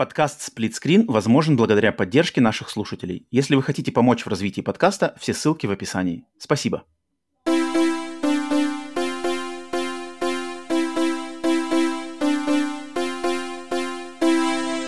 [0.00, 3.26] Подкаст «Сплитскрин» возможен благодаря поддержке наших слушателей.
[3.30, 6.24] Если вы хотите помочь в развитии подкаста, все ссылки в описании.
[6.38, 6.84] Спасибо.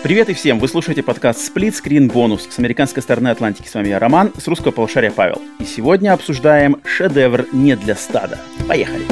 [0.01, 0.57] Привет и всем!
[0.57, 3.67] Вы слушаете подкаст Split Screen Bonus с американской стороны Атлантики.
[3.67, 5.39] С вами я Роман, с русского полушария Павел.
[5.59, 8.39] И сегодня обсуждаем шедевр не для стада.
[8.67, 9.05] Поехали!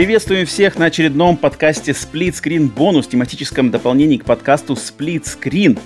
[0.00, 5.78] Приветствуем всех на очередном подкасте Split Screen Bonus, тематическом дополнении к подкасту Split Screen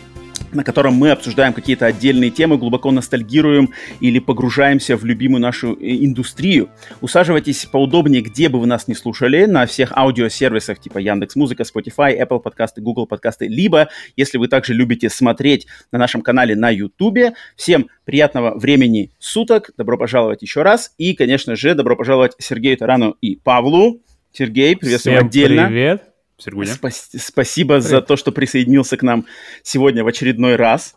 [0.55, 6.05] на котором мы обсуждаем какие-то отдельные темы, глубоко ностальгируем или погружаемся в любимую нашу э,
[6.05, 6.71] индустрию.
[7.01, 12.19] Усаживайтесь поудобнее, где бы вы нас не слушали, на всех аудиосервисах типа Яндекс Музыка, Spotify,
[12.19, 17.35] Apple подкасты, Google подкасты, либо, если вы также любите смотреть на нашем канале на YouTube.
[17.57, 23.17] Всем приятного времени суток, добро пожаловать еще раз, и, конечно же, добро пожаловать Сергею Тарану
[23.21, 24.01] и Павлу.
[24.33, 25.67] Сергей, приветствую Всем отдельно.
[25.69, 26.14] привет.
[26.39, 26.73] Сергуня.
[26.73, 27.91] Спас- спасибо Привет.
[27.91, 29.27] за то, что присоединился к нам
[29.63, 30.97] сегодня в очередной раз.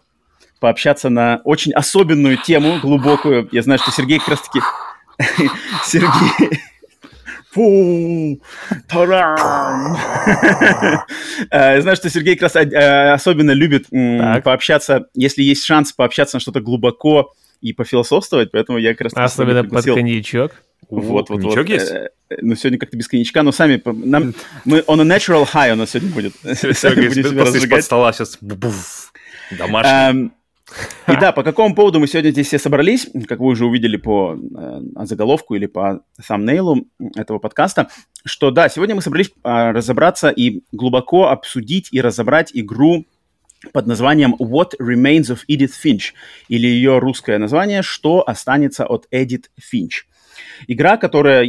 [0.59, 3.47] Пообщаться на очень особенную тему, глубокую.
[3.51, 4.59] Я знаю, что Сергей как раз-таки...
[5.85, 6.61] Сергей...
[7.51, 8.41] Фу!
[8.87, 9.97] Тарам!
[11.51, 16.37] Э, я знаю, что Сергей как раз э, особенно любит пообщаться, если есть шанс пообщаться
[16.37, 19.13] на что-то глубоко и пофилософствовать, поэтому я как раз...
[19.15, 20.63] Особенно под коньячок.
[20.89, 21.69] Вот, вот, вот.
[21.69, 21.91] есть?
[21.91, 22.09] Э,
[22.41, 23.81] ну, сегодня как-то без коньячка, но сами...
[23.85, 26.33] Нам, мы on a natural high у нас сегодня будет.
[26.41, 28.37] После под стола сейчас...
[29.51, 29.91] Домашний.
[29.91, 30.33] Эм,
[31.07, 34.35] и да, по какому поводу мы сегодня здесь все собрались, как вы уже увидели по
[34.35, 36.85] э, заголовку или по thumbnail
[37.15, 37.89] этого подкаста,
[38.25, 43.05] что да, сегодня мы собрались э, разобраться и глубоко обсудить и разобрать игру
[43.71, 46.13] под названием What Remains of Edith Finch,
[46.49, 50.05] или ее русское название «Что останется от Эдит Финч».
[50.67, 51.47] Игра, которая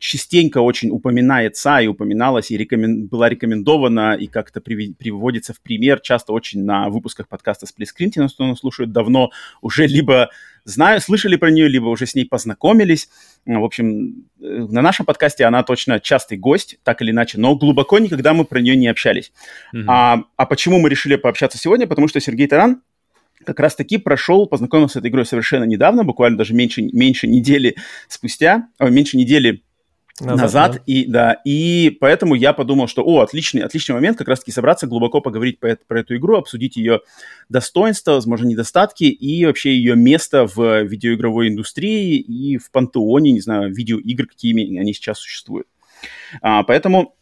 [0.00, 3.06] частенько очень упоминается и упоминалась, и рекомен...
[3.06, 4.92] была рекомендована, и как-то при...
[4.92, 9.30] приводится в пример часто очень на выпусках подкаста Splitscreen, те, кто нас слушают давно,
[9.62, 10.30] уже либо
[10.64, 13.08] знаю, слышали про нее, либо уже с ней познакомились.
[13.46, 17.98] В общем, э, на нашем подкасте она точно частый гость, так или иначе, но глубоко
[17.98, 19.32] никогда мы про нее не общались.
[19.74, 19.84] Mm-hmm.
[19.88, 21.86] А, а почему мы решили пообщаться сегодня?
[21.86, 22.82] Потому что Сергей Таран
[23.44, 27.76] как раз-таки прошел, познакомился с этой игрой совершенно недавно, буквально даже меньше, меньше недели
[28.08, 29.62] спустя, о, меньше недели
[30.20, 30.82] назад, назад да.
[30.86, 35.20] и да, и поэтому я подумал, что, о, отличный, отличный момент как раз-таки собраться, глубоко
[35.20, 37.00] поговорить про, про эту игру, обсудить ее
[37.48, 43.72] достоинства, возможно, недостатки и вообще ее место в видеоигровой индустрии и в пантеоне, не знаю,
[43.74, 45.66] видеоигр, какими они сейчас существуют.
[46.42, 47.14] А, поэтому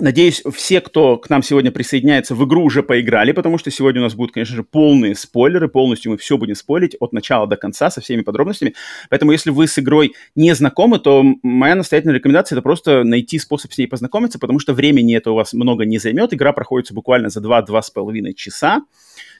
[0.00, 4.04] Надеюсь, все, кто к нам сегодня присоединяется, в игру уже поиграли, потому что сегодня у
[4.04, 7.90] нас будут, конечно же, полные спойлеры, полностью мы все будем спойлить от начала до конца
[7.90, 8.74] со всеми подробностями.
[9.10, 13.72] Поэтому, если вы с игрой не знакомы, то моя настоятельная рекомендация это просто найти способ
[13.72, 16.32] с ней познакомиться, потому что времени это у вас много не займет.
[16.32, 18.82] Игра проходится буквально за 2-2,5 часа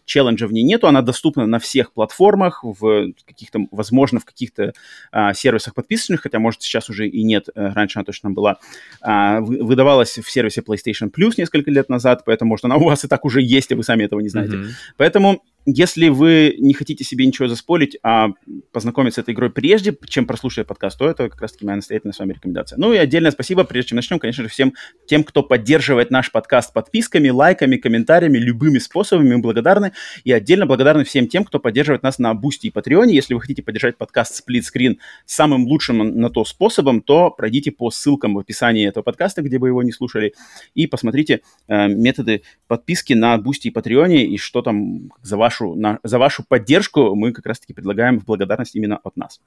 [0.08, 4.72] челленджа в ней нету, она доступна на всех платформах, в каких-то, возможно, в каких-то
[5.12, 8.56] а, сервисах подписанных, хотя, может, сейчас уже и нет, э, раньше она точно была,
[9.02, 13.08] а, выдавалась в сервисе PlayStation Plus несколько лет назад, поэтому, может, она у вас и
[13.08, 14.56] так уже есть, и вы сами этого не знаете.
[14.56, 14.70] Mm-hmm.
[14.96, 18.30] Поэтому если вы не хотите себе ничего заспорить, а
[18.72, 22.18] познакомиться с этой игрой прежде, чем прослушать подкаст, то это как раз-таки моя настоятельная с
[22.18, 22.78] вами рекомендация.
[22.78, 24.72] Ну и отдельное спасибо, прежде чем начнем, конечно же, всем
[25.06, 29.34] тем, кто поддерживает наш подкаст подписками, лайками, комментариями, любыми способами.
[29.34, 29.92] Мы благодарны.
[30.24, 33.14] И отдельно благодарны всем тем, кто поддерживает нас на Бусти и Патреоне.
[33.14, 34.96] Если вы хотите поддержать подкаст Screen
[35.26, 39.68] самым лучшим на то способом, то пройдите по ссылкам в описании этого подкаста, где бы
[39.68, 40.32] его не слушали,
[40.74, 45.74] и посмотрите э, методы подписки на Бусти и Патреоне, и что там за ваш вашу,
[45.74, 49.40] на, за вашу поддержку мы как раз-таки предлагаем в благодарность именно от нас.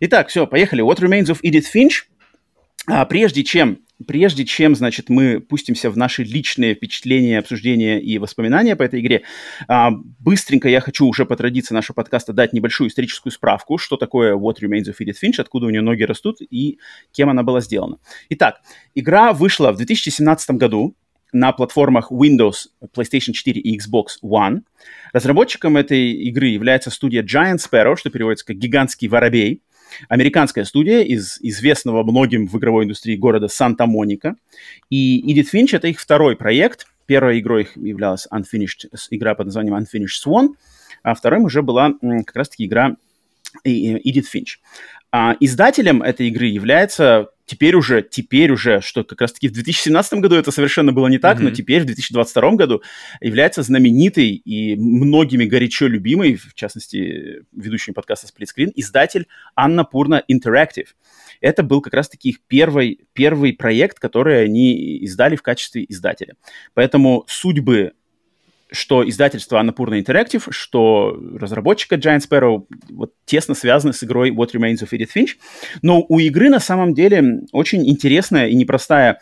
[0.00, 0.84] Итак, все, поехали.
[0.84, 2.04] What Remains of Edith Finch.
[2.86, 8.76] А, прежде чем прежде чем, значит, мы пустимся в наши личные впечатления, обсуждения и воспоминания
[8.76, 9.22] по этой игре,
[9.66, 14.36] а, быстренько я хочу уже по традиции нашего подкаста дать небольшую историческую справку, что такое
[14.36, 16.78] What Remains of Edith Finch, откуда у нее ноги растут и
[17.10, 17.98] кем она была сделана.
[18.28, 18.60] Итак,
[18.94, 20.94] игра вышла в 2017 году
[21.32, 24.62] на платформах Windows, PlayStation 4 и Xbox One.
[25.12, 29.62] Разработчиком этой игры является студия Giant Sparrow, что переводится как «гигантский воробей».
[30.08, 34.36] Американская студия из известного многим в игровой индустрии города Санта-Моника.
[34.90, 36.86] И Edith Finch— это их второй проект.
[37.06, 40.48] Первой игрой их являлась Unfinished, игра под названием Unfinished Swan,
[41.02, 42.96] а второй уже была как раз-таки игра
[43.66, 44.58] Edith Finch.
[45.10, 50.36] А издателем этой игры является теперь уже, теперь уже, что как раз-таки в 2017 году
[50.36, 51.44] это совершенно было не так, mm-hmm.
[51.44, 52.82] но теперь в 2022 году
[53.20, 60.88] является знаменитой и многими горячо любимой, в частности, ведущим подкаста Splitscreen, издатель Анна Пурна Interactive.
[61.40, 66.34] Это был как раз-таки их первый, первый проект, который они издали в качестве издателя.
[66.74, 67.92] Поэтому судьбы
[68.70, 74.82] что издательство Annapurna Interactive, что разработчика Giant Sparrow вот, тесно связаны с игрой What Remains
[74.82, 75.30] of Edith Finch.
[75.82, 79.20] Но у игры на самом деле очень интересная и непростая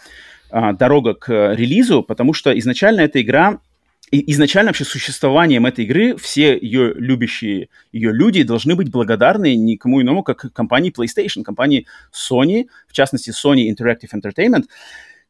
[0.50, 3.60] а, дорога к релизу, потому что изначально эта игра
[4.10, 10.00] и изначально вообще существованием этой игры все ее любящие ее люди должны быть благодарны никому
[10.00, 14.66] иному, как компании PlayStation, компании Sony, в частности Sony Interactive Entertainment,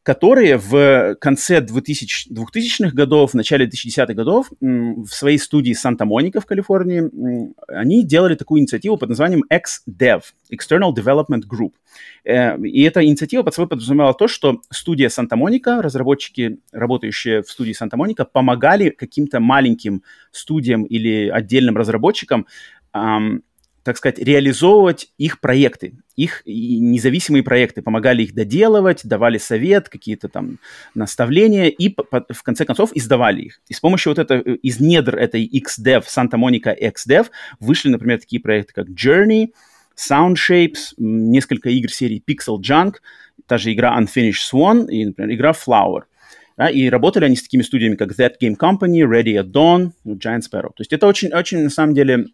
[0.07, 6.47] которые в конце 2000, 2000-х годов, в начале 2010-х годов в своей студии Санта-Моника в
[6.47, 7.11] Калифорнии,
[7.67, 10.23] они делали такую инициативу под названием XDev,
[10.53, 11.73] External Development Group.
[12.25, 17.73] Э, и эта инициатива под собой подразумевала то, что студия Санта-Моника, разработчики, работающие в студии
[17.73, 22.47] Санта-Моника, помогали каким-то маленьким студиям или отдельным разработчикам
[23.87, 30.59] так сказать, реализовывать их проекты, их независимые проекты, помогали их доделывать, давали совет, какие-то там
[30.97, 33.61] наставления и в конце концов издавали их.
[33.69, 37.29] И с помощью вот этого, из недр этой XDev, Santa Monica XDev,
[37.61, 39.51] вышли, например, такие проекты, как Journey,
[39.97, 42.95] Sound Shapes, несколько игр серии Pixel Junk,
[43.47, 46.03] та же игра Unfinished Swan и, например, игра Flower–
[46.57, 50.41] да, и работали они с такими студиями, как That Game Company, Ready at Dawn, Giant
[50.41, 50.69] Sparrow.
[50.69, 52.27] То есть это очень, очень, на самом деле,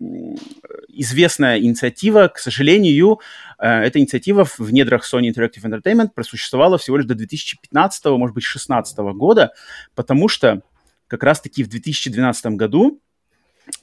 [0.89, 2.29] известная инициатива.
[2.29, 3.21] К сожалению,
[3.59, 8.45] э, эта инициатива в недрах Sony Interactive Entertainment просуществовала всего лишь до 2015, может быть,
[8.45, 9.53] 2016 года,
[9.95, 10.63] потому что
[11.09, 13.01] как раз-таки в 2012 году,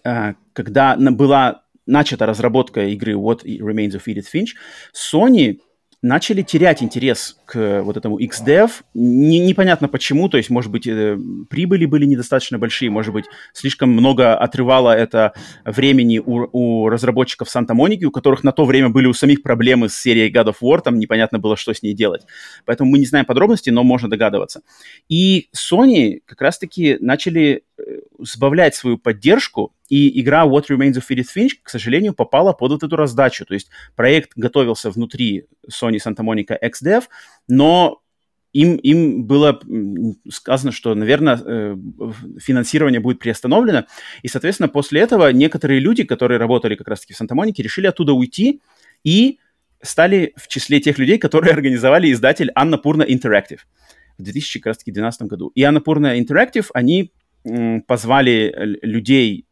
[0.05, 4.51] э, когда была начата разработка игры What Remains of Edith Finch,
[4.93, 5.59] Sony
[6.01, 8.71] начали терять интерес к вот этому XDev.
[8.93, 11.17] Не, непонятно почему, то есть, может быть, э,
[11.49, 15.33] прибыли были недостаточно большие, может быть, слишком много отрывало это
[15.65, 19.95] времени у, у разработчиков Санта-Моники, у которых на то время были у самих проблемы с
[19.95, 22.25] серией God of War, там непонятно было, что с ней делать.
[22.65, 24.61] Поэтому мы не знаем подробностей, но можно догадываться.
[25.09, 27.81] И Sony как раз-таки начали э,
[28.19, 32.83] сбавлять свою поддержку и игра What Remains of Edith Finch, к сожалению, попала под вот
[32.83, 33.45] эту раздачу.
[33.45, 37.05] То есть проект готовился внутри Sony Santa Monica XDev,
[37.47, 38.01] но
[38.53, 39.59] им, им было
[40.29, 41.75] сказано, что, наверное, э,
[42.39, 43.85] финансирование будет приостановлено.
[44.23, 48.61] И, соответственно, после этого некоторые люди, которые работали как раз-таки в Санта-Монике, решили оттуда уйти
[49.03, 49.39] и
[49.81, 53.59] стали в числе тех людей, которые организовали издатель Анна Пурна Interactive
[54.17, 55.51] в 2012 году.
[55.53, 57.11] И Анна Пурна Interactive, они
[57.87, 59.45] позвали людей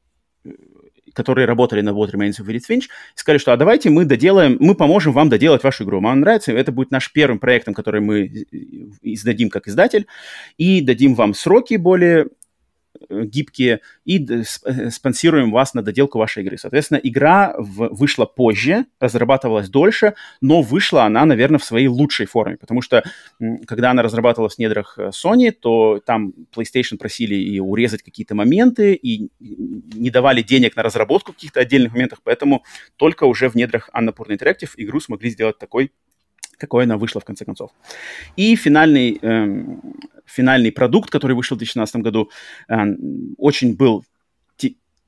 [1.17, 2.83] которые работали на What Remains of Edith Finch,
[3.15, 5.99] сказали, что а давайте мы доделаем, мы поможем вам доделать вашу игру.
[5.99, 8.27] Вам нравится, это будет наш первым проектом, который мы
[9.01, 10.05] издадим как издатель,
[10.57, 12.27] и дадим вам сроки более
[13.09, 14.44] гибкие и э,
[14.89, 16.57] спонсируем вас на доделку вашей игры.
[16.57, 22.57] Соответственно, игра в, вышла позже, разрабатывалась дольше, но вышла она, наверное, в своей лучшей форме,
[22.57, 23.03] потому что
[23.67, 28.94] когда она разрабатывалась в недрах э, Sony, то там PlayStation просили и урезать какие-то моменты,
[28.94, 32.63] и не давали денег на разработку каких-то отдельных моментов, поэтому
[32.95, 35.91] только уже в недрах Annapurna Interactive игру смогли сделать такой
[36.57, 37.71] какой она вышла в конце концов.
[38.36, 39.81] И финальный, эм,
[40.25, 42.30] финальный продукт, который вышел в 2017 году,
[42.69, 42.75] э,
[43.38, 44.04] очень был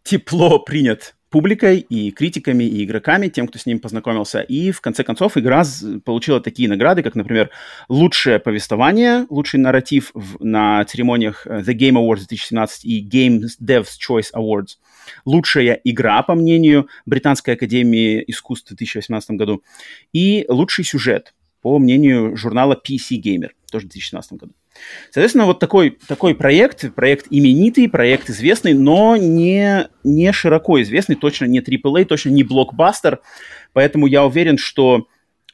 [0.04, 4.42] тепло принят публикой и критиками, и игроками, тем, кто с ним познакомился.
[4.42, 5.63] И в конце концов игра
[6.04, 7.52] получила такие награды, как, например,
[7.88, 13.90] лучшее повествование, лучший нарратив в, на церемониях э, The Game Awards 2017 и Game Devs
[14.00, 14.78] Choice Awards,
[15.26, 19.62] лучшая игра, по мнению Британской академии искусств в 2018 году,
[20.14, 24.54] и лучший сюжет по мнению журнала PC Gamer, тоже в 2017 году.
[25.11, 31.45] Соответственно, вот такой, такой проект, проект именитый, проект известный, но не, не широко известный, точно
[31.45, 33.19] не AAA, точно не блокбастер,
[33.73, 35.07] поэтому я уверен, что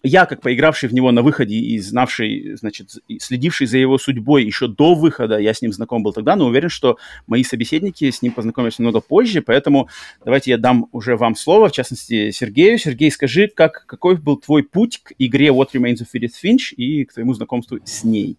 [0.05, 4.67] я, как поигравший в него на выходе и знавший, значит, следивший за его судьбой еще
[4.67, 6.97] до выхода, я с ним знаком был тогда, но уверен, что
[7.27, 9.89] мои собеседники с ним познакомились немного позже, поэтому
[10.23, 12.77] давайте я дам уже вам слово, в частности, Сергею.
[12.77, 17.05] Сергей, скажи, как, какой был твой путь к игре What Remains of Edith Finch и
[17.05, 18.37] к твоему знакомству с ней?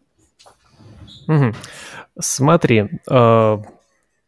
[2.19, 3.59] Смотри, э,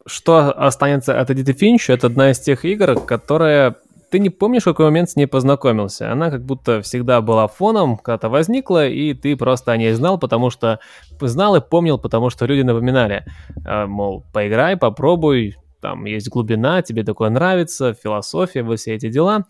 [0.05, 3.77] что останется от Edith Finch, это одна из тех игр, которая
[4.09, 6.11] ты не помнишь, в какой момент с ней познакомился.
[6.11, 10.49] Она как будто всегда была фоном, когда-то возникла, и ты просто о ней знал, потому
[10.49, 10.79] что
[11.21, 13.25] знал и помнил, потому что люди напоминали.
[13.65, 19.45] Э, мол, поиграй, попробуй, там есть глубина, тебе такое нравится, философия, вот все эти дела.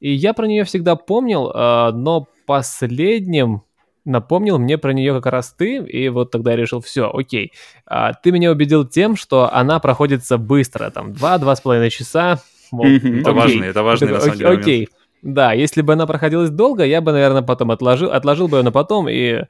[0.00, 3.62] И я про нее всегда помнил, э, но последним
[4.06, 7.52] напомнил мне про нее как раз ты, и вот тогда я решил, все, окей.
[7.86, 12.40] А, ты меня убедил тем, что она проходится быстро, там, 2-2,5 часа.
[12.72, 14.88] Мол, это важный, это важный, на самом деле, Окей,
[15.22, 18.72] да, если бы она проходилась долго, я бы, наверное, потом отложил, отложил бы ее на
[18.72, 19.44] потом, и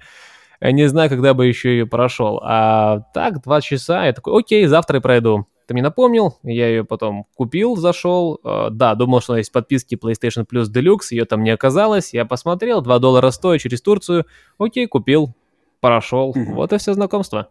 [0.60, 2.40] не знаю, когда бы еще ее прошел.
[2.42, 5.46] А так, 2 часа, я такой, окей, завтра и пройду.
[5.66, 8.40] Ты мне напомнил, я ее потом купил, зашел.
[8.44, 12.14] Э, да, думал, что есть в подписке PlayStation Plus Deluxe, ее там не оказалось.
[12.14, 14.26] Я посмотрел, 2 доллара стоит через Турцию.
[14.58, 15.34] Окей, купил,
[15.80, 16.30] прошел.
[16.30, 16.54] Угу.
[16.54, 17.48] Вот и все знакомство.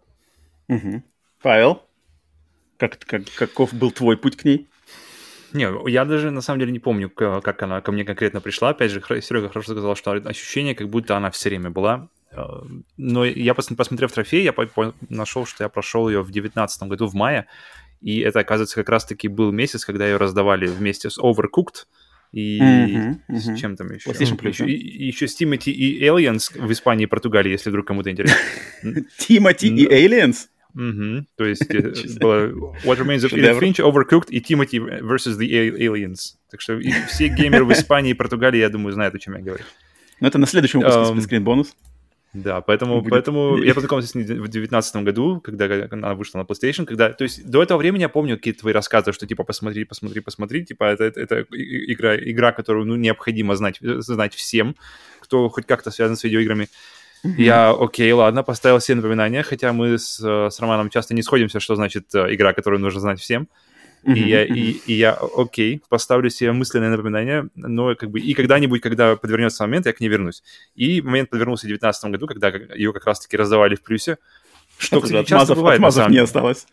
[0.69, 1.03] Угу.
[1.41, 1.81] Павел,
[2.77, 4.67] как, как, каков был твой путь к ней?
[5.55, 8.69] Не, я даже на самом деле не помню, как она ко мне конкретно пришла.
[8.69, 12.09] Опять же, Серега хорошо сказал, что ощущение, как будто она все время была.
[12.31, 12.43] Э,
[12.97, 14.53] но я, посмотрев трофей, я
[15.09, 17.47] нашел, что я прошел ее в 2019 году в мае.
[18.01, 21.85] И это, оказывается, как раз-таки был месяц, когда ее раздавали вместе с Overcooked
[22.33, 23.37] и mm-hmm, mm-hmm.
[23.37, 24.09] с чем там еще?
[24.09, 27.69] PlayStation Plus, еще, и, и еще с Timothy и Aliens в Испании и Португалии, если
[27.69, 28.37] вдруг кому-то интересно.
[28.83, 30.47] Timothy и Aliens?
[30.75, 31.25] Угу.
[31.37, 32.49] То есть э, было
[32.83, 36.35] What Remains of Edith Finch, Overcooked и Timothy versus the Aliens.
[36.51, 39.63] Так что все геймеры в Испании и Португалии, я думаю, знают, о чем я говорю.
[40.19, 41.75] Ну, это на следующем выпуске спецскрин бонус.
[42.35, 43.11] Да, поэтому, будет...
[43.11, 47.23] поэтому я познакомился с ней в 2019 году, когда она вышла на PlayStation, когда, то
[47.23, 50.83] есть до этого времени я помню какие-то твои рассказы, что типа посмотри, посмотри, посмотри, типа
[50.83, 54.75] это, это, это игра, игра, которую ну, необходимо знать, знать всем,
[55.21, 56.67] кто хоть как-то связан с видеоиграми.
[57.25, 57.41] Mm-hmm.
[57.41, 61.75] Я, окей, ладно, поставил все напоминания, хотя мы с, с Романом часто не сходимся, что
[61.75, 63.47] значит э, игра, которую нужно знать всем.
[64.03, 68.79] И, я, и, и я, окей, поставлю себе мысленное напоминание, но как бы и когда-нибудь,
[68.79, 70.43] когда подвернется момент, я к ней вернусь.
[70.75, 74.19] И момент подвернулся в 2019 году, когда ее как раз-таки раздавали в плюсе,
[74.77, 75.79] что, кстати, часто отмазов, бывает.
[75.79, 76.67] Отмазов не осталось.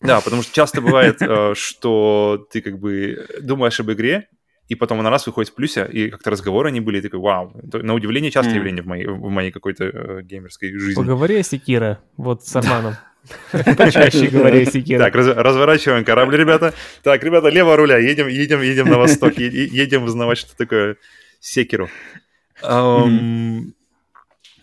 [0.00, 4.28] Да, потому что часто бывает, э, что ты как бы думаешь об игре,
[4.68, 7.52] и потом она раз выходит в плюсе, и как-то разговоры они были, и такой, вау,
[7.72, 8.56] на удивление частое mm.
[8.56, 10.94] явление в моей, в моей какой-то э, геймерской жизни.
[10.94, 12.94] Поговори о Секира, вот с Арманом.
[13.52, 14.98] Почаще говоря, Секира.
[14.98, 16.74] Так, разворачиваем корабль, ребята.
[17.02, 20.96] Так, ребята, лево руля, едем, едем, едем на восток, едем узнавать, что такое
[21.40, 21.90] Секиру.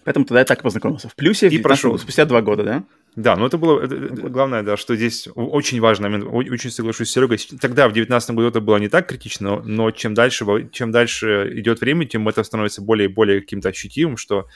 [0.03, 1.10] Поэтому тогда я так познакомился.
[1.10, 2.84] В плюсе и прошел спустя два года, да?
[3.15, 3.96] Да, но это было это,
[4.30, 7.38] главное, да, что здесь очень важный момент, очень соглашусь с Серегой.
[7.60, 11.82] Тогда, в 2019 году, это было не так критично, но чем дальше, чем дальше идет
[11.82, 14.48] время, тем это становится более и более каким-то ощутимым, что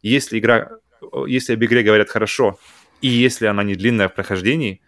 [0.00, 0.70] если игра,
[1.26, 2.58] если об игре говорят хорошо,
[3.02, 4.80] и если она не длинная в прохождении,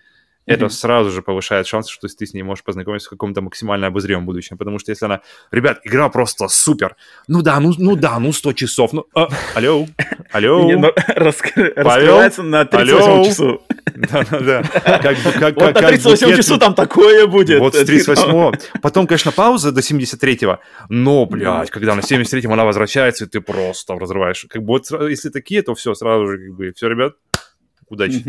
[0.46, 0.54] mm-hmm.
[0.54, 4.26] это сразу же повышает шансы, что ты с ней можешь познакомиться в каком-то максимально обозримом
[4.26, 4.58] будущем.
[4.58, 5.20] Потому что если она,
[5.50, 6.96] ребят, игра просто супер,
[7.28, 9.86] ну да, ну, ну да, ну 100 часов, ну, а, алло,
[10.32, 13.62] алло, ну, раскрывается на 38 часу.
[13.94, 14.62] Да-да-да.
[14.62, 17.60] Как, как, вот как, на 38 часу там такое будет.
[17.60, 20.58] Вот с 38 Потом, конечно, пауза до 73-го,
[20.88, 24.46] но, блядь, когда на 73-м она возвращается, и ты просто разрываешь.
[24.48, 27.14] Как бы вот если такие, то все, сразу же, как бы, все, ребят,
[27.88, 28.22] Удачи.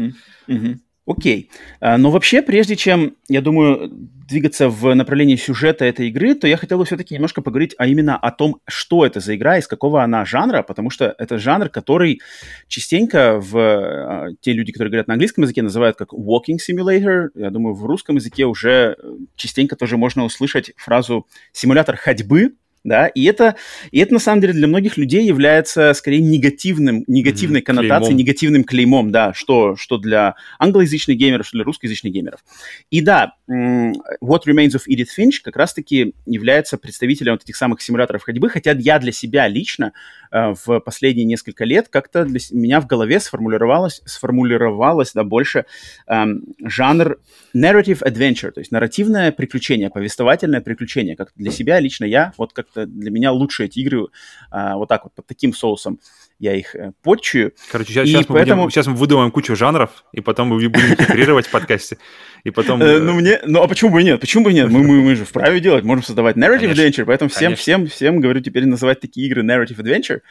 [0.47, 0.79] Угу, угу.
[1.07, 1.51] Окей.
[1.79, 3.89] А, но вообще, прежде чем, я думаю,
[4.27, 8.17] двигаться в направлении сюжета этой игры, то я хотел бы все-таки немножко поговорить а именно
[8.17, 12.21] о том, что это за игра, из какого она жанра, потому что это жанр, который
[12.67, 17.29] частенько в а, те люди, которые говорят на английском языке, называют как walking simulator.
[17.35, 18.97] Я думаю, в русском языке уже
[19.35, 22.53] частенько тоже можно услышать фразу симулятор ходьбы,
[22.85, 23.55] да, и это,
[23.91, 27.63] и это на самом деле для многих людей является скорее негативным, негативной mm-hmm.
[27.63, 28.17] коннотацией, клеймом.
[28.19, 32.45] негативным клеймом, да, что, что для англоязычных геймеров, что для русскоязычных геймеров.
[32.91, 38.23] И да, What Remains of Edith Finch как раз-таки является представителем вот этих самых симуляторов
[38.23, 39.91] ходьбы, хотя я для себя лично
[40.31, 45.65] в последние несколько лет как-то для меня в голове сформулировалось, сформулировалось да, больше
[46.07, 47.19] эм, жанр
[47.55, 52.67] narrative adventure, то есть нарративное приключение, повествовательное приключение, как для себя лично я вот как
[52.71, 54.07] это для меня лучше эти игры
[54.51, 55.99] а, вот так вот под таким соусом
[56.39, 57.53] я их э, подчую.
[57.71, 58.63] Короче, сейчас, сейчас, мы поэтому...
[58.63, 61.97] будем, сейчас мы выдумаем кучу жанров, и потом мы будем генерировать в подкасте.
[62.43, 62.81] И потом...
[62.81, 63.39] Э, ну, мне...
[63.45, 64.19] Ну, а почему бы нет?
[64.19, 64.69] Почему бы нет?
[64.69, 65.83] Мы, мы, мы же вправе делать.
[65.83, 70.21] Можем создавать narrative adventure, поэтому всем, всем, всем говорю теперь называть такие игры narrative adventure.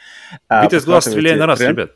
[0.61, 1.91] Бит из глаз, стреляй на раз, ребят.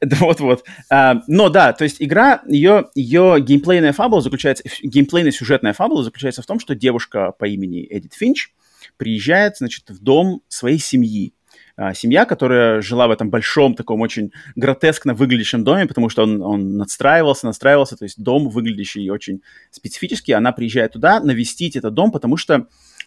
[0.00, 0.64] Вот-вот.
[0.90, 6.40] А, но да, то есть игра, ее, ее геймплейная фабула заключается, геймплейная сюжетная фабула заключается
[6.40, 8.50] в том, что девушка по имени Эдит Финч,
[8.96, 11.32] приезжает, значит, в дом своей семьи.
[11.80, 16.42] А, семья, которая жила в этом большом, таком очень гротескно выглядящем доме, потому что он,
[16.42, 20.32] он надстраивался, настраивался, то есть дом, выглядящий очень специфически.
[20.32, 22.66] Она приезжает туда навестить этот дом, потому что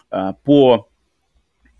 [0.10, 0.88] а, по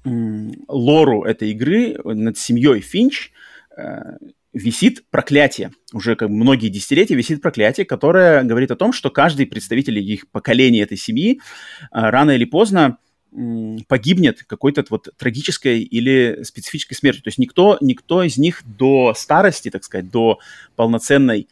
[0.04, 3.32] м, лору этой игры над семьей Финч
[3.78, 4.18] а,
[4.52, 5.72] висит проклятие.
[5.94, 10.82] Уже как многие десятилетия висит проклятие, которое говорит о том, что каждый представитель их поколения
[10.82, 11.40] этой семьи
[11.90, 12.98] а, рано или поздно
[13.88, 17.24] погибнет какой-то вот трагической или специфической смертью.
[17.24, 20.40] То есть никто, никто из них до старости, так сказать, до
[20.76, 21.48] полноценной,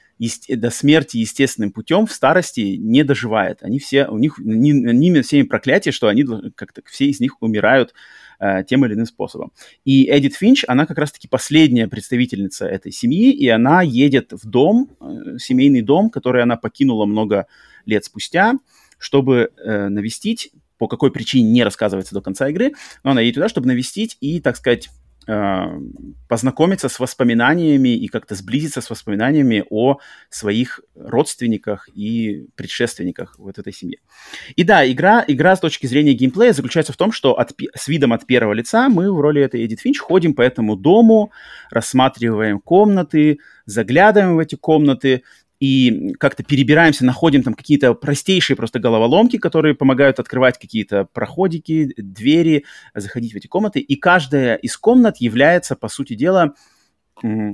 [0.49, 3.59] до смерти естественным путем в старости не доживает.
[3.61, 7.93] Они все, у них, ними всеми проклятие, что они как-то все из них умирают
[8.41, 9.53] э, тем или иным способом.
[9.85, 14.89] И Эдит Финч, она как раз-таки последняя представительница этой семьи, и она едет в дом,
[14.99, 17.47] э, семейный дом, который она покинула много
[17.85, 18.55] лет спустя,
[18.97, 22.71] чтобы э, навестить по какой причине не рассказывается до конца игры,
[23.03, 24.89] но она едет туда, чтобы навестить и, так сказать,
[25.27, 25.63] э,
[26.29, 29.97] познакомиться с воспоминаниями и как-то сблизиться с воспоминаниями о
[30.29, 33.99] своих родственниках и предшественниках вот этой семье.
[34.55, 38.13] И да, игра, игра с точки зрения геймплея заключается в том, что от, с видом
[38.13, 41.31] от первого лица мы в роли этой Эдит Финч ходим по этому дому,
[41.69, 45.23] рассматриваем комнаты, заглядываем в эти комнаты,
[45.59, 52.65] и как-то перебираемся, находим там какие-то простейшие просто головоломки, которые помогают открывать какие-то проходики, двери,
[52.95, 53.79] заходить в эти комнаты.
[53.79, 56.53] И каждая из комнат является, по сути дела,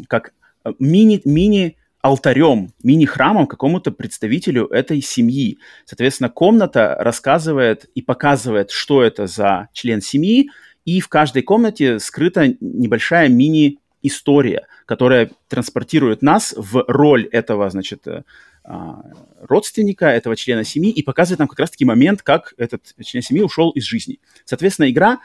[0.08, 0.34] как
[0.64, 5.58] э, мини, мини алтарем, мини-храмом какому-то представителю этой семьи.
[5.86, 10.52] Соответственно, комната рассказывает и показывает, что это за член семьи,
[10.86, 18.08] и в каждой комнате скрыта небольшая мини история, которая транспортирует нас в роль этого, значит,
[18.08, 18.24] э,
[18.64, 19.02] а,
[19.42, 23.70] родственника, этого члена семьи, и показывает нам как раз-таки момент, как этот член семьи ушел
[23.72, 24.20] из жизни.
[24.44, 25.20] Соответственно, игра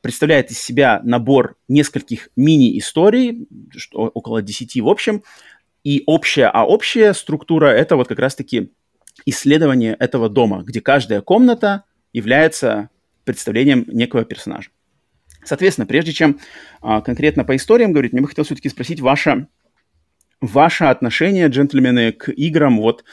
[0.00, 3.48] представляет из себя набор нескольких мини-историй,
[3.92, 5.24] около 10 в общем,
[5.82, 8.70] и общая, а общая структура— это вот как раз-таки
[9.26, 12.90] исследование этого дома, где каждая комната является
[13.24, 14.70] представлением некого персонажа.
[15.44, 16.40] Соответственно, прежде чем
[16.80, 19.48] а, конкретно по историям говорить, мне бы хотелось все-таки спросить ваше,
[20.40, 22.78] ваше отношение, джентльмены, к играм.
[22.78, 23.04] Вот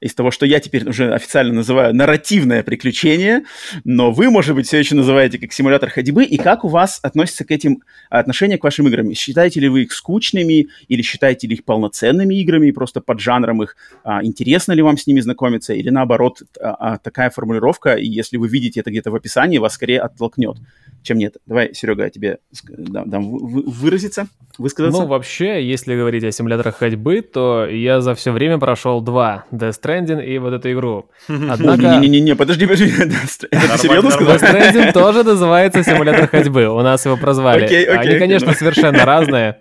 [0.00, 3.44] из того, что я теперь уже официально называю нарративное приключение,
[3.84, 7.44] но вы, может быть, все еще называете как симулятор ходьбы, и как у вас относится
[7.44, 9.12] к этим отношения к вашим играм?
[9.14, 13.76] Считаете ли вы их скучными или считаете ли их полноценными играми, просто под жанром их?
[14.04, 15.74] А, интересно ли вам с ними знакомиться?
[15.74, 19.74] Или наоборот, а, а, такая формулировка, и если вы видите это где-то в описании, вас
[19.74, 20.56] скорее оттолкнет?
[21.02, 21.36] чем нет.
[21.46, 22.38] Давай, Серега, я тебе
[22.68, 24.28] дам, дам выразиться,
[24.58, 25.02] высказаться.
[25.02, 29.44] Ну, вообще, если говорить о симуляторах ходьбы, то я за все время прошел два.
[29.50, 31.10] Death Stranding и вот эту игру.
[31.28, 31.98] Однако...
[31.98, 32.92] Не-не-не, подожди, подожди.
[33.50, 34.36] Это серьезно сказал?
[34.36, 36.68] Death Stranding тоже называется симулятор ходьбы.
[36.68, 37.64] У нас его прозвали.
[37.86, 38.54] Они, конечно, ну.
[38.54, 39.60] совершенно разные.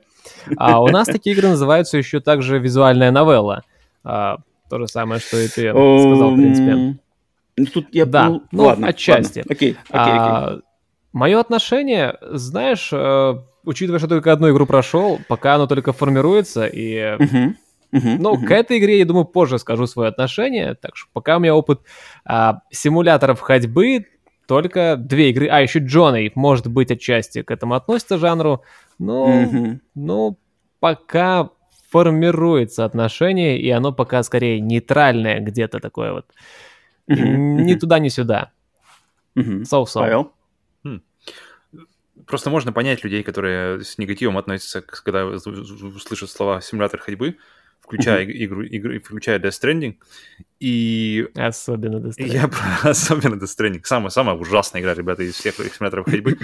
[0.57, 3.63] А у нас такие игры называются еще также визуальная новелла.
[4.03, 4.37] А,
[4.69, 6.99] то же самое, что и ты сказал, в принципе.
[7.57, 8.05] Ну, тут я...
[8.05, 9.39] Да, ну, ну ладно, отчасти.
[9.39, 9.51] Ладно.
[9.53, 10.61] Окей, окей, окей.
[11.11, 16.95] Мое отношение, знаешь, э, учитывая, что только одну игру прошел, пока оно только формируется, и...
[16.95, 17.53] Uh-huh.
[17.91, 18.45] Uh-huh, ну, uh-huh.
[18.45, 20.75] к этой игре, я думаю, позже скажу свое отношение.
[20.75, 21.81] Так что пока у меня опыт
[22.23, 24.05] а, симуляторов ходьбы,
[24.47, 25.47] только две игры.
[25.47, 28.63] А, еще Джонни, может быть, отчасти к этому относится жанру.
[28.99, 29.79] Но, uh-huh.
[29.95, 30.37] ну,
[30.79, 31.49] пока
[31.89, 36.25] формируется отношение, и оно пока скорее нейтральное где-то такое вот.
[37.09, 37.17] Uh-huh.
[37.17, 38.51] Ни туда, ни сюда.
[39.35, 39.61] Uh-huh.
[39.63, 39.99] So-so.
[39.99, 40.31] Павел?
[42.27, 47.37] Просто можно понять людей, которые с негативом относятся, когда услышат слова симулятор ходьбы,
[47.81, 48.45] включая uh-huh.
[48.45, 49.95] игру, игру, включая Death Stranding.
[50.59, 51.27] И...
[51.35, 52.33] Особенно Death Stranding.
[52.33, 52.59] Я про...
[52.89, 53.81] Особенно Death Stranding.
[53.83, 56.37] Самая, самая ужасная игра, ребята, из всех симуляторов ходьбы.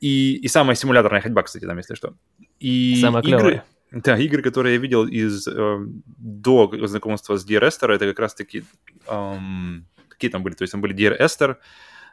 [0.00, 2.14] И, и самая симуляторная ходьба, кстати, там, если что.
[2.58, 3.64] И самая игры, клевая.
[3.92, 5.78] Да, игры, которые я видел из э,
[6.16, 8.64] до знакомства с Dear Esther, это как раз-таки...
[9.06, 10.54] Эм, какие там были?
[10.54, 11.56] То есть там были Dear Esther,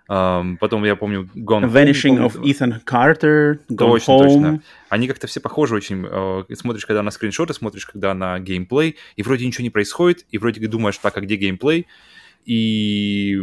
[0.09, 4.23] Um, потом я помню Gone Vanishing Home, of Ethan Carter, Gone точно, Home.
[4.23, 4.61] Точно.
[4.89, 6.03] Они как-то все похожи очень.
[6.03, 10.39] Uh, смотришь, когда на скриншоты, смотришь, когда на геймплей, и вроде ничего не происходит, и
[10.39, 11.85] вроде думаешь, так, а где геймплей?
[12.45, 13.39] И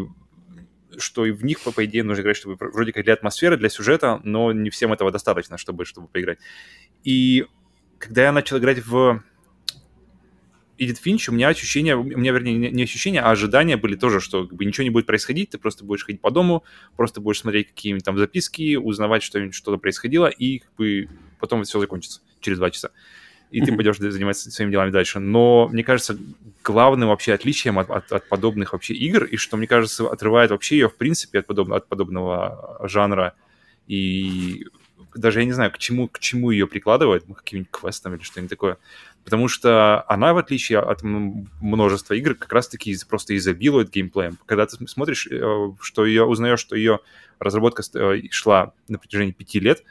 [0.99, 3.69] что и в них, по, по идее, нужно играть, чтобы вроде как для атмосферы, для
[3.69, 6.39] сюжета, но не всем этого достаточно, чтобы, чтобы поиграть.
[7.05, 7.47] И
[7.99, 9.23] когда я начал играть в
[10.79, 14.47] Эдит Финч, у меня ощущения, у меня, вернее, не ощущения, а ожидания были тоже, что
[14.47, 16.65] как бы, ничего не будет происходить, ты просто будешь ходить по дому,
[16.97, 21.09] просто будешь смотреть какие-нибудь там записки, узнавать, что что-то происходило, и как бы
[21.41, 22.91] потом все закончится через два часа.
[23.51, 25.21] И ты пойдешь заниматься своими делами дальше.
[25.21, 26.19] Но, мне кажется,
[26.65, 30.79] главным вообще отличием от, от, от подобных вообще игр, и что, мне кажется, отрывает вообще
[30.79, 33.35] ее, в принципе, от, подоб, от подобного жанра
[33.87, 34.67] и
[35.17, 38.51] даже я не знаю, к чему, к чему ее прикладывать, ну, каким-нибудь квестом или что-нибудь
[38.51, 38.79] такое.
[39.25, 44.39] Потому что она, в отличие от множества игр, как раз-таки просто изобилует геймплеем.
[44.47, 47.01] Когда ты смотришь, э, что ее узнаешь, что ее
[47.39, 49.83] разработка э, шла на протяжении пяти лет,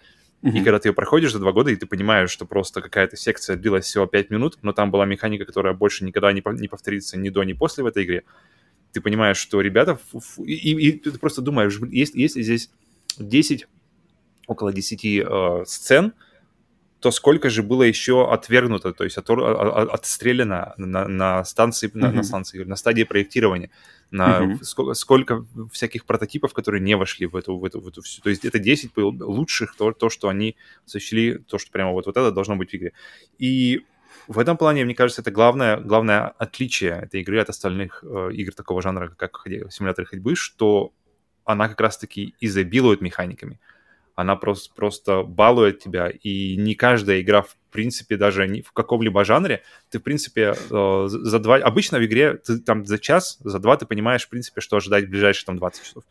[0.41, 0.59] Mm-hmm.
[0.59, 3.55] И когда ты ее проходишь за два года, и ты понимаешь, что просто какая-то секция
[3.55, 7.29] длилась всего пять минут, но там была механика, которая больше никогда не, не повторится ни
[7.29, 8.25] до, ни после в этой игре,
[8.91, 9.97] ты понимаешь, что ребята...
[10.37, 12.69] И, и, и ты просто думаешь, есть, есть здесь
[13.17, 13.67] 10,
[14.47, 16.13] около 10 э, сцен,
[16.99, 21.99] то сколько же было еще отвергнуто, то есть от, от, отстреляно на, на станции, mm-hmm.
[21.99, 23.69] на, на станции, на стадии проектирования,
[24.11, 24.63] на mm-hmm.
[24.63, 28.21] сколько, сколько всяких прототипов, которые не вошли в эту, в эту, в эту всю.
[28.21, 30.55] То есть это 10 лучших, то, то, что они
[30.85, 32.93] сочли, то, что прямо вот, вот это должно быть в игре.
[33.37, 33.85] И
[34.27, 38.53] в этом плане, мне кажется, это главное, главное отличие этой игры от остальных э, игр
[38.53, 40.91] такого жанра, как симулятор ходьбы, что
[41.43, 43.59] она как раз-таки изобилует механиками.
[44.15, 49.25] Она просто, просто балует тебя, и не каждая игра, в принципе, даже не в каком-либо
[49.25, 51.57] жанре, ты, в принципе, э, за два...
[51.57, 55.05] Обычно в игре ты там за час, за два ты понимаешь, в принципе, что ожидать
[55.05, 56.03] в ближайшие там 20 часов.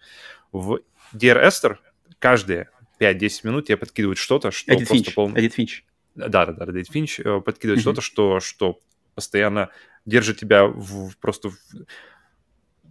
[0.52, 0.80] В
[1.14, 1.78] Dear Esther
[2.18, 2.68] каждые
[3.00, 5.40] 5-10 минут тебе подкидывают что-то, что Эдит просто полный...
[5.40, 5.84] Эдит Финч.
[6.14, 7.82] Да, да, да, Дэвид Финч э, подкидывает mm-hmm.
[7.82, 8.78] что-то, что, что
[9.14, 9.70] постоянно
[10.04, 11.50] держит тебя в, просто...
[11.50, 11.56] В...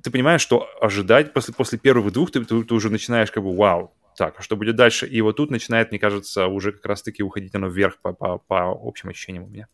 [0.01, 3.55] Ты понимаешь, что ожидать после, после первых двух ты, ты, ты уже начинаешь как бы
[3.55, 5.07] вау, так, а что будет дальше?
[5.07, 8.69] И вот тут начинает, мне кажется, уже как раз-таки уходить оно вверх по, по, по
[8.71, 9.67] общим ощущениям у меня.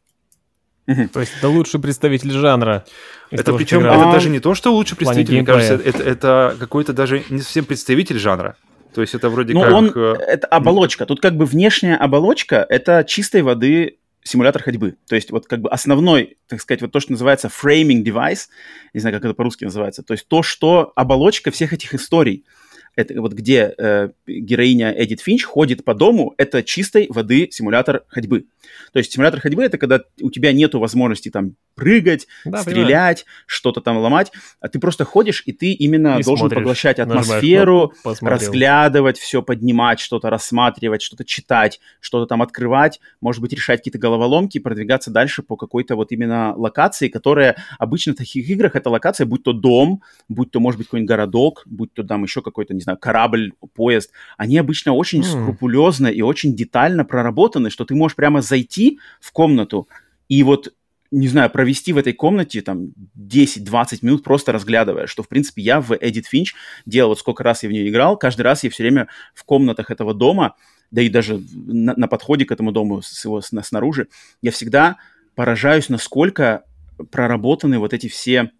[1.14, 2.84] То есть это лучший представитель жанра.
[3.30, 7.24] Это причем это даже не то, что лучший представитель, мне кажется, это, это какой-то даже
[7.30, 8.56] не совсем представитель жанра.
[8.94, 9.72] То есть это вроде ну, как...
[9.72, 11.06] он, э, это оболочка.
[11.06, 14.96] Тут как бы внешняя оболочка— это чистой воды симулятор ходьбы.
[15.08, 18.48] То есть вот как бы основной, так сказать, вот то, что называется framing device,
[18.96, 22.46] не знаю, как это по-русски называется, то есть то, что оболочка всех этих историй—
[22.96, 28.46] это вот где э, героиня Эдит Финч ходит по дому, это чистой воды симулятор ходьбы.
[28.94, 33.82] То есть симулятор ходьбы это когда у тебя нету возможности там прыгать, да, стрелять, что-то
[33.82, 39.18] там ломать, а ты просто ходишь и ты именно и должен смотришь, поглощать атмосферу, разглядывать
[39.18, 45.10] все, поднимать что-то, рассматривать, что-то читать, что-то там открывать, может быть решать какие-то головоломки, продвигаться
[45.12, 49.54] дальше по какой-то вот именно локации, которая обычно в таких играх это локация, будь то
[49.54, 53.54] дом, будь то может быть какой-нибудь городок, будь то там еще какой-то не знаю корабль,
[53.74, 55.24] поезд, они обычно очень mm.
[55.24, 59.88] скрупулезно и очень детально проработаны, что ты можешь прямо зайти в комнату
[60.28, 60.74] и вот
[61.12, 65.82] не знаю, провести в этой комнате там 10-20 минут просто разглядывая, что, в принципе, я
[65.82, 66.50] в Edit Finch
[66.86, 69.90] делал, вот сколько раз я в нее играл, каждый раз я все время в комнатах
[69.90, 70.56] этого дома,
[70.92, 74.08] да и даже на, на подходе к этому дому с его с, снаружи,
[74.42, 74.98] я всегда
[75.34, 76.64] поражаюсь, насколько
[77.12, 78.52] проработаны вот эти все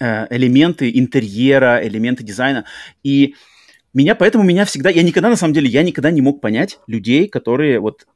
[0.00, 2.64] элементы интерьера, элементы дизайна.
[3.02, 3.34] И
[3.92, 7.28] меня, поэтому меня всегда, я никогда, на самом деле, я никогда не мог понять людей,
[7.28, 8.06] которые вот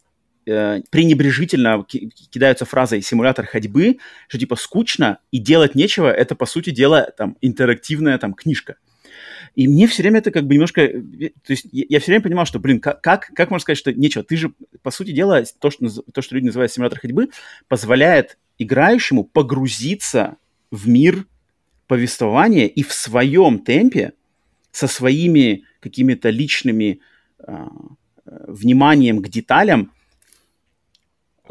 [0.47, 6.71] э, пренебрежительно кидаются фразой «симулятор ходьбы», что типа скучно и делать нечего, это, по сути
[6.71, 8.77] дела, там, интерактивная там книжка.
[9.57, 10.83] И мне все время это как бы немножко...
[10.83, 13.93] Э, то есть я все время понимал, что, блин, как, как, как можно сказать, что
[13.93, 14.23] нечего?
[14.23, 17.31] Ты же, по сути дела, то, что, то, что люди называют симулятор ходьбы,
[17.67, 20.37] позволяет играющему погрузиться
[20.71, 21.27] в мир
[21.87, 24.13] повествования и в своем темпе
[24.71, 27.01] со своими какими-то личными
[27.39, 27.67] э,
[28.27, 29.93] вниманием к деталям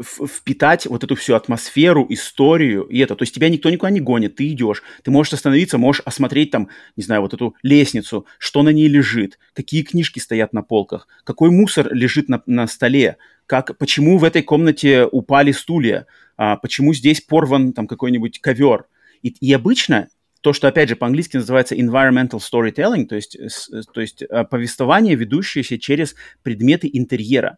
[0.02, 3.14] впитать вот эту всю атмосферу, историю и это.
[3.14, 6.68] То есть тебя никто никуда не гонит, ты идешь, ты можешь остановиться, можешь осмотреть там,
[6.96, 11.50] не знаю, вот эту лестницу, что на ней лежит, какие книжки стоят на полках, какой
[11.50, 17.20] мусор лежит на, на столе, как, почему в этой комнате упали стулья, а, почему здесь
[17.20, 18.86] порван там какой-нибудь ковер.
[19.22, 20.08] И, и обычно
[20.44, 23.38] то, что, опять же, по-английски называется environmental storytelling, то есть,
[23.94, 27.56] то есть э, повествование, ведущееся через предметы интерьера.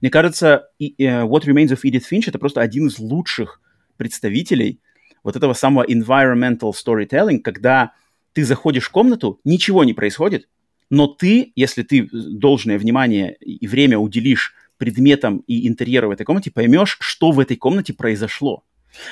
[0.00, 3.60] Мне кажется, э, What Remains of Edith Finch это просто один из лучших
[3.96, 4.80] представителей
[5.22, 7.92] вот этого самого environmental storytelling, когда
[8.32, 10.48] ты заходишь в комнату, ничего не происходит,
[10.90, 16.50] но ты, если ты должное внимание и время уделишь предметам и интерьеру в этой комнате,
[16.50, 18.63] поймешь, что в этой комнате произошло.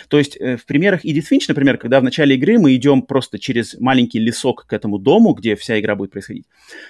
[0.09, 3.39] То есть э, в примерах Edith Finch, например, когда в начале игры мы идем просто
[3.39, 6.47] через маленький лесок к этому дому, где вся игра будет происходить,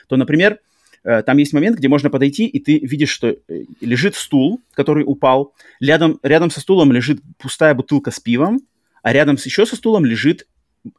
[0.08, 0.58] то, например,
[1.04, 3.36] э, там есть момент, где можно подойти, и ты видишь, что э,
[3.80, 8.60] лежит стул, который упал, рядом, рядом со стулом лежит пустая бутылка с пивом,
[9.02, 10.46] а рядом с, еще со стулом лежит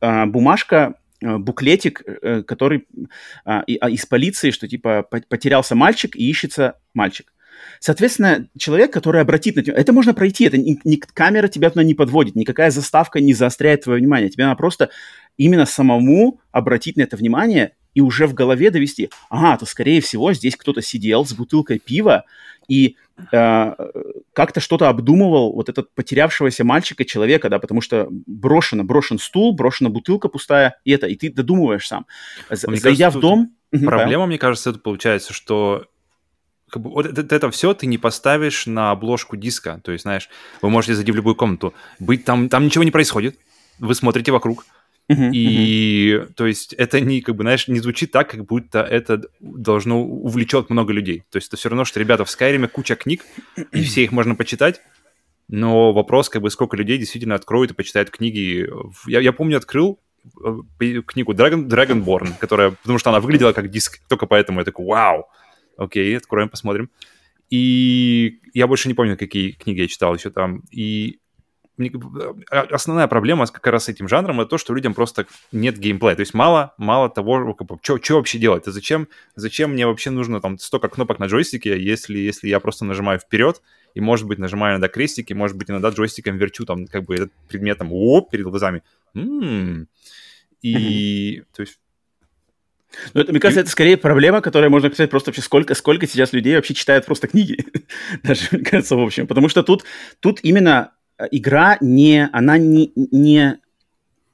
[0.01, 2.85] а, бумажка, а, буклетик, а, который
[3.45, 7.32] а, и, а, из полиции, что типа потерялся мальчик и ищется мальчик.
[7.79, 9.75] Соответственно, человек, который обратит на тебя...
[9.75, 13.83] Это можно пройти, это не, не, камера тебя туда не подводит, никакая заставка не заостряет
[13.83, 14.29] твое внимание.
[14.29, 14.89] Тебе надо просто
[15.37, 20.33] именно самому обратить на это внимание и уже в голове довести, ага, то, скорее всего,
[20.33, 22.25] здесь кто-то сидел с бутылкой пива
[22.67, 22.95] и
[23.31, 23.73] э,
[24.33, 29.89] как-то что-то обдумывал вот этот потерявшегося мальчика, человека, да, потому что брошено, брошен стул, брошена
[29.89, 32.05] бутылка пустая, и это, и ты додумываешь сам.
[32.49, 33.55] Мне Зайдя кажется, в дом...
[33.85, 35.85] Проблема, мне кажется, это получается, что
[36.73, 39.79] как бы, вот это, это все ты не поставишь на обложку диска.
[39.83, 40.27] То есть, знаешь,
[40.61, 43.37] вы можете зайти в любую комнату, быть там, там ничего не происходит,
[43.79, 44.65] вы смотрите вокруг,
[45.11, 46.33] Uh-huh, и, uh-huh.
[46.33, 50.69] то есть, это не, как бы, знаешь, не звучит так, как будто это должно увлечет
[50.69, 51.25] много людей.
[51.29, 53.25] То есть, это все равно, что, ребята, в Skyrim куча книг,
[53.73, 54.79] и все их можно почитать,
[55.49, 58.65] но вопрос, как бы, сколько людей действительно откроют и почитают книги.
[59.05, 59.99] Я, я помню, открыл
[60.41, 64.85] э, книгу Dragon, Dragonborn, которая, потому что она выглядела как диск, только поэтому я такой,
[64.85, 65.27] вау,
[65.83, 66.89] окей, откроем, посмотрим.
[67.49, 70.63] И я больше не помню, какие книги я читал еще там.
[70.71, 71.19] И
[72.51, 76.15] а, основная проблема как раз с этим жанром это то, что людям просто нет геймплея.
[76.15, 78.67] То есть мало, мало того, что вообще делать.
[78.67, 82.85] А зачем, зачем мне вообще нужно там столько кнопок на джойстике, если, если я просто
[82.85, 83.61] нажимаю вперед
[83.95, 87.31] и, может быть, нажимаю иногда крестики, может быть, иногда джойстиком верчу там как бы этот
[87.47, 88.83] предмет там, оп, перед глазами.
[89.15, 89.87] М-м-м.
[90.61, 91.79] И, то есть,
[93.13, 96.33] ну, это, мне кажется, это скорее проблема, которая можно сказать просто вообще, сколько, сколько сейчас
[96.33, 97.65] людей вообще читают просто книги.
[98.23, 99.27] Даже, мне кажется, в общем.
[99.27, 99.83] Потому что тут,
[100.19, 103.59] тут именно Э, игра не, она не, не,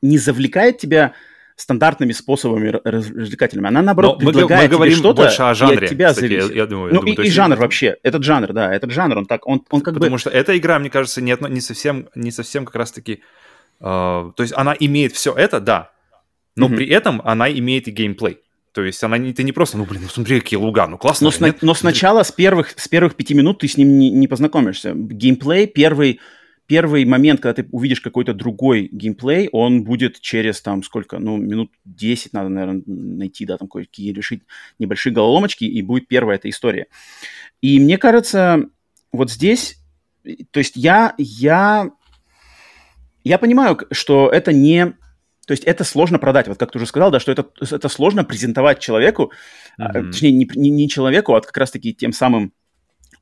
[0.01, 1.13] не завлекает тебя
[1.55, 3.67] стандартными способами развлекательными.
[3.67, 6.27] Она, наоборот, Но предлагает мы, мы тебе что-то, больше о жанре, и от тебя кстати,
[6.27, 6.51] зависит.
[6.51, 7.61] Я, я думаю, ну, я думаю, и, и жанр есть...
[7.61, 7.97] вообще.
[8.01, 9.99] Этот жанр, да, этот жанр, он так, он, он как Потому бы...
[9.99, 13.23] Потому что эта игра, мне кажется, не, не, совсем, не совсем как раз-таки...
[13.81, 15.91] Э, то есть она имеет все это, да,
[16.55, 16.75] но mm-hmm.
[16.77, 18.39] при этом она имеет и геймплей.
[18.73, 21.25] То есть она не, ты не просто, ну, блин, ну смотри, какие луга, ну классно.
[21.25, 24.27] Но, сна- но сначала, с первых, с первых пяти минут ты с ним не, не
[24.27, 24.93] познакомишься.
[24.93, 26.19] Геймплей первый
[26.69, 31.71] первый момент, когда ты увидишь какой-то другой геймплей, он будет через там сколько, ну, минут
[31.85, 34.43] 10 надо, наверное, найти, да, там какие решить
[34.77, 36.85] небольшие головоломочки, и будет первая эта история.
[37.59, 38.69] И мне кажется,
[39.11, 39.79] вот здесь,
[40.51, 41.89] то есть я, я,
[43.23, 44.93] я понимаю, что это не,
[45.49, 48.23] то есть это сложно продать, вот как ты уже сказал, да, что это, это сложно
[48.23, 49.31] презентовать человеку,
[49.81, 50.11] mm-hmm.
[50.11, 52.53] точнее, не, не, не человеку, а как раз-таки тем самым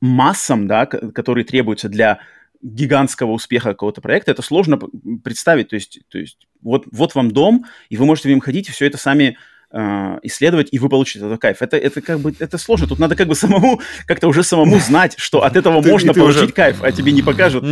[0.02, 2.20] массам, да, которые требуются для
[2.60, 4.78] гигантского успеха какого-то проекта, это сложно
[5.24, 5.70] представить.
[5.70, 8.72] То есть, то есть вот, вот вам дом, и вы можете в нем ходить и
[8.72, 9.38] все это сами
[9.72, 11.62] э, исследовать, и вы получите этот кайф.
[11.62, 12.86] Это, это как бы это сложно.
[12.88, 16.82] Тут надо как бы самому как-то уже самому знать, что от этого можно получить кайф,
[16.82, 17.64] а тебе не покажут.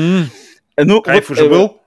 [0.79, 1.83] Ну, кайф уже э, был?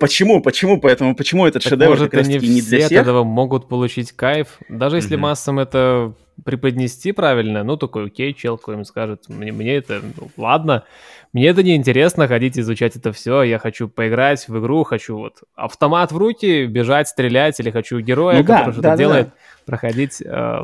[0.00, 0.42] Почему?
[0.42, 0.80] Почему?
[0.80, 3.02] Поэтому почему этот так шедевр может, как раз не, не для всех?
[3.02, 5.20] этого могут получить кайф, даже если mm-hmm.
[5.20, 6.14] массам это
[6.44, 10.84] преподнести правильно, ну такой, окей, чел какой-нибудь скажет, мне, мне это, ну, ладно,
[11.32, 15.42] мне это не интересно ходить изучать это все, я хочу поиграть в игру, хочу вот
[15.54, 19.32] автомат в руки, бежать, стрелять, или хочу героя, ну, который да, что-то да, делает, да.
[19.64, 20.22] проходить.
[20.22, 20.62] Э,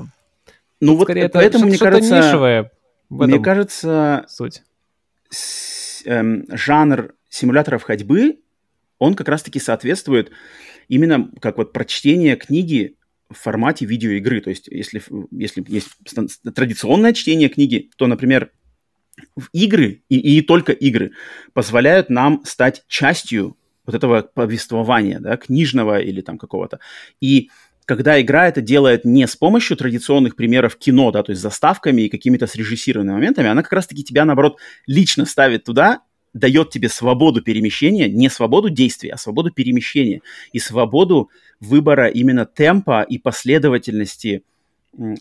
[0.81, 2.70] ну вот скорее, поэтому, мне кажется, нишевое
[3.09, 4.62] мне кажется, суть.
[5.31, 8.38] С, эм, жанр симуляторов ходьбы,
[8.98, 10.30] он как раз-таки соответствует
[10.88, 12.96] именно как вот прочтение книги
[13.30, 14.40] в формате видеоигры.
[14.40, 15.88] То есть, если, если есть
[16.54, 18.50] традиционное чтение книги, то, например,
[19.52, 21.12] игры, и, и только игры,
[21.52, 26.80] позволяют нам стать частью вот этого повествования, да, книжного или там какого-то.
[27.20, 27.50] И
[27.85, 32.09] когда игра это делает не с помощью традиционных примеров кино, да, то есть заставками и
[32.09, 36.00] какими-то срежиссированными моментами, она как раз-таки тебя, наоборот, лично ставит туда,
[36.35, 40.20] дает тебе свободу перемещения, не свободу действия, а свободу перемещения
[40.53, 44.42] и свободу выбора именно темпа и последовательности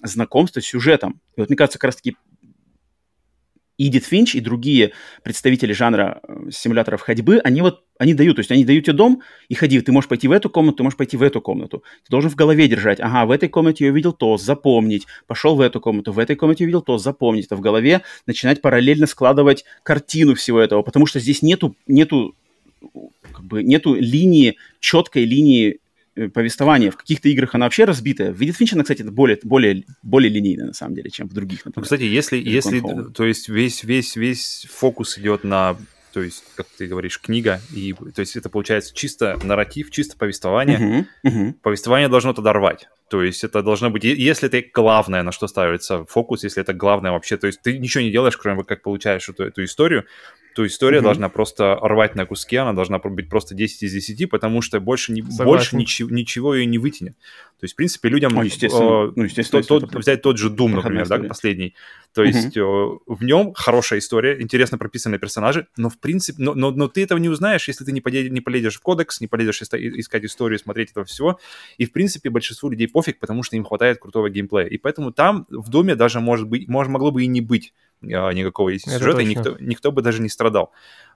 [0.03, 1.21] знакомства с сюжетом.
[1.37, 2.17] И вот мне кажется, как раз-таки
[3.77, 4.91] Идит Финч и другие
[5.23, 9.23] представители жанра э, симуляторов ходьбы, они вот, они дают, то есть они дают тебе дом
[9.49, 11.83] и ходи, ты можешь пойти в эту комнату, ты можешь пойти в эту комнату.
[12.03, 15.61] Ты должен в голове держать, ага, в этой комнате я увидел то, запомнить, пошел в
[15.61, 17.47] эту комнату, в этой комнате я увидел то, запомнить.
[17.47, 22.35] Это в голове начинать параллельно складывать картину всего этого, потому что здесь нету, нету
[23.31, 25.79] как бы нету линии, четкой линии
[26.33, 26.91] повествование.
[26.91, 28.31] В каких-то играх она вообще разбитая.
[28.31, 31.65] В Видит Финча, кстати, это более, более, более линейно, на самом деле, чем в других.
[31.65, 32.81] Например, ну, кстати, если, если
[33.13, 35.77] то есть весь, весь, весь фокус идет на
[36.13, 40.77] то есть, как ты говоришь, книга, и то есть это получается чисто нарратив, чисто повествование.
[40.77, 41.53] Uh-huh, uh-huh.
[41.63, 42.87] Повествование должно тогда рвать.
[43.09, 47.11] То есть это должно быть, если это главное, на что ставится фокус, если это главное
[47.11, 50.05] вообще, то есть ты ничего не делаешь, кроме как получаешь эту, эту историю,
[50.53, 51.05] то история угу.
[51.05, 55.11] должна просто рвать на куски, она должна быть просто 10 из 10, потому что больше,
[55.11, 57.15] не, больше ничего, ничего ее не вытянет.
[57.59, 58.33] То есть, в принципе, людям...
[58.33, 59.07] Ну, естественно.
[59.07, 61.75] Э, ну, естественно тот, тот, взять тот же Doom, например, да, последний.
[62.13, 62.27] То угу.
[62.27, 66.87] есть э, в нем хорошая история, интересно прописанные персонажи, но, в принципе, но, но, но
[66.87, 70.25] ты этого не узнаешь, если ты не, полезешь, не полезешь в кодекс, не полезешь искать
[70.25, 71.39] историю, смотреть этого всего.
[71.77, 74.67] И, в принципе, большинству людей пофиг, потому что им хватает крутого геймплея.
[74.67, 78.31] И поэтому там, в Доме, даже, может быть, может, могло бы и не быть а,
[78.31, 80.71] никакого есть сюжета, и никто, никто бы даже не страдал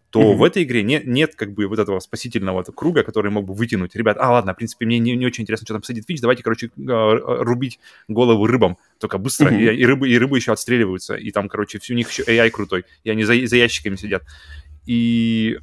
[0.10, 0.36] то mm-hmm.
[0.36, 3.96] в этой игре нет, нет как бы вот этого спасительного круга, который мог бы вытянуть.
[3.96, 6.44] Ребят, а ладно, в принципе, мне не, не очень интересно, что там садит Фич, давайте,
[6.44, 9.74] короче, а, рубить голову рыбам, только быстро, mm-hmm.
[9.74, 12.86] и, и, рыбы, и рыбы еще отстреливаются, и там, короче, у них еще AI крутой,
[13.04, 14.24] и они за, за ящиками сидят.
[14.86, 15.60] И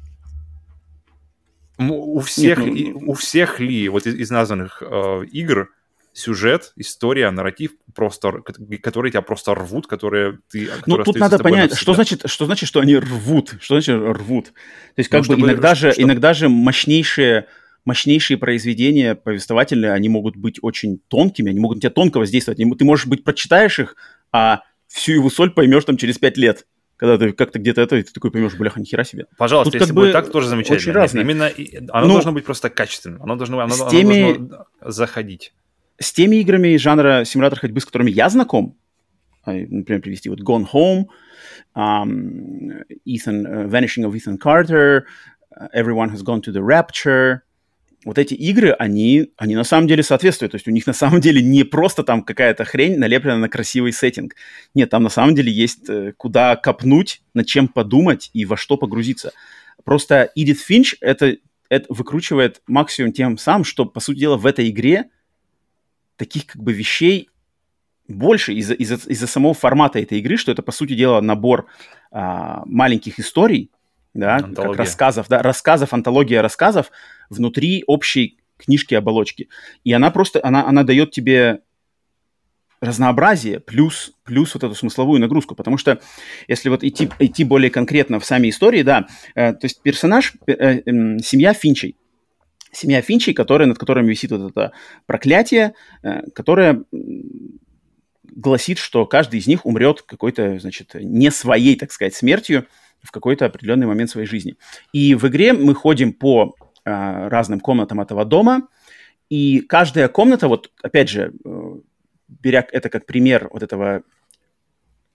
[1.79, 3.11] У всех, Нет, ну...
[3.11, 5.71] у всех ли вот из, из названных э, игр
[6.15, 8.41] сюжет, история, нарратив, просто,
[8.81, 10.69] которые тебя просто рвут, которые ты...
[10.85, 14.45] Ну, тут надо понять, что значит, что значит, что они рвут, что значит рвут.
[14.45, 16.07] То есть, как ну, бы иногда же, чтобы...
[16.07, 17.47] иногда же мощнейшие
[17.83, 22.57] мощнейшие произведения повествовательные, они могут быть очень тонкими, они могут на тебя тонко воздействовать.
[22.57, 23.95] Ты, можешь быть, прочитаешь их,
[24.31, 26.65] а всю его соль поймешь там через пять лет.
[26.97, 29.27] Когда ты как-то где-то это, и ты такой поймешь, бляха, нихера себе.
[29.37, 30.77] Пожалуйста, Тут если как будет так, тоже замечательно.
[30.77, 31.23] Очень разное.
[31.23, 31.51] Именно
[31.89, 33.21] оно ну, должно быть просто качественным.
[33.21, 34.33] Оно должно, оно, оно теми...
[34.33, 35.53] должно заходить
[35.99, 38.77] с теми играми жанра симулятор ходьбы, с которыми я знаком,
[39.43, 41.05] а, например, привести вот Gone Home,
[41.75, 45.03] um, Ethan, uh, Vanishing of Ethan Carter,
[45.55, 47.39] uh, Everyone Has Gone to the Rapture.
[48.05, 50.51] Вот эти игры, они, они на самом деле соответствуют.
[50.51, 53.93] То есть у них на самом деле не просто там какая-то хрень налеплена на красивый
[53.93, 54.35] сеттинг.
[54.75, 58.77] Нет, там на самом деле есть э, куда копнуть, над чем подумать и во что
[58.77, 59.31] погрузиться.
[59.83, 64.69] Просто Эдит Финч это, это выкручивает максимум тем самым, что, по сути дела, в этой
[64.69, 65.09] игре
[66.15, 67.29] таких как бы вещей
[68.07, 71.67] больше из-за из из самого формата этой игры, что это, по сути дела, набор
[72.11, 73.71] а, маленьких историй,
[74.13, 74.71] да, Антология.
[74.71, 76.91] как рассказов, да, рассказов, антология рассказов
[77.29, 79.49] внутри общей книжки-оболочки.
[79.83, 81.59] И она просто, она, она дает тебе
[82.79, 85.55] разнообразие плюс, плюс вот эту смысловую нагрузку.
[85.55, 85.99] Потому что
[86.47, 90.53] если вот идти, идти более конкретно в сами истории, да, э, то есть персонаж, э,
[90.53, 91.97] э, семья Финчей,
[92.75, 94.71] семья Финчей, которая, над которыми висит вот это
[95.05, 96.83] проклятие, э, которое
[98.23, 102.67] гласит, что каждый из них умрет какой-то, значит, не своей, так сказать, смертью
[103.01, 104.55] в какой-то определенный момент своей жизни.
[104.91, 108.67] И в игре мы ходим по э, разным комнатам этого дома,
[109.29, 111.75] и каждая комната, вот опять же, э,
[112.27, 114.03] беря это как пример вот этого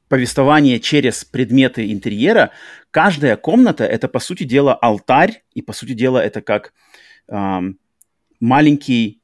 [0.09, 2.51] повествования через предметы интерьера,
[2.91, 6.73] каждая комната это, по сути дела, алтарь, и, по сути дела, это как
[7.31, 7.79] эм,
[8.41, 9.23] маленький,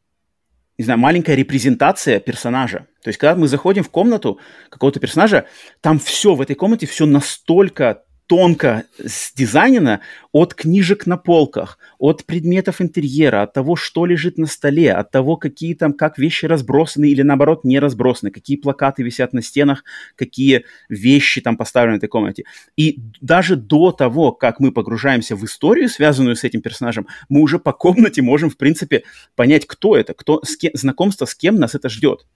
[0.79, 2.87] не знаю, маленькая репрезентация персонажа.
[3.03, 4.41] То есть, когда мы заходим в комнату
[4.71, 5.47] какого-то персонажа,
[5.81, 10.01] там все в этой комнате, все настолько тонко сдизайнено
[10.33, 15.37] от книжек на полках, от предметов интерьера, от того, что лежит на столе, от того,
[15.37, 19.85] какие там, как вещи разбросаны или наоборот не разбросаны, какие плакаты висят на стенах,
[20.17, 22.45] какие вещи там поставлены в этой комнате.
[22.77, 27.59] И даже до того, как мы погружаемся в историю, связанную с этим персонажем, мы уже
[27.59, 29.05] по комнате можем, в принципе,
[29.37, 32.27] понять, кто это, кто, с кем, знакомство с кем нас это ждет.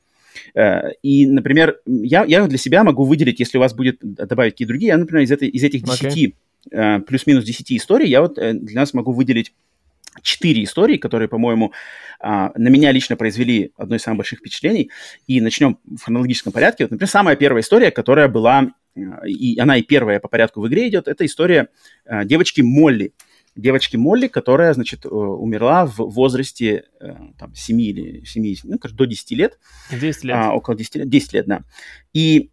[0.54, 4.70] Э, и, например, я, я для себя могу выделить, если у вас будет добавить какие-то
[4.70, 6.34] другие, я, например, из, этой, из этих 10, okay.
[6.70, 9.52] Э, плюс-минус 10 историй, я вот э, для нас могу выделить
[10.22, 11.72] четыре истории, которые, по-моему,
[12.20, 14.90] на меня лично произвели одно из самых больших впечатлений.
[15.28, 16.84] И начнем в хронологическом порядке.
[16.84, 18.72] Вот, например, самая первая история, которая была,
[19.24, 21.68] и она и первая по порядку в игре идет, это история
[22.24, 23.12] девочки Молли
[23.60, 29.04] девочки Молли, которая, значит, э, умерла в возрасте э, там, 7 или 7, ну, до
[29.04, 29.58] 10 лет.
[29.90, 30.36] 10 лет.
[30.36, 31.62] А, около 10 лет, 10 лет, да.
[32.12, 32.50] И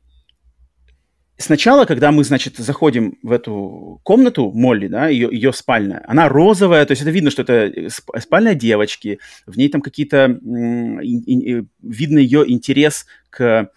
[1.37, 6.85] сначала, когда мы, значит, заходим в эту комнату Молли, да, ее, ее спальная, она розовая,
[6.85, 7.89] то есть это видно, что это
[8.19, 13.69] спальня девочки, в ней там какие-то, видно ее интерес к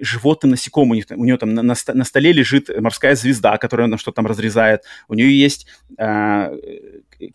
[0.00, 0.92] животным насекомым.
[0.92, 4.12] У, них, у нее там на, на, на столе лежит морская звезда, которая на что
[4.12, 4.82] там разрезает.
[5.08, 5.66] У нее есть
[5.98, 6.56] э,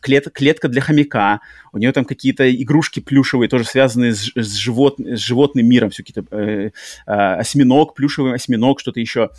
[0.02, 1.42] клет, клетка для хомяка.
[1.72, 5.90] У нее там какие-то игрушки плюшевые, тоже связанные с, с, живот, с животным миром.
[5.90, 6.72] Все какие-то э,
[7.06, 9.30] э, осьминог, плюшевый осьминог, что-то еще.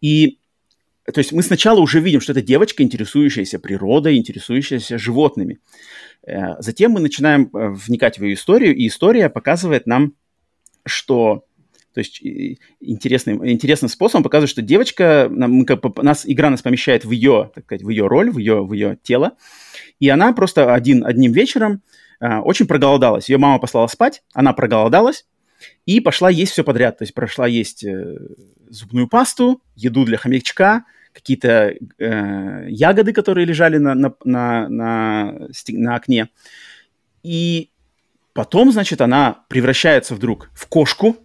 [0.00, 0.38] И
[1.12, 5.58] то есть мы сначала уже видим, что это девочка, интересующаяся природой, интересующаяся животными.
[6.26, 10.14] Э, затем мы начинаем э, вникать в ее историю, и история показывает нам,
[10.84, 11.44] что
[11.96, 12.20] то есть
[12.80, 17.64] интересным, интересным способом показывает, что девочка, нам, как, нас, игра нас помещает в ее, так
[17.64, 19.32] сказать, в ее роль, в ее, в ее тело,
[19.98, 21.80] и она просто один, одним вечером
[22.20, 23.30] э, очень проголодалась.
[23.30, 25.24] Ее мама послала спать, она проголодалась
[25.86, 26.98] и пошла есть все подряд.
[26.98, 28.18] То есть прошла есть э,
[28.68, 35.96] зубную пасту, еду для хомячка, какие-то э, ягоды, которые лежали на, на, на, на, на
[35.96, 36.28] окне.
[37.22, 37.70] И
[38.34, 41.16] потом, значит, она превращается вдруг в кошку,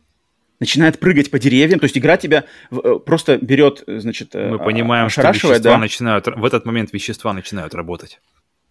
[0.62, 4.60] начинает прыгать по деревьям, то есть игра тебя э, просто берет, э, значит, э, Мы
[4.60, 8.22] понимаем, что вещества да, начинают, в этот момент вещества начинают работать.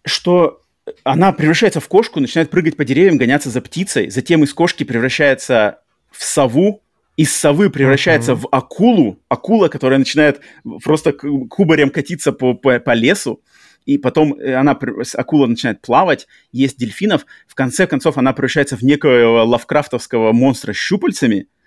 [0.05, 0.63] Что
[1.03, 5.79] она превращается в кошку, начинает прыгать по деревьям, гоняться за птицей, затем из кошки превращается
[6.11, 6.81] в сову,
[7.17, 8.35] из совы превращается uh-huh.
[8.35, 10.39] в акулу, акула, которая начинает
[10.81, 13.41] просто кубарем катиться по, по, по лесу,
[13.85, 14.79] и потом она,
[15.15, 20.77] акула начинает плавать, есть дельфинов, в конце концов она превращается в некого лавкрафтовского монстра с
[20.77, 21.47] щупальцами–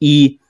[0.00, 0.40] и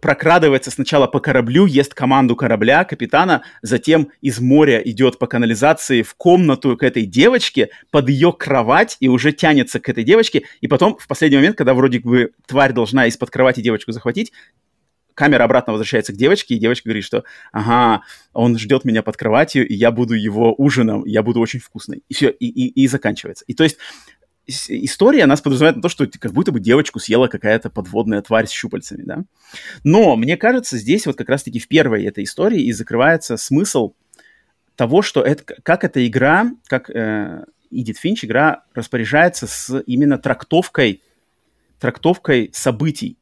[0.00, 6.14] прокрадывается сначала по кораблю, ест команду корабля, капитана, затем из моря идет по канализации в
[6.14, 10.96] комнату к этой девочке, под ее кровать и уже тянется к этой девочке, и потом
[10.98, 14.32] в последний момент, когда вроде бы тварь должна из-под кровати девочку захватить,
[15.14, 18.02] камера обратно возвращается к девочке, и девочка говорит, что ага,
[18.32, 22.02] он ждет меня под кроватью, и я буду его ужином, я буду очень вкусной.
[22.08, 23.44] И все, и, и, и заканчивается.
[23.46, 23.76] И то есть
[24.46, 28.50] история нас подразумевает на то, что как будто бы девочку съела какая-то подводная тварь с
[28.50, 29.24] щупальцами, да.
[29.84, 33.94] Но мне кажется, здесь вот как раз-таки в первой этой истории и закрывается смысл
[34.76, 41.02] того, что это, как эта игра, как э, Финч, игра распоряжается с именно трактовкой,
[41.78, 43.16] трактовкой событий.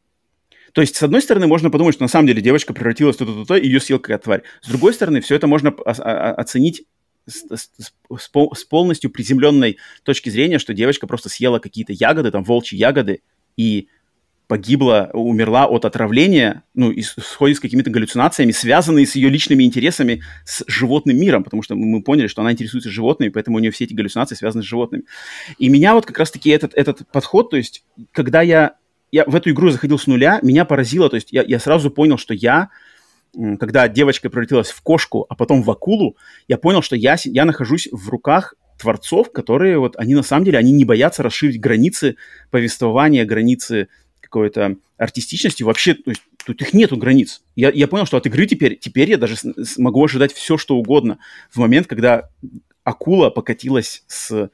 [0.72, 3.56] То есть, с одной стороны, можно подумать, что на самом деле девочка превратилась в то-то-то,
[3.56, 4.42] и ее съел какая-то тварь.
[4.60, 6.84] С другой стороны, все это можно оценить
[7.30, 12.78] с, с, с полностью приземленной точки зрения, что девочка просто съела какие-то ягоды, там волчьи
[12.78, 13.22] ягоды,
[13.56, 13.88] и
[14.50, 20.24] погибла, умерла от отравления, ну, и сходит с какими-то галлюцинациями, связанные с ее личными интересами
[20.44, 23.84] с животным миром, потому что мы поняли, что она интересуется животными, поэтому у нее все
[23.84, 25.04] эти галлюцинации связаны с животными.
[25.58, 28.74] И меня вот как раз-таки этот, этот подход, то есть, когда я,
[29.12, 32.18] я в эту игру заходил с нуля, меня поразило, то есть, я, я сразу понял,
[32.18, 32.70] что я
[33.58, 36.16] когда девочка превратилась в кошку, а потом в акулу,
[36.48, 40.58] я понял, что я, я нахожусь в руках творцов, которые вот, они на самом деле,
[40.58, 42.16] они не боятся расширить границы
[42.50, 43.88] повествования, границы
[44.20, 45.62] какой-то артистичности.
[45.62, 47.42] Вообще, то есть, тут их нету границ.
[47.56, 49.36] Я, я понял, что от игры теперь, теперь я даже
[49.76, 51.18] могу ожидать все, что угодно.
[51.50, 52.30] В момент, когда
[52.84, 54.50] акула покатилась с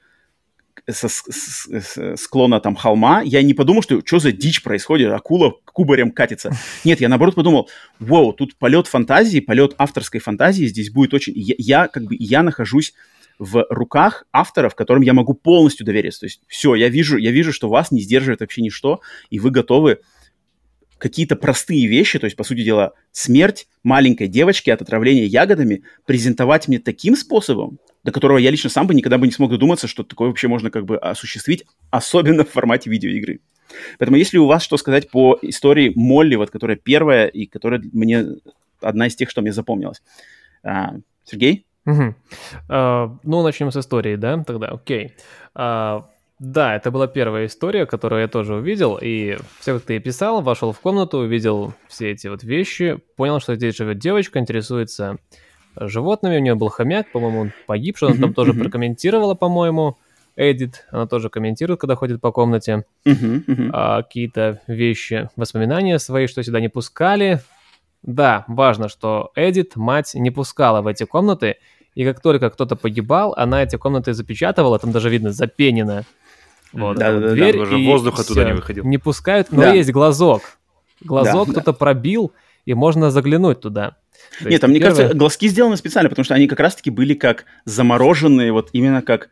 [0.90, 6.10] со с, склона там холма, я не подумал, что что за дичь происходит, акула кубарем
[6.10, 6.52] катится.
[6.84, 7.68] Нет, я наоборот подумал,
[7.98, 11.32] вау, тут полет фантазии, полет авторской фантазии здесь будет очень...
[11.36, 12.94] Я, я как бы, я нахожусь
[13.38, 16.20] в руках авторов, которым я могу полностью довериться.
[16.20, 19.00] То есть все, я вижу, я вижу, что вас не сдерживает вообще ничто,
[19.30, 19.98] и вы готовы
[20.98, 26.68] какие-то простые вещи, то есть, по сути дела, смерть маленькой девочки от отравления ягодами презентовать
[26.68, 30.04] мне таким способом, до которого я лично сам бы никогда бы не смог додуматься, что
[30.04, 33.40] такое вообще можно как бы осуществить, особенно в формате видеоигры.
[33.98, 38.26] Поэтому если у вас что сказать по истории Молли, вот которая первая и которая мне
[38.80, 40.02] одна из тех, что мне запомнилась.
[40.62, 40.94] А,
[41.24, 41.66] Сергей?
[41.84, 42.14] Угу.
[42.68, 45.14] Uh, ну, начнем с истории, да, тогда, окей.
[45.56, 46.04] Uh,
[46.38, 50.42] да, это была первая история, которую я тоже увидел, и все, как ты и писал,
[50.42, 55.18] вошел в комнату, увидел все эти вот вещи, понял, что здесь живет девочка, интересуется
[55.76, 59.96] животными, у нее был хомяк, по-моему, он погиб, что она там тоже прокомментировала, по-моему,
[60.36, 62.84] Эдит, она тоже комментирует, когда ходит по комнате,
[63.72, 67.40] а, какие-то вещи, воспоминания свои, что сюда не пускали.
[68.02, 71.56] Да, важно, что Эдит, мать, не пускала в эти комнаты,
[71.94, 76.02] и как только кто-то погибал, она эти комнаты запечатывала, там даже видно запенено.
[76.72, 78.84] Вот, да, да, дверь, да, даже воздух оттуда не выходил.
[78.84, 79.72] Не пускают, но да.
[79.72, 80.42] есть глазок.
[81.00, 81.78] Глазок да, кто-то да.
[81.78, 82.32] пробил,
[82.66, 83.96] и можно заглянуть туда.
[84.40, 84.96] То Нет, там, мне первое...
[84.96, 89.30] кажется, глазки сделаны специально, потому что они как раз-таки были как замороженные, вот именно как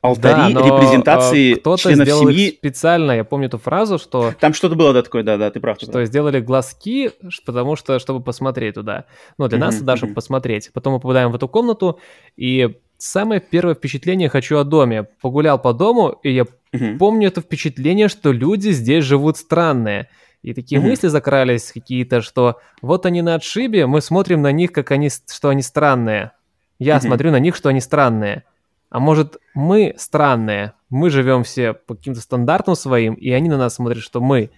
[0.00, 2.50] алтари да, репрезентации кто-то членов сделал семьи.
[2.50, 4.32] специально, я помню эту фразу, что...
[4.40, 5.76] Там что-то было, да, такое, да, да, ты прав.
[5.78, 6.06] Что прав.
[6.06, 7.10] сделали глазки,
[7.44, 9.04] потому что, чтобы посмотреть туда.
[9.36, 10.14] Ну, для mm-hmm, нас, да, чтобы mm-hmm.
[10.14, 10.70] посмотреть.
[10.72, 11.98] Потом мы попадаем в эту комнату,
[12.36, 15.04] и самое первое впечатление хочу о доме.
[15.20, 16.98] Погулял по дому, и я mm-hmm.
[16.98, 20.08] помню это впечатление, что люди здесь живут странные.
[20.46, 20.84] И такие mm-hmm.
[20.84, 25.48] мысли закрались какие-то, что вот они на отшибе, мы смотрим на них, как они, что
[25.48, 26.30] они странные.
[26.78, 27.00] Я mm-hmm.
[27.00, 28.44] смотрю на них, что они странные.
[28.88, 33.74] А может, мы странные, мы живем все по каким-то стандартам своим, и они на нас
[33.74, 34.50] смотрят, что мы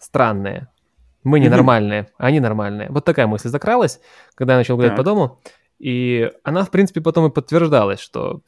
[0.00, 0.66] странные.
[1.22, 2.14] Мы ненормальные, mm-hmm.
[2.18, 2.88] они нормальные.
[2.90, 4.00] Вот такая мысль закралась,
[4.34, 4.98] когда я начал гулять так.
[4.98, 5.38] по дому.
[5.78, 8.40] И она, в принципе, потом и подтверждалась, что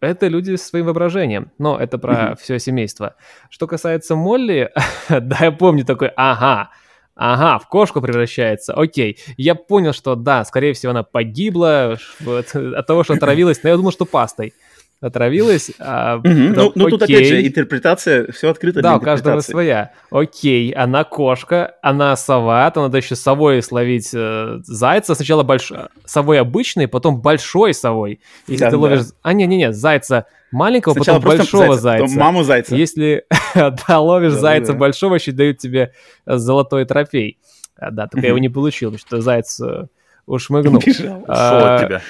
[0.00, 2.38] это люди с своим воображением, но это про mm-hmm.
[2.40, 3.14] все семейство.
[3.50, 4.70] Что касается Молли,
[5.08, 6.70] да, я помню такой, ага,
[7.14, 9.18] ага, в кошку превращается, окей.
[9.36, 13.76] Я понял, что да, скорее всего, она погибла вот, от того, что отравилась, но я
[13.76, 14.52] думал, что пастой
[15.00, 15.70] отравилась.
[15.78, 19.92] А, потом, ну, ну тут опять же интерпретация, все открыто Да, у каждого своя.
[20.10, 25.14] Окей, она кошка, она сова, то надо еще совой словить э, зайца.
[25.14, 25.72] Сначала больш...
[26.04, 28.20] совой обычный, потом большой совой.
[28.46, 29.04] Если да, ты ловишь...
[29.04, 29.14] Да.
[29.22, 32.18] А, не-не-не, зайца маленького, Сначала потом большого зайца, зайца.
[32.18, 32.74] маму зайца.
[32.74, 33.24] Если
[33.54, 34.78] да, ловишь да, зайца да.
[34.78, 35.92] большого, еще дают тебе
[36.26, 37.38] э, золотой трофей.
[37.76, 39.86] А, да, только я его не получил, потому что заяц э,
[40.24, 40.82] ушмыгнул.
[41.28, 42.02] А, тебя.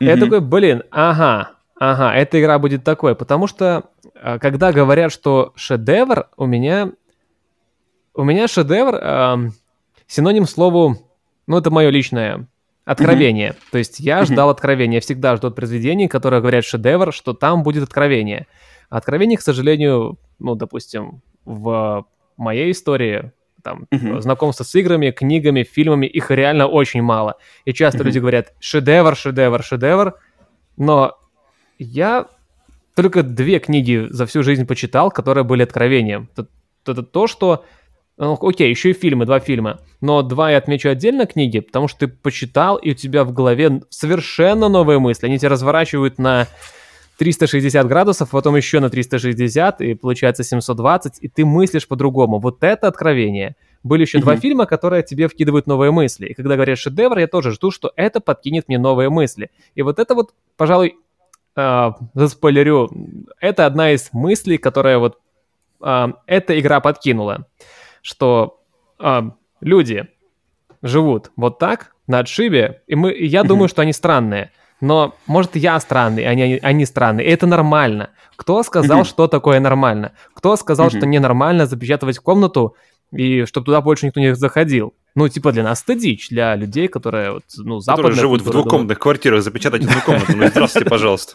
[0.00, 3.84] Я такой, блин, ага, Ага, эта игра будет такой, потому что
[4.20, 6.92] а, когда говорят, что шедевр, у меня
[8.14, 9.36] у меня шедевр э,
[10.08, 10.96] синоним слову,
[11.46, 12.48] ну это мое личное
[12.84, 13.50] откровение.
[13.50, 13.70] Mm-hmm.
[13.70, 14.52] То есть я ждал mm-hmm.
[14.52, 18.48] откровения, я всегда жду от произведений, которые говорят шедевр, что там будет откровение.
[18.90, 22.06] А откровение, к сожалению, ну допустим, в
[22.36, 24.20] моей истории там, uh-huh.
[24.20, 27.36] знакомство с играми, книгами, фильмами, их реально очень мало.
[27.64, 28.04] И часто uh-huh.
[28.04, 30.14] люди говорят шедевр, шедевр, шедевр,
[30.76, 31.18] но
[31.78, 32.28] я
[32.94, 36.28] только две книги за всю жизнь почитал, которые были откровением.
[36.32, 36.48] Это,
[36.84, 37.64] это то, что...
[38.16, 39.80] Ну, окей, еще и фильмы, два фильма.
[40.00, 43.82] Но два я отмечу отдельно книги, потому что ты почитал, и у тебя в голове
[43.90, 45.26] совершенно новые мысли.
[45.26, 46.48] Они тебя разворачивают на
[47.18, 52.40] 360 градусов, потом еще на 360, и получается 720, и ты мыслишь по-другому.
[52.40, 53.54] Вот это откровение.
[53.82, 54.22] Были еще mm-hmm.
[54.22, 56.26] два фильма, которые тебе вкидывают новые мысли.
[56.26, 59.50] И когда говорят шедевр, я тоже жду, что это подкинет мне новые мысли.
[59.76, 60.96] И вот это вот, пожалуй,
[61.58, 62.90] э, заспойлерю,
[63.40, 65.18] это одна из мыслей, которая вот
[65.82, 67.46] э, эта игра подкинула,
[68.02, 68.60] что
[69.00, 69.22] э,
[69.60, 70.08] люди
[70.82, 74.52] живут вот так на отшибе, и, мы, и я думаю, что они странные.
[74.80, 77.26] Но, может, я странный, а они, они странные.
[77.26, 78.10] И это нормально.
[78.36, 80.12] Кто сказал, что такое нормально?
[80.34, 82.76] Кто сказал, что ненормально запечатывать комнату
[83.12, 84.94] и чтобы туда больше никто не заходил?
[85.14, 88.12] Ну, типа для нас это дичь, для людей, которые, вот, ну, западные...
[88.12, 90.32] Которые живут в двухкомнатных квартирах, запечатать одну комнату.
[90.36, 91.34] Ну, здравствуйте, пожалуйста.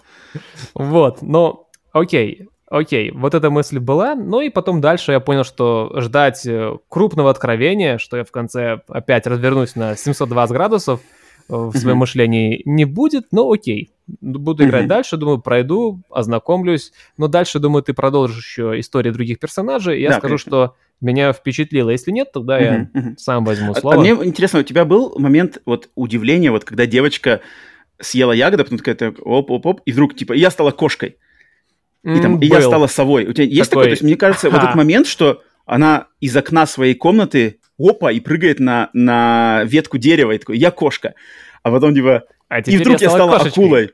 [0.73, 5.91] Вот, но окей, окей, вот эта мысль была, ну и потом дальше я понял, что
[5.97, 11.01] ждать э, крупного откровения, что я в конце опять развернусь на 720 градусов
[11.47, 17.59] в своем мышлении не будет, но окей, буду играть дальше, думаю, пройду, ознакомлюсь, но дальше,
[17.59, 21.89] думаю, ты продолжишь еще истории других персонажей, и я скажу, что меня впечатлило.
[21.89, 23.17] Если нет, тогда uh-huh, я uh-huh.
[23.17, 23.95] сам возьму слово.
[23.95, 27.41] А, а мне интересно, у тебя был момент вот удивления, вот когда девочка
[27.99, 31.17] съела ягоду, потом такая оп-оп-оп, и вдруг типа я стала кошкой.
[32.03, 33.25] И, там, и я стала совой.
[33.25, 33.83] У тебя есть такой...
[33.83, 33.85] такое?
[33.85, 38.19] То есть мне кажется, вот этот момент, что она из окна своей комнаты опа, и
[38.19, 41.13] прыгает на, на ветку дерева, и такой, я кошка.
[41.63, 43.63] А потом типа, а и вдруг я стала кошечкой.
[43.63, 43.91] акулой.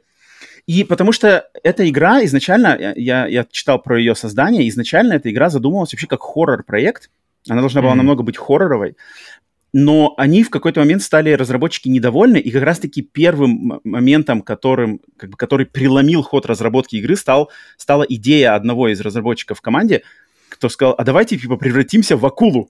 [0.70, 5.50] И потому что эта игра изначально, я, я читал про ее создание, изначально эта игра
[5.50, 7.10] задумывалась вообще как хоррор-проект.
[7.50, 7.96] Она должна была mm-hmm.
[7.96, 8.96] намного быть хорроровой.
[9.74, 15.32] Но они в какой-то момент стали разработчики недовольны, и как раз-таки первым моментом, которым, как
[15.32, 20.04] бы, который преломил ход разработки игры, стал, стала идея одного из разработчиков в команде,
[20.50, 22.70] кто сказал, а давайте типа превратимся в акулу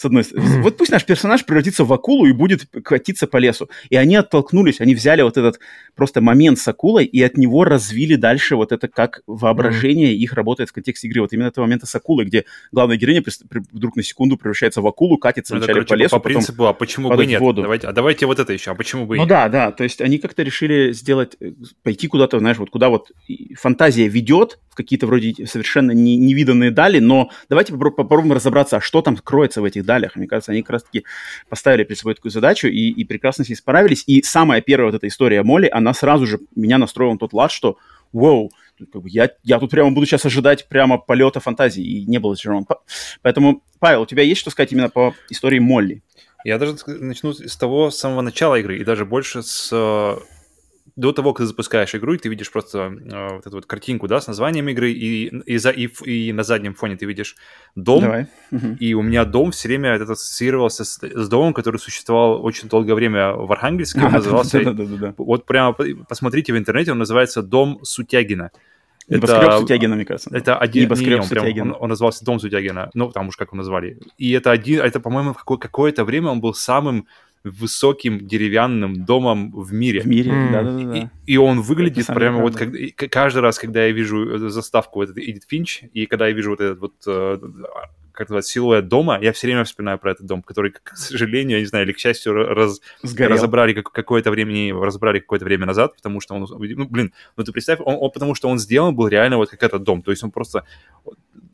[0.00, 0.62] с одной стороны.
[0.62, 3.68] Вот пусть наш персонаж превратится в акулу и будет катиться по лесу.
[3.90, 5.60] И они оттолкнулись, они взяли вот этот
[5.94, 10.70] просто момент с акулой и от него развили дальше вот это, как воображение их работает
[10.70, 11.20] в контексте игры.
[11.20, 13.22] Вот именно этого момента с акулой, где главная героиня
[13.72, 16.72] вдруг на секунду превращается в акулу, катится ну, вначале короче, по лесу, по принципу, а
[16.72, 17.40] почему бы нет?
[17.40, 17.60] Воду.
[17.62, 20.18] Давайте, а давайте вот это еще, а почему бы Ну да, да, то есть они
[20.18, 23.10] как-то решили сделать, э, пойти куда-то, знаешь, вот куда вот
[23.58, 29.02] фантазия ведет, в какие-то вроде совершенно не, невиданные дали, но давайте попробуем разобраться, а что
[29.02, 30.14] там кроется в этих далях.
[30.14, 31.04] Мне кажется, они как раз-таки
[31.48, 34.04] поставили перед собой такую задачу и, и прекрасно с ней справились.
[34.06, 37.50] И самая первая вот эта история Молли, она сразу же меня настроила на тот лад,
[37.50, 37.76] что
[38.12, 42.66] бы я, я тут прямо буду сейчас ожидать прямо полета фантазии, и не было разочарован.
[43.22, 46.02] Поэтому, Павел, у тебя есть что сказать именно по истории Молли?
[46.44, 49.70] Я даже начну с того самого начала игры, и даже больше с
[50.96, 54.08] до того, как ты запускаешь игру, и ты видишь просто э, вот эту вот картинку,
[54.08, 57.36] да, с названием игры, и, и, за, и, и на заднем фоне ты видишь
[57.74, 58.26] дом, Давай.
[58.80, 62.94] и у меня дом все время этот ассоциировался с, с домом, который существовал очень долгое
[62.94, 65.14] время в Архангельске, он назывался, да, да.
[65.16, 65.76] вот прямо
[66.08, 68.50] посмотрите в интернете, он называется «Дом Сутягина».
[69.10, 70.30] Небоскреб Сутягина, мне кажется.
[70.32, 70.84] Это один...
[70.84, 72.90] Небоскреб не, он, прям, он, он назывался Дом Сутягина.
[72.94, 73.98] Ну, там уж как его назвали.
[74.18, 74.80] И это один...
[74.80, 77.06] Это, по-моему, какое- какое-то время он был самым
[77.44, 80.00] высоким деревянным домом в мире.
[80.00, 80.96] В мире, да-да-да.
[81.26, 82.70] И, и он выглядит прямо вот как,
[83.10, 86.60] каждый раз, когда я вижу заставку вот этот Эдит Финч, и когда я вижу вот
[86.60, 87.38] этот вот э,
[88.12, 91.60] как называется, силуэт дома, я все время вспоминаю про этот дом, который, к сожалению, я
[91.60, 95.96] не знаю, или к счастью, раз, разобрали как, какое-то время, не, разобрали какое-то время назад,
[95.96, 99.08] потому что он, ну, блин, ну ты представь, он, он, потому что он сделан был
[99.08, 100.66] реально вот как этот дом, то есть он просто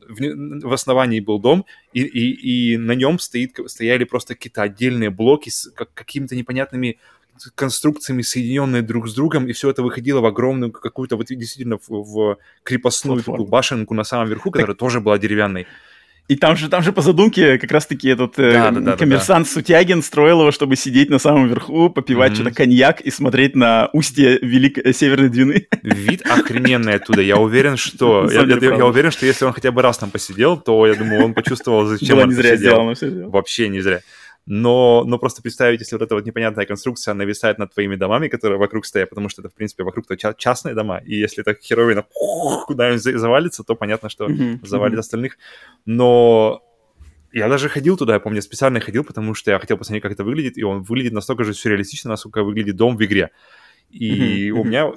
[0.07, 5.09] в, в основании был дом, и, и, и на нем стоит, стояли просто какие-то отдельные
[5.09, 6.99] блоки с как, какими-то непонятными
[7.55, 11.89] конструкциями, соединенные друг с другом, и все это выходило в огромную какую-то вот действительно в,
[11.89, 14.79] в крепостную такую башенку на самом верху, которая так...
[14.79, 15.67] тоже была деревянной.
[16.27, 19.49] И там же, там же по задумке как раз-таки этот э, да, да, коммерсант да,
[19.49, 19.61] да.
[19.61, 22.35] Сутягин строил его, чтобы сидеть на самом верху, попивать mm-hmm.
[22.35, 25.67] что-то коньяк и смотреть на устье Великой Северной Двины.
[25.83, 27.21] Вид охрененный оттуда.
[27.21, 28.29] Я уверен, что...
[28.29, 31.23] я, я, я уверен, что если он хотя бы раз там посидел, то, я думаю,
[31.23, 32.71] он почувствовал, зачем он не зря посидел.
[32.71, 33.09] сделано все.
[33.29, 34.01] Вообще не зря
[34.49, 38.57] но, но просто представить, если вот эта вот непонятная конструкция нависает над твоими домами, которые
[38.57, 42.05] вокруг стоят, потому что это, в принципе, вокруг-то частные дома, и если так херовина
[42.65, 44.65] куда-нибудь завалится, то понятно, что mm-hmm.
[44.65, 45.37] завалит остальных.
[45.85, 46.63] Но
[47.33, 50.23] я даже ходил туда, я помню, специально ходил, потому что я хотел посмотреть, как это
[50.23, 53.31] выглядит, и он выглядит настолько же сюрреалистично, насколько выглядит дом в игре.
[53.89, 54.91] И у меня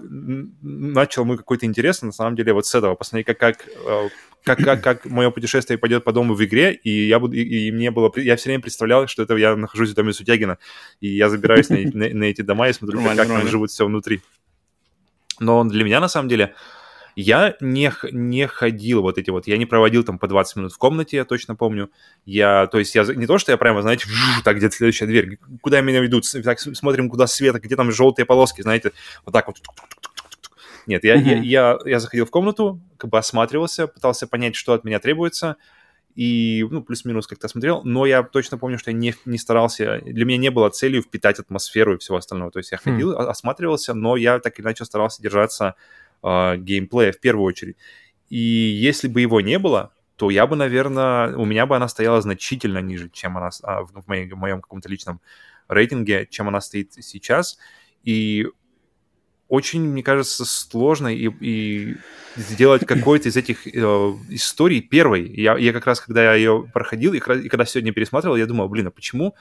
[0.62, 4.08] начал мой какой-то интерес, на самом деле, вот с этого, посмотреть, как, как, э,
[4.42, 7.72] как, как, как мое путешествие пойдет по дому в игре, и я буду, и, и
[7.72, 10.58] мне было, я все время представлял, что это я нахожусь в доме Сутягина,
[11.00, 13.86] и я забираюсь на, на, на эти дома и смотрю, как, как там живут все
[13.86, 14.20] внутри.
[15.38, 16.54] Но для меня, на самом деле,
[17.16, 20.78] я не, не ходил вот эти вот, я не проводил там по 20 минут в
[20.78, 21.90] комнате, я точно помню.
[22.24, 24.06] Я, то есть я не то, что я прямо, знаете,
[24.44, 28.62] так, где следующая дверь, куда меня ведут, так смотрим, куда свет, где там желтые полоски,
[28.62, 28.92] знаете,
[29.24, 29.58] вот так вот.
[30.86, 31.42] Нет, я, mm-hmm.
[31.42, 35.56] я, я, я заходил в комнату, как бы осматривался, пытался понять, что от меня требуется,
[36.16, 40.24] и, ну, плюс-минус как-то смотрел, но я точно помню, что я не, не старался, для
[40.24, 42.80] меня не было целью впитать атмосферу и всего остального, то есть я хм.
[42.80, 43.26] ходил, mm.
[43.26, 45.76] осматривался, но я так или иначе старался держаться
[46.22, 47.76] э, геймплея в первую очередь.
[48.28, 52.20] И если бы его не было, то я бы, наверное, у меня бы она стояла
[52.20, 55.20] значительно ниже, чем она а, в, моей, в моем каком-то личном
[55.68, 57.58] рейтинге, чем она стоит сейчас.
[58.04, 58.46] И
[59.48, 61.96] очень, мне кажется, сложно и, и
[62.36, 63.70] сделать какой-то из этих э,
[64.28, 65.26] историй первой.
[65.26, 68.68] Я, я как раз, когда я ее проходил, и, и когда сегодня пересматривал, я думал,
[68.68, 69.34] блин, а почему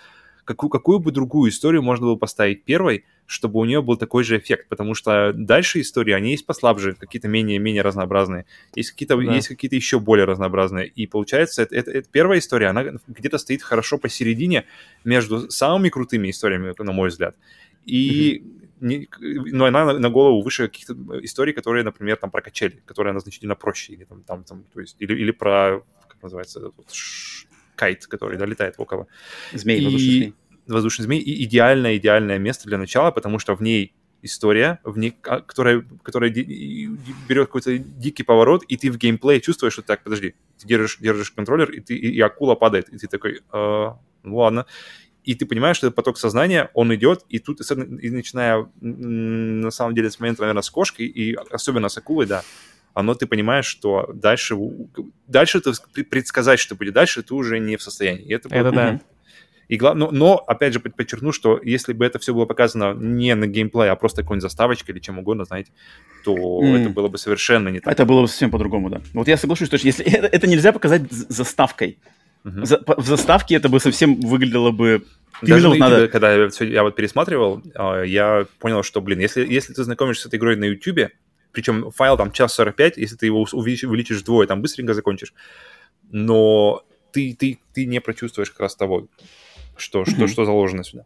[0.49, 4.39] какую, какую бы другую историю можно было поставить первой, чтобы у нее был такой же
[4.39, 9.35] эффект, потому что дальше истории, они есть послабже, какие-то менее-менее разнообразные, есть какие-то, да.
[9.35, 13.61] есть какие-то еще более разнообразные, и получается, это, это, это первая история, она где-то стоит
[13.61, 14.65] хорошо посередине
[15.03, 17.35] между самыми крутыми историями, на мой взгляд,
[17.85, 18.55] и mm-hmm.
[18.81, 19.09] Не,
[19.51, 23.19] но она на, на голову выше каких-то историй, которые, например, там про качели, которые она
[23.19, 26.87] значительно проще, или там, там, там то есть, или, или про, как называется, вот,
[27.79, 29.07] кайт, который да, около.
[29.53, 30.33] Змей, и...
[30.73, 31.19] Воздушный змей.
[31.19, 35.83] И идеальное, идеальное место для начала, потому что в ней история, в ней, а, которая,
[36.03, 40.97] которая берет какой-то дикий поворот, и ты в геймплее чувствуешь, что так, подожди, ты держишь,
[40.99, 43.89] держишь контроллер, и, ты, и, и акула падает, и ты такой, э,
[44.23, 44.65] ну ладно.
[45.23, 49.93] И ты понимаешь, что этот поток сознания, он идет, и тут, и начиная, на самом
[49.93, 52.43] деле, с момента, наверное, с кошкой, и особенно с акулой, да,
[52.93, 54.57] оно ты понимаешь, что дальше,
[55.27, 58.25] дальше ты предсказать, что будет дальше, ты уже не в состоянии.
[58.25, 59.01] И это, это да.
[59.69, 59.95] И глав...
[59.95, 63.89] но, но, опять же, подчеркну, что если бы это все было показано не на геймплей,
[63.89, 65.71] а просто какой-нибудь заставочкой или чем угодно, знаете,
[66.25, 66.81] то mm.
[66.81, 67.93] это было бы совершенно не так.
[67.93, 69.01] Это было бы совсем по-другому, да.
[69.13, 71.99] Вот я соглашусь, что если это, это нельзя показать заставкой.
[72.43, 72.65] Uh-huh.
[72.65, 75.03] За, в заставке это бы совсем выглядело бы
[75.41, 76.07] даже на YouTube, надо...
[76.07, 80.25] когда я, я вот пересматривал, а, я понял, что, блин, если, если ты знакомишься с
[80.27, 81.11] этой игрой на YouTube,
[81.51, 85.33] причем файл там час 45, если ты его увеличишь, увеличишь вдвое, там быстренько закончишь.
[86.11, 89.07] Но ты, ты, ты не прочувствуешь как раз того,
[89.79, 91.05] что, что, что заложено сюда.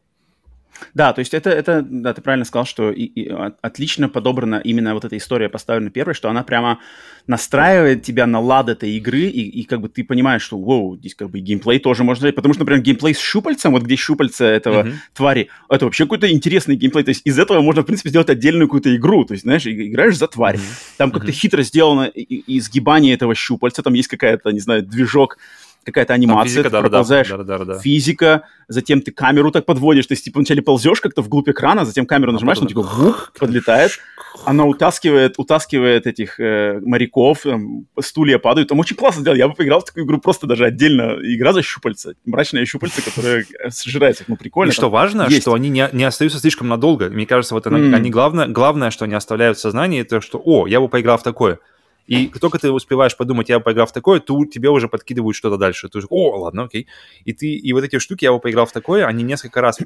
[0.94, 4.94] Да, то есть это, это да, ты правильно сказал, что и, и, отлично подобрана именно
[4.94, 6.80] вот эта история поставлена первой, что она прямо
[7.28, 11.16] настраивает тебя на лад этой игры, и, и как бы ты понимаешь, что, воу, здесь
[11.16, 14.84] как бы геймплей тоже можно потому что, например, геймплей с щупальцем, вот где щупальца этого
[14.84, 14.94] uh-huh.
[15.14, 18.68] твари, это вообще какой-то интересный геймплей, то есть из этого можно, в принципе, сделать отдельную
[18.68, 20.98] какую-то игру, то есть, знаешь, играешь за тварь, uh-huh.
[20.98, 21.36] там как-то uh-huh.
[21.36, 25.38] хитро сделано изгибание этого щупальца, там есть какая-то, не знаю, движок,
[25.84, 30.08] какая-то анимация, физика, ты да, проползаешь, да, да, да, физика, затем ты камеру так подводишь,
[30.08, 33.32] то есть типа вначале ползешь как-то вглубь экрана, затем камеру а нажимаешь, она типа вух,
[33.40, 33.92] подлетает,
[34.46, 39.54] она утаскивает, утаскивает этих э, моряков, там, стулья падают, там очень классно сделано, я бы
[39.54, 44.36] поиграл в такую игру просто даже отдельно, игра за щупальца, мрачные щупальца, которые сжираются, ну
[44.36, 44.72] прикольно.
[44.72, 45.42] И что важно, есть.
[45.42, 47.96] что они не, не остаются слишком надолго, мне кажется, вот mm.
[47.96, 51.24] они главное, главное, что они оставляют в сознании, это что, о, я бы поиграл в
[51.24, 51.60] такое,
[52.06, 55.58] и как только ты успеваешь подумать, я поиграл в такое, то тебе уже подкидывают что-то
[55.58, 55.88] дальше.
[55.88, 56.88] Ты уже, о, ладно, окей.
[57.24, 59.80] И ты, и вот эти штуки, я бы поиграл в такое, они несколько раз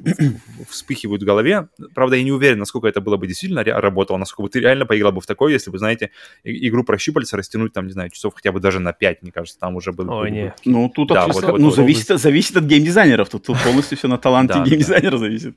[0.68, 1.68] вспыхивают в голове.
[1.94, 5.12] Правда, я не уверен, насколько это было бы действительно работало, насколько бы ты реально поиграл
[5.12, 6.10] бы в такое, если бы, знаете,
[6.44, 9.58] игру про щупальца растянуть там, не знаю, часов хотя бы даже на 5, мне кажется,
[9.60, 10.22] там уже было.
[10.22, 10.58] Ой, нет.
[10.64, 12.20] Ну, тут да, вот, вот, ну, вот, зависит, вот.
[12.20, 15.56] зависит от геймдизайнеров, тут, тут полностью все на таланте геймдизайнера зависит.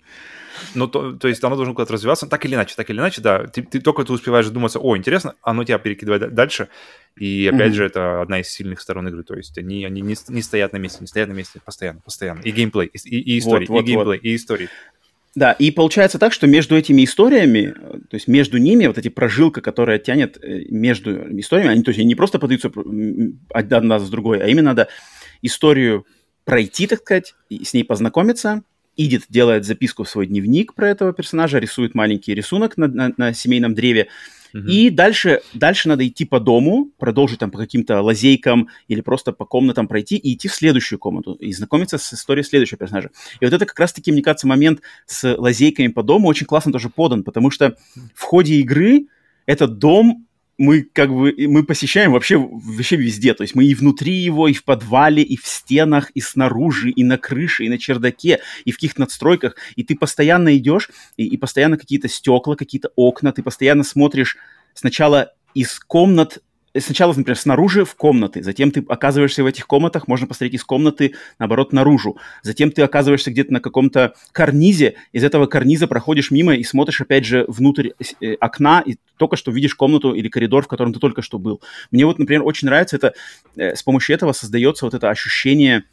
[0.76, 3.48] Ну, то, то есть оно должно куда-то развиваться, так или иначе, так или иначе, да.
[3.48, 6.70] Ты, ты только ты успеваешь задуматься, о, интересно, оно тебя перекидывает дальше.
[7.16, 7.76] И опять mm-hmm.
[7.76, 9.24] же, это одна из сильных сторон игры.
[9.24, 12.42] То есть они, они не, не стоят на месте, не стоят на месте постоянно, постоянно.
[12.42, 14.26] И геймплей, и, и истории, вот, вот, и геймплей, вот.
[14.26, 14.70] и истории.
[15.34, 17.74] Да, и получается так, что между этими историями,
[18.10, 22.04] то есть между ними, вот эти прожилка, которая тянет э, между историями, они, то есть
[22.04, 22.70] не просто подаются
[23.50, 24.90] одна с другой, а именно надо
[25.42, 26.06] историю
[26.44, 28.64] пройти, так сказать, и с ней познакомиться,
[28.98, 33.34] Идит делает записку в свой дневник про этого персонажа, рисует маленький рисунок на, на, на
[33.34, 34.08] семейном древе.
[34.54, 34.68] Uh-huh.
[34.68, 39.46] И дальше, дальше надо идти по дому, продолжить там по каким-то лазейкам или просто по
[39.46, 43.12] комнатам пройти и идти в следующую комнату и знакомиться с историей следующего персонажа.
[43.40, 46.90] И вот это как раз-таки, мне кажется, момент с лазейками по дому очень классно тоже
[46.90, 47.78] подан, потому что
[48.14, 49.08] в ходе игры
[49.46, 50.28] этот дом
[50.62, 53.34] мы как бы мы посещаем вообще, вообще везде.
[53.34, 57.04] То есть мы и внутри его, и в подвале, и в стенах, и снаружи, и
[57.04, 59.56] на крыше, и на чердаке, и в каких-то надстройках.
[59.76, 64.38] И ты постоянно идешь, и, и постоянно какие-то стекла, какие-то окна, ты постоянно смотришь
[64.76, 66.44] сначала из комнат
[66.80, 71.16] сначала, например, снаружи в комнаты, затем ты оказываешься в этих комнатах, можно посмотреть из комнаты,
[71.40, 72.18] наоборот, наружу.
[72.44, 77.26] Затем ты оказываешься где-то на каком-то карнизе, из этого карниза проходишь мимо и смотришь, опять
[77.26, 77.90] же, внутрь
[78.22, 81.62] э, окна, и только что видишь комнату или коридор, в котором ты только что был.
[81.92, 83.14] Мне вот, например, очень нравится это,
[83.56, 85.84] э, с помощью этого создается вот это ощущение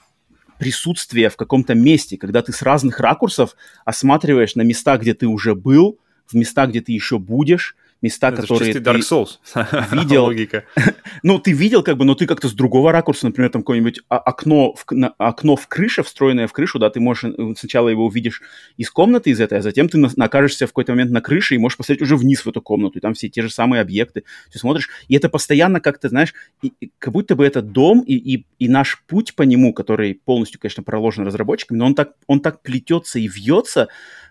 [0.58, 3.54] присутствия в каком-то месте, когда ты с разных ракурсов
[3.84, 8.42] осматриваешь на места, где ты уже был, в места, где ты еще будешь, места, это
[8.42, 9.38] которые ты Dark Souls.
[9.92, 10.24] видел.
[10.24, 10.64] Логика.
[11.22, 14.74] ну, ты видел как бы, но ты как-то с другого ракурса, например, там какое-нибудь окно
[14.74, 18.42] в, на, окно в крыше, встроенное в крышу, да, ты можешь э, сначала его увидишь
[18.76, 21.58] из комнаты из этой, а затем ты на, окажешься в какой-то момент на крыше и
[21.58, 24.24] можешь посмотреть уже вниз в эту комнату, и там все те же самые объекты.
[24.52, 28.14] Ты смотришь, и это постоянно как-то, знаешь, и, и, как будто бы это дом и,
[28.14, 32.40] и, и наш путь по нему, который полностью, конечно, проложен разработчиками, но он так, он
[32.40, 33.88] так плетется и вьется,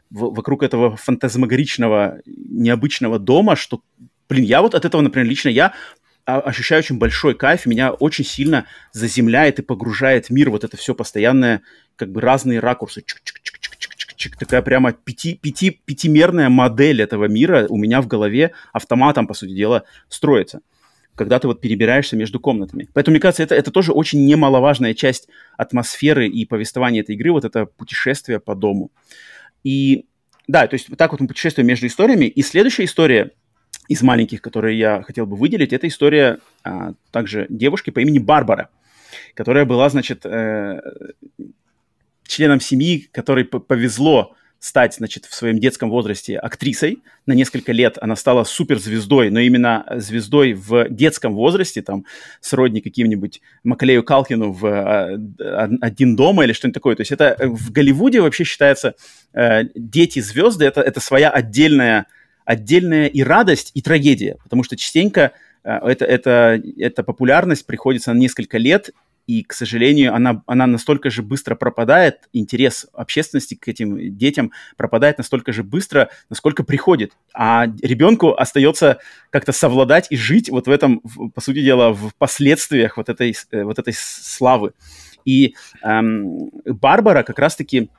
[0.10, 3.82] вокруг этого фантазмагоричного, необычного дома, что,
[4.30, 5.74] блин, я вот от этого, например, лично я
[6.26, 10.94] ощущаю очень большой кайф, меня очень сильно заземляет и погружает в мир вот это все
[10.94, 11.62] постоянное,
[11.96, 13.04] как бы разные ракурсы,
[14.38, 19.54] такая прямо пяти, пяти, пятимерная модель этого мира у меня в голове автоматом, по сути
[19.54, 20.62] дела, строится
[21.18, 22.88] когда ты вот перебираешься между комнатами.
[22.94, 25.28] Поэтому, мне кажется, это, это тоже очень немаловажная часть
[25.58, 28.92] атмосферы и повествования этой игры, вот это путешествие по дому.
[29.64, 30.06] И
[30.48, 32.26] да, то есть так вот мы путешествуем между историями.
[32.26, 33.32] И следующая история
[33.88, 38.70] из маленьких, которые я хотел бы выделить, это история а, также девушки по имени Барбара,
[39.34, 40.82] которая была, значит, э,
[42.26, 47.00] членом семьи, которой повезло стать, значит, в своем детском возрасте актрисой.
[47.26, 52.06] На несколько лет она стала суперзвездой, но именно звездой в детском возрасте, там,
[52.42, 56.96] сродни каким-нибудь Маклею Калкину в а, «Один дома» или что-нибудь такое.
[56.96, 58.96] То есть это в Голливуде вообще считается
[59.34, 62.08] э, дети-звезды, это, это своя отдельная,
[62.46, 65.34] отдельная и радость, и трагедия, потому что частенько
[65.64, 68.92] э, это, это, эта популярность приходится на несколько лет,
[69.28, 75.18] и, к сожалению, она, она настолько же быстро пропадает, интерес общественности к этим детям пропадает
[75.18, 77.12] настолько же быстро, насколько приходит.
[77.34, 79.00] А ребенку остается
[79.30, 81.02] как-то совладать и жить вот в этом,
[81.36, 84.72] по сути дела, в последствиях вот этой, э, вот этой славы.
[85.26, 87.90] И эм, Барбара как раз-таки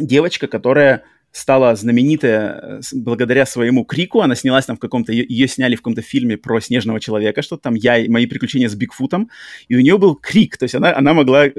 [0.00, 4.20] девочка, которая стала знаменитая э, благодаря своему крику.
[4.20, 5.12] Она снялась там в каком-то...
[5.12, 8.74] Ее, сняли в каком-то фильме про снежного человека, что там «Я и мои приключения с
[8.74, 9.30] Бигфутом».
[9.68, 11.52] И у нее был крик, то есть она, она могла э,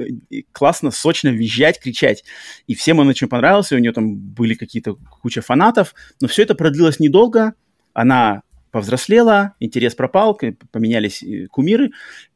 [0.52, 2.24] классно, сочно визжать, кричать.
[2.68, 5.94] И всем он очень понравился, у нее там были какие-то куча фанатов.
[6.20, 7.54] Но все это продлилось недолго.
[7.92, 10.38] Она повзрослела, интерес пропал,
[10.70, 11.90] поменялись э, кумиры.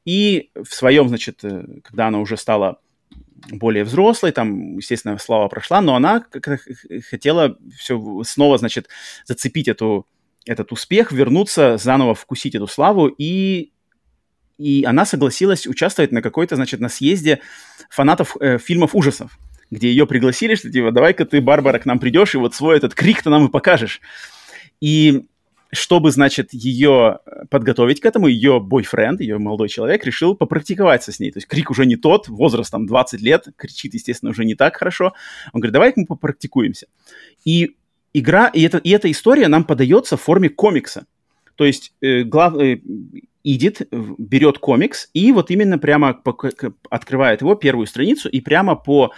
[0.05, 1.43] И в своем, значит,
[1.85, 2.81] когда она уже стала
[3.51, 6.25] более взрослой, там, естественно, слава прошла, но она
[7.11, 8.89] хотела все снова, значит,
[9.25, 10.07] зацепить эту,
[10.45, 13.71] этот успех, вернуться, заново вкусить эту славу, и,
[14.59, 17.41] и она согласилась участвовать на какой-то, значит, на съезде
[17.91, 19.39] фанатов э, фильмов ужасов,
[19.71, 22.95] где ее пригласили, что типа, давай-ка ты, Барбара, к нам придешь, и вот свой этот
[22.95, 24.01] крик-то нам и покажешь.
[24.81, 25.27] И
[25.71, 31.21] чтобы, значит, ее э, подготовить к этому, ее бойфренд, ее молодой человек, решил попрактиковаться с
[31.21, 31.31] ней.
[31.31, 34.77] То есть крик уже не тот, возраст там 20 лет, кричит, естественно, уже не так
[34.77, 35.13] хорошо.
[35.53, 36.87] Он говорит, давай мы попрактикуемся.
[37.45, 37.77] И
[38.15, 41.07] игра, и, это, и эта история нам подается в форме комикса.
[41.57, 42.81] То есть э, глав, э,
[43.45, 46.21] Идит берет комикс и вот именно прямо
[46.91, 49.13] открывает его, первую страницу, и прямо по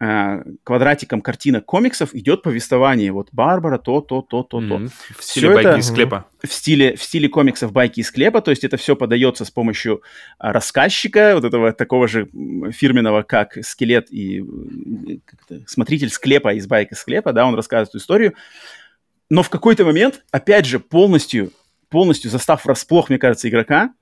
[0.00, 3.12] квадратиком картинок комиксов идет повествование.
[3.12, 4.78] Вот Барбара, то, то, то, то, то.
[4.78, 4.90] Mm-hmm.
[5.18, 6.26] В стиле все байки это, из склепа.
[6.42, 10.02] В стиле, в стиле комиксов байки из склепа, то есть это все подается с помощью
[10.38, 12.30] а, рассказчика, вот этого такого же
[12.72, 14.42] фирменного, как скелет и
[15.66, 18.34] смотритель склепа из байки склепа, да, он рассказывает эту историю.
[19.28, 21.52] Но в какой-то момент, опять же, полностью,
[21.90, 23.92] полностью застав врасплох, мне кажется, игрока,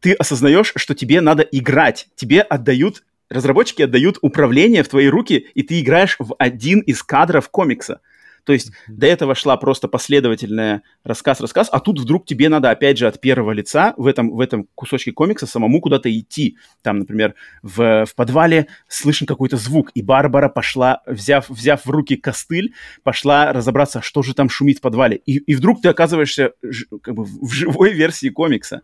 [0.00, 2.08] ты осознаешь, что тебе надо играть.
[2.16, 3.02] Тебе отдают
[3.32, 8.00] разработчики отдают управление в твои руки, и ты играешь в один из кадров комикса.
[8.44, 8.94] То есть mm-hmm.
[8.94, 13.52] до этого шла просто последовательная рассказ-рассказ, а тут вдруг тебе надо, опять же, от первого
[13.52, 16.56] лица в этом, в этом кусочке комикса самому куда-то идти.
[16.82, 22.16] Там, например, в, в подвале слышен какой-то звук, и Барбара пошла, взяв, взяв в руки
[22.16, 25.16] костыль, пошла разобраться, что же там шумит в подвале.
[25.24, 28.82] И, и вдруг ты оказываешься ж, как бы в живой версии комикса.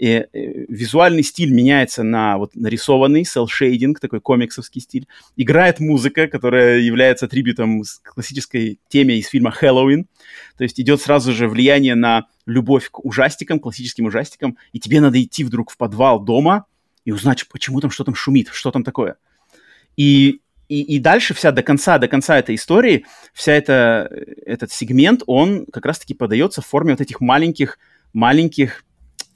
[0.00, 5.06] И, и, визуальный стиль меняется на вот нарисованный, cel-shading, такой комиксовский стиль.
[5.36, 10.06] Играет музыка, которая является атрибутом классической теме из фильма «Хэллоуин».
[10.56, 15.22] То есть идет сразу же влияние на любовь к ужастикам, классическим ужастикам, и тебе надо
[15.22, 16.64] идти вдруг в подвал дома
[17.04, 19.16] и узнать, почему там что там шумит, что там такое.
[19.98, 24.08] И и, и дальше вся до конца, до конца этой истории, вся эта,
[24.46, 27.76] этот сегмент, он как раз-таки подается в форме вот этих маленьких,
[28.12, 28.84] маленьких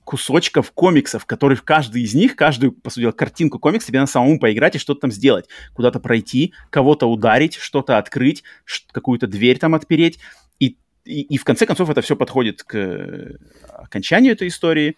[0.05, 4.39] кусочков комиксов, которые в каждый из них, каждую, по сути картинку комикса тебе на самому
[4.39, 5.47] поиграть и что-то там сделать.
[5.75, 8.45] Куда-то пройти, кого-то ударить, что-то открыть,
[8.93, 10.19] какую-то дверь там отпереть.
[10.61, 13.39] И, и, и в конце концов это все подходит к
[13.69, 14.97] окончанию этой истории.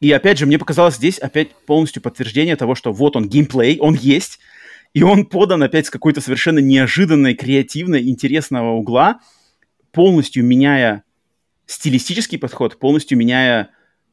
[0.00, 3.94] И опять же, мне показалось здесь опять полностью подтверждение того, что вот он, геймплей, он
[3.94, 4.40] есть,
[4.94, 9.20] и он подан опять с какой-то совершенно неожиданной, креативной, интересного угла,
[9.92, 11.04] полностью меняя
[11.66, 13.70] стилистический подход, полностью меняя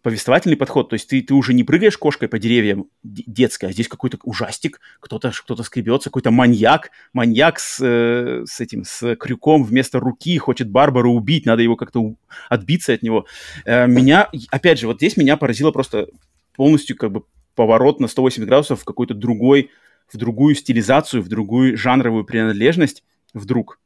[0.08, 0.88] повествовательный подход.
[0.88, 4.80] То есть ты, ты уже не прыгаешь кошкой по деревьям детской, а здесь какой-то ужастик,
[5.02, 10.70] кто-то кто скребется, какой-то маньяк, маньяк с, э, с этим, с крюком вместо руки, хочет
[10.70, 12.16] Барбару убить, надо его как-то
[12.48, 13.26] отбиться от него.
[13.66, 16.08] Э, меня, опять же, вот здесь меня поразило просто
[16.56, 17.24] полностью как бы
[17.56, 19.72] поворот на 180 градусов в какой-то другой
[20.08, 23.04] в другую стилизацию, в другую жанровую принадлежность
[23.34, 23.78] вдруг.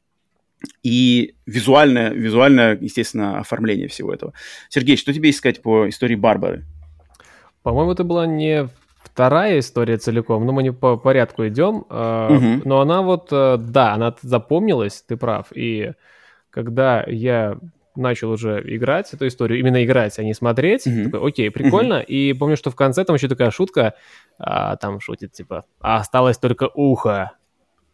[0.82, 4.32] И визуальное, визуальное, естественно, оформление всего этого.
[4.68, 6.64] Сергей, что тебе искать по истории Барбары?
[7.62, 8.68] По-моему, это была не
[9.02, 11.84] вторая история целиком, но мы не по порядку идем.
[11.88, 12.68] Угу.
[12.68, 15.46] Но она вот, э, да, она запомнилась, ты прав.
[15.54, 15.92] И
[16.50, 17.58] когда я
[17.94, 20.86] начал уже играть эту историю, именно играть, а не смотреть.
[20.86, 21.04] Mm-hmm.
[21.10, 21.94] Такой, окей, прикольно.
[21.94, 22.06] Mm-hmm.
[22.06, 23.94] И помню, что в конце там еще такая шутка,
[24.38, 27.32] а, там шутит, типа, а осталось только ухо.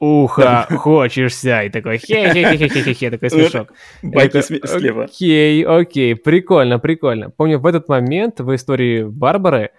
[0.01, 1.63] Ухо хочешься.
[1.63, 3.73] И такой, хе-хе-хе-хе-хе-хе, такой смешок.
[4.03, 5.05] Байки слева.
[5.05, 7.31] Окей, окей, прикольно, прикольно.
[7.31, 9.71] Помню, в этот момент в истории Барбары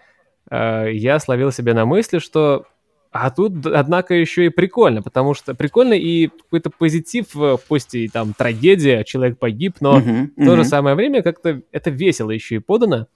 [0.49, 2.65] э, я словил себя на мысли, что
[3.11, 8.07] а тут, однако, еще и прикольно, потому что прикольно и какой-то позитив, э, пусть и
[8.07, 12.55] там трагедия, человек погиб, но uh-huh, в то же самое время как-то это весело еще
[12.55, 13.07] и подано.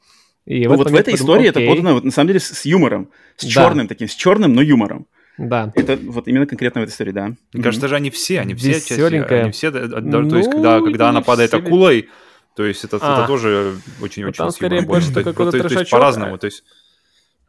[0.45, 1.63] И ну вот в этой подумал, истории окей.
[1.63, 3.89] это подано вот, на самом деле с, с юмором, с черным да.
[3.89, 5.05] таким, с черным, но юмором.
[5.37, 5.71] Да.
[5.75, 7.25] Это вот именно конкретно в этой истории, да.
[7.25, 7.63] Мне mm-hmm.
[7.63, 11.09] кажется, даже они все, они все части, они все, да, ну, то есть когда, когда
[11.09, 11.59] она падает все...
[11.59, 12.09] акулой,
[12.55, 13.19] то есть это, а.
[13.19, 16.63] это тоже очень-очень Там скорее больше какой-то то, то есть по-разному, то есть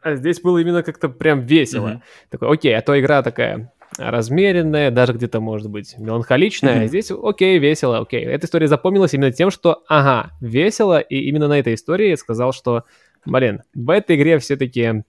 [0.01, 1.87] а здесь было именно как-то прям весело.
[1.87, 2.29] Mm-hmm.
[2.29, 6.83] Такой, окей, а то игра такая размеренная, даже где-то, может быть, меланхоличная.
[6.83, 6.87] Mm-hmm.
[6.87, 8.23] Здесь, окей, весело, окей.
[8.23, 12.53] Эта история запомнилась именно тем, что, ага, весело, и именно на этой истории я сказал,
[12.53, 12.83] что,
[13.25, 15.03] блин, в этой игре все-таки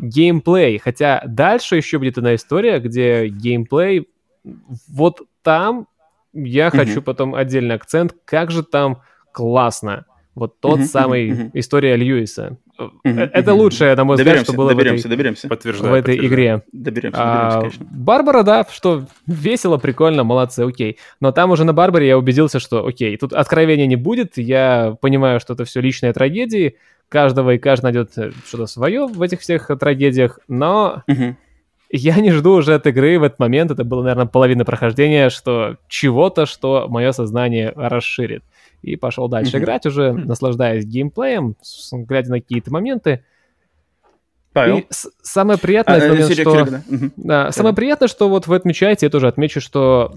[0.00, 4.08] геймплей, хотя дальше еще будет одна история, где геймплей,
[4.88, 5.86] вот там
[6.32, 6.76] я mm-hmm.
[6.76, 10.06] хочу потом отдельный акцент, как же там классно.
[10.34, 11.50] Вот тот mm-hmm, самый mm-hmm.
[11.54, 12.56] история Льюиса.
[13.04, 13.30] Mm-hmm.
[13.32, 15.48] Это лучшее, на мой взгляд, что было доберемся, в этой, доберемся.
[15.48, 16.28] Подтверждаю, в этой подтверждаю.
[16.28, 16.62] игре.
[16.72, 17.86] Доберемся, доберемся, а, конечно.
[17.90, 20.98] Барбара, да, что весело, прикольно, молодцы, окей.
[21.20, 25.40] Но там уже на Барбаре я убедился, что окей, тут откровения не будет, я понимаю,
[25.40, 26.76] что это все личные трагедии,
[27.08, 31.02] каждого и каждый найдет э, что-то свое в этих всех трагедиях, но...
[31.08, 31.34] Mm-hmm.
[31.92, 35.76] Я не жду уже от игры в этот момент, это было, наверное, половина прохождения, что
[35.88, 38.44] чего-то, что мое сознание расширит
[38.82, 39.60] и пошел дальше mm-hmm.
[39.60, 40.24] играть уже, mm-hmm.
[40.24, 41.56] наслаждаясь геймплеем,
[41.92, 43.24] глядя на какие-то моменты.
[44.52, 44.78] Павел?
[44.78, 46.34] И самое приятное, а, момент, что...
[46.34, 46.82] Серега, да.
[46.88, 47.10] Угу.
[47.16, 50.14] Да, самое приятное, что вот вы отмечаете, я тоже отмечу, что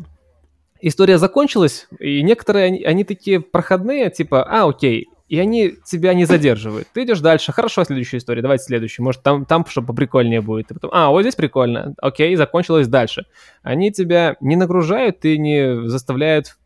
[0.81, 6.25] история закончилась, и некоторые, они, они такие проходные, типа, а, окей, и они тебя не
[6.25, 6.87] задерживают.
[6.93, 10.71] Ты идешь дальше, хорошо, следующая история, давайте следующую, может, там, там что поприкольнее будет.
[10.71, 13.25] И потом, а, вот здесь прикольно, окей, закончилось дальше.
[13.61, 16.57] Они тебя не нагружают и не заставляют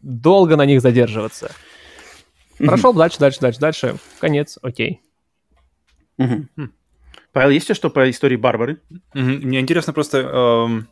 [0.00, 1.50] долго на них задерживаться.
[2.58, 3.96] Прошел дальше, дальше, дальше, дальше.
[4.18, 5.02] Конец, окей.
[7.32, 8.80] Павел, есть что по истории Барбары?
[9.12, 10.18] Мне интересно просто...
[10.20, 10.88] Эм...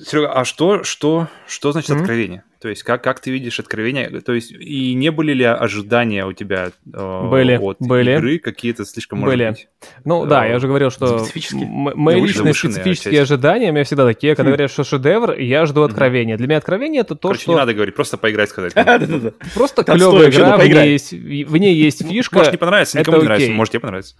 [0.00, 2.00] Серега, а что, что, что значит mm-hmm.
[2.00, 2.44] откровение?
[2.64, 4.08] То есть как, как ты видишь откровение?
[4.22, 8.16] То есть и не были ли ожидания у тебя э, были, от были.
[8.16, 9.44] игры какие-то слишком, были.
[9.44, 9.68] может быть...
[10.06, 11.26] Ну э, да, я уже говорил, что
[11.60, 14.54] мои личные специфические ожидания, у меня всегда такие, когда хм.
[14.54, 16.38] говорят, что шедевр, я жду откровения.
[16.38, 17.52] Для меня откровение это то, Короче, что...
[17.52, 18.72] не надо говорить, просто поиграть сказать.
[19.54, 22.36] Просто клевая игра, в ней есть, в ней есть фишка.
[22.36, 24.14] Может не понравится, никому не нравится, может тебе понравится.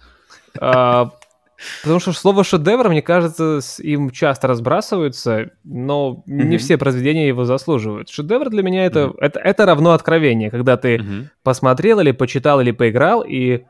[1.81, 6.43] Потому что слово шедевр, мне кажется, им часто разбрасываются, но mm-hmm.
[6.43, 8.09] не все произведения его заслуживают.
[8.09, 9.17] Шедевр для меня это, mm-hmm.
[9.19, 11.27] это, это равно откровение, когда ты mm-hmm.
[11.43, 13.65] посмотрел или почитал или поиграл, и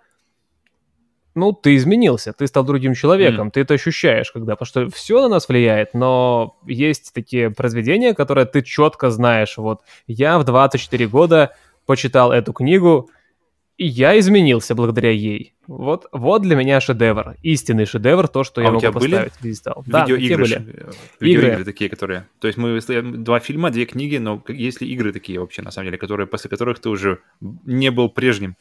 [1.35, 3.51] ну, ты изменился, ты стал другим человеком, mm.
[3.51, 8.45] ты это ощущаешь, когда, потому что все на нас влияет, но есть такие произведения, которые
[8.45, 11.53] ты четко знаешь, вот, я в 24 года
[11.85, 13.09] почитал эту книгу,
[13.77, 15.53] И я изменился благодаря ей.
[15.67, 17.35] Вот, вот для меня шедевр.
[17.43, 19.41] Истинный шедевр, то, что а я могу поставить были?
[19.41, 19.83] пьедестал.
[19.85, 20.93] Да, видеоигры, были?
[21.19, 22.27] видеоигры такие, которые...
[22.39, 22.79] То есть мы
[23.17, 26.49] два фильма, две книги, но есть ли игры такие вообще, на самом деле, которые, после
[26.49, 28.55] которых ты уже не был прежним?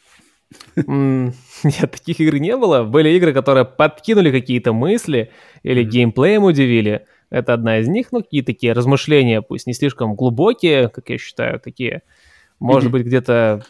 [0.76, 2.82] Нет, таких игр не было.
[2.82, 5.30] Были игры, которые подкинули какие-то мысли
[5.62, 7.06] или геймплеем удивили.
[7.30, 11.58] Это одна из них, ну, какие такие размышления, пусть не слишком глубокие, как я считаю,
[11.58, 12.02] такие,
[12.60, 13.64] может быть, где-то,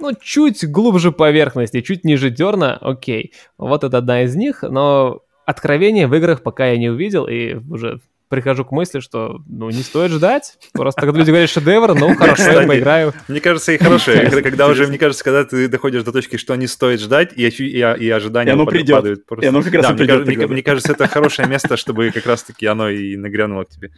[0.00, 3.32] ну, чуть глубже поверхности, чуть ниже дерна, окей.
[3.58, 8.00] Вот это одна из них, но откровения в играх пока я не увидел, и уже
[8.28, 10.58] прихожу к мысли, что, ну, не стоит ждать.
[10.72, 13.12] Просто когда люди говорят шедевр, ну, хорошо, я поиграю.
[13.28, 16.66] Мне кажется, и игры, когда уже, мне кажется, когда ты доходишь до точки, что не
[16.66, 18.96] стоит ждать, и, и, и ожидания И оно пад- придет.
[18.96, 19.46] падают просто.
[19.46, 22.26] И оно как раз Да, и мне, придет мне кажется, это хорошее место, чтобы как
[22.26, 23.90] раз-таки оно и нагрянуло к тебе.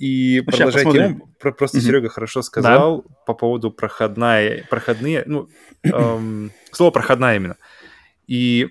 [0.00, 1.86] И Ну, продолжая тему, про- просто Мгм.
[1.86, 5.50] Серега хорошо сказал по поводу проходная, проходные, ну,
[5.82, 7.56] эм, слово проходная именно.
[8.26, 8.68] И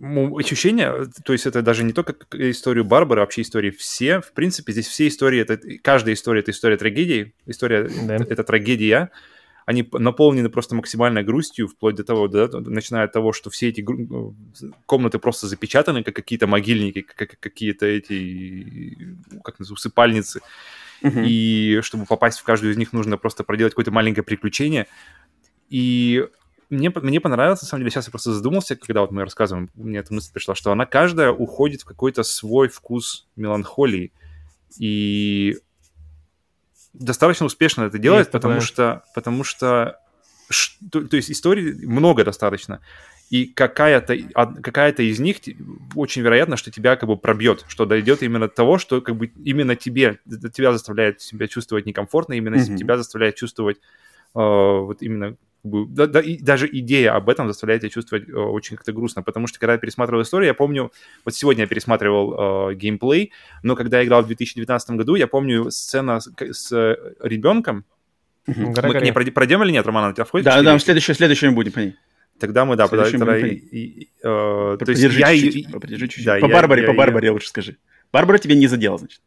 [0.00, 4.72] ощущение, то есть это даже не только историю Барбары, а вообще истории все, в принципе,
[4.72, 8.16] здесь все истории, это, каждая история— это история трагедии, история Да.
[8.16, 9.10] это трагедия,
[9.66, 13.80] они наполнены просто максимальной грустью, вплоть до того, да, начиная от того, что все эти
[13.80, 14.34] гру-
[14.86, 20.40] комнаты просто запечатаны, как какие-то могильники, как как какие-то эти, как называют, усыпальницы,
[21.02, 21.24] Мгм.
[21.26, 24.86] и чтобы попасть в каждую из них, нужно просто проделать какое-то маленькое приключение.
[25.68, 26.26] И
[26.70, 29.98] мне, мне понравилось, на самом деле, сейчас я просто задумался, когда вот мы рассказываем, мне
[29.98, 34.12] эта мысль пришла, что она каждая уходит в какой-то свой вкус меланхолии.
[34.78, 35.58] И
[36.94, 38.66] достаточно успешно это делает, потому такое.
[38.66, 39.98] что, потому что
[40.48, 42.80] ш- то, есть историй много достаточно.
[43.30, 44.16] И какая-то,
[44.62, 45.38] какая-то из них
[45.94, 49.76] очень вероятно, что тебя как бы пробьет, что дойдет именно того, что как бы именно
[49.76, 50.20] тебе,
[50.54, 52.76] тебя заставляет себя чувствовать некомфортно, именно Мгм.
[52.76, 53.80] тебя заставляет чувствовать э,
[54.34, 58.32] вот именно как бы, да- да, и даже идея об этом заставляет тебя чувствовать э,
[58.32, 60.92] очень как-то грустно, потому что когда я пересматривал историю, я помню,
[61.24, 65.70] вот сегодня я пересматривал э, геймплей, но когда я играл в 2019 году, я помню
[65.70, 66.70] сцена с, с
[67.20, 67.84] ребенком,
[68.46, 68.74] Мгм.
[68.74, 70.44] Гора мы к ней пройдем, или нет, Роман, у тебя входит?
[70.44, 71.94] Да, да, следующее, следующее мы будем по ней.
[72.38, 76.26] Тогда мы, да, тогда, тогда и- э, то есть я чуть-чуть, подержи чуть-чуть.
[76.26, 77.78] да, по я- Барбаре, я по Барбаре лучше скажи.
[78.12, 79.22] Барбара тебя не задела, значит.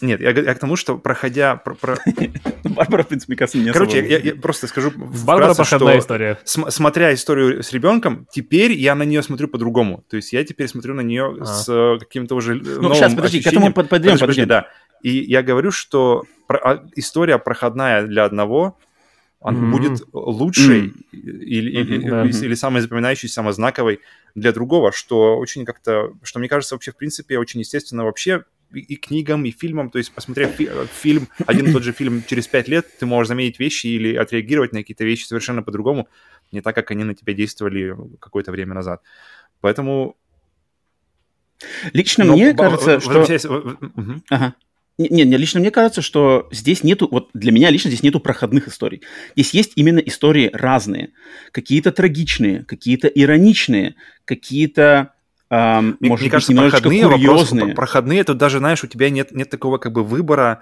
[0.00, 1.54] Нет, я, я к тому, что проходя...
[1.56, 1.98] про- про-
[2.64, 6.00] Барбара, в принципе, кажется, не Короче, особо- я, я просто скажу Барбара вкратце, проходная что
[6.04, 6.38] история.
[6.44, 10.04] см- смотря историю с ребенком, теперь я на нее смотрю по-другому.
[10.08, 11.44] То есть я теперь смотрю на нее А.
[11.44, 14.68] с э, каким-то уже Ну, сейчас, подожди, к этому под- подойдем, Подожди, да.
[15.02, 18.76] И я говорю, что про- а, история проходная для одного,
[19.40, 22.24] она будет лучшей или, или- Мгм, да.
[22.24, 24.00] или- или самой запоминающейся, самой знаковой
[24.34, 28.44] для другого, что очень как-то, что мне кажется вообще в принципе очень естественно вообще
[28.80, 32.22] и, книгам, и фильмам, то есть посмотрев фи- э, фильм, один и тот же фильм
[32.26, 36.08] через пять лет, ты можешь заметить вещи или отреагировать на какие-то вещи совершенно по-другому,
[36.52, 39.02] не так, как они на тебя действовали какое-то время назад.
[39.60, 40.16] Поэтому...
[41.92, 43.76] Лично но мне кажется, что...
[43.94, 44.22] мгм.
[44.28, 44.54] Ага.
[44.96, 48.20] Не, не, не, лично мне кажется, что здесь нету, вот для меня лично здесь нету
[48.20, 49.02] проходных историй.
[49.34, 51.10] Здесь есть именно истории разные.
[51.50, 55.14] Какие-то трагичные, какие-то ироничные, какие-то,
[55.54, 57.64] ам, Мне, может мне быть, кажется, немножечко проходные вопросы, курьезные.
[57.66, 60.60] про- проходные, тут даже, знаешь, у тебя нет, нет такого как бы выбора,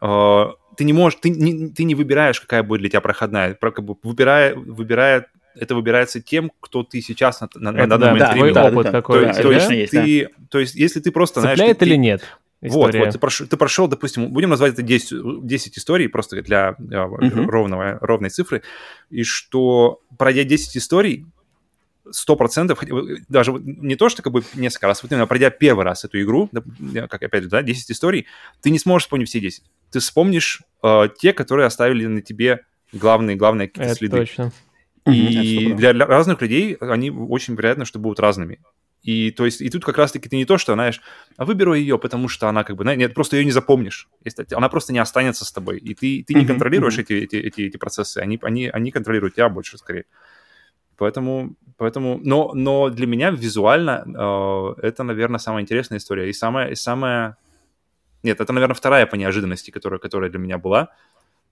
[0.00, 0.44] э,
[0.76, 3.84] ты не можешь, ты не, ты не выбираешь, какая будет для тебя проходная, Про- как
[3.84, 5.26] бы выбирая, выбирая,
[5.56, 8.70] это выбирается тем, кто ты сейчас на, на, на Это данный да, момент да, да,
[8.70, 11.58] опыт да, какой то, да, то есть есть, ты, то есть, если ты просто, знаешь,
[11.58, 12.22] Цепляет ты- или ты- нет?
[12.60, 13.04] Вот, история?
[13.04, 17.48] вот, ты прошел, ты прошел, допустим, будем назвать это 10, 10 историй, просто для Мгм.
[17.50, 18.62] ровного, ровной цифры,
[19.10, 21.26] и что, пройдя 10 историй,
[22.06, 25.84] 100%, хотя бы, даже не то, что как бы несколько раз, вот именно пройдя первый
[25.84, 26.50] раз эту игру,
[27.08, 28.26] как опять же, да, 10 историй,
[28.60, 29.64] ты не сможешь вспомнить все 10.
[29.90, 32.60] Ты вспомнишь э, те, которые оставили на тебе
[32.92, 34.16] главные, главные какие-то Это следы.
[34.18, 34.52] точно.
[35.06, 38.60] И для, для разных людей они очень вероятно, что будут разными.
[39.02, 41.02] И то есть, и тут как раз-таки ты не то, что, знаешь,
[41.36, 44.08] а выберу ее, потому что она как бы, нет, просто ее не запомнишь.
[44.52, 45.78] Она просто не останется с тобой.
[45.78, 49.50] И ты, ты не контролируешь эти, эти, эти, эти процессы, они, они, они контролируют тебя
[49.50, 50.06] больше скорее.
[50.96, 56.28] Поэтому, поэтому, но, но для меня визуально э, это, наверное, самая интересная история.
[56.28, 57.36] И самая, и самая...
[58.22, 60.88] Нет, это, наверное, вторая по неожиданности, которая, которая для меня была.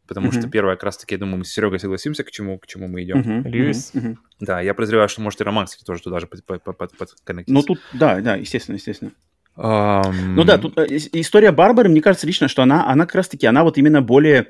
[0.07, 0.40] Потому Мгм.
[0.40, 3.03] что первая, как раз-таки, я думаю, мы с Серегой согласимся, к чему, к чему мы
[3.05, 3.18] идем.
[3.18, 3.93] Мгм, Льюис.
[3.95, 4.18] мгм.
[4.40, 6.97] Да, я подозреваю, что, может, и Роман, кстати, тоже туда же под, под, под, под-
[6.97, 7.55] подконнектится.
[7.55, 9.12] Ну, тут, да, да, естественно, естественно.
[9.55, 13.16] Ам, Ну да, тут э, ис- история Барбары, мне кажется лично, что она, она как
[13.16, 14.49] раз-таки, она вот именно более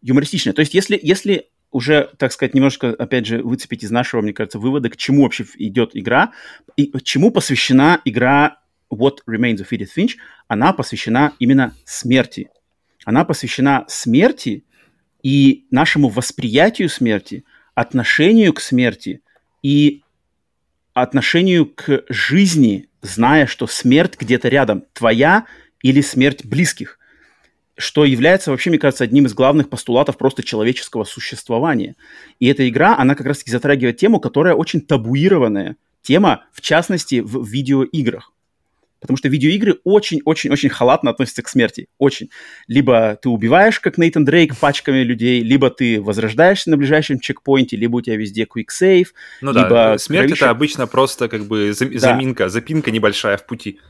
[0.00, 0.52] юмористичная.
[0.54, 4.58] То есть если, если уже, так сказать, немножко, опять же, выцепить из нашего, мне кажется,
[4.58, 6.32] вывода, к чему вообще идет игра,
[6.76, 8.58] и чему посвящена игра
[8.92, 10.12] What Remains of Edith Finch,
[10.48, 12.50] она посвящена именно смерти.
[13.04, 14.64] Она посвящена смерти
[15.22, 17.44] и нашему восприятию смерти,
[17.74, 19.22] отношению к смерти
[19.62, 20.02] и
[20.92, 25.46] отношению к жизни, зная, что смерть где-то рядом, твоя
[25.82, 26.98] или смерть близких,
[27.76, 31.96] что является вообще, мне кажется, одним из главных постулатов просто человеческого существования.
[32.38, 37.46] И эта игра, она как раз-таки затрагивает тему, которая очень табуированная тема, в частности, в
[37.46, 38.32] видеоиграх.
[39.00, 41.88] Потому что видеоигры очень-очень-очень халатно относятся к смерти.
[41.98, 42.30] Очень.
[42.68, 47.96] Либо ты убиваешь, как Нейтан Дрейк, пачками людей, либо ты возрождаешься на ближайшем чекпоинте, либо
[47.96, 49.08] у тебя везде quick save.
[49.40, 50.44] Ну либо да, смерть кровища...
[50.44, 52.48] это обычно просто как бы заминка, да.
[52.48, 53.80] запинка небольшая в пути.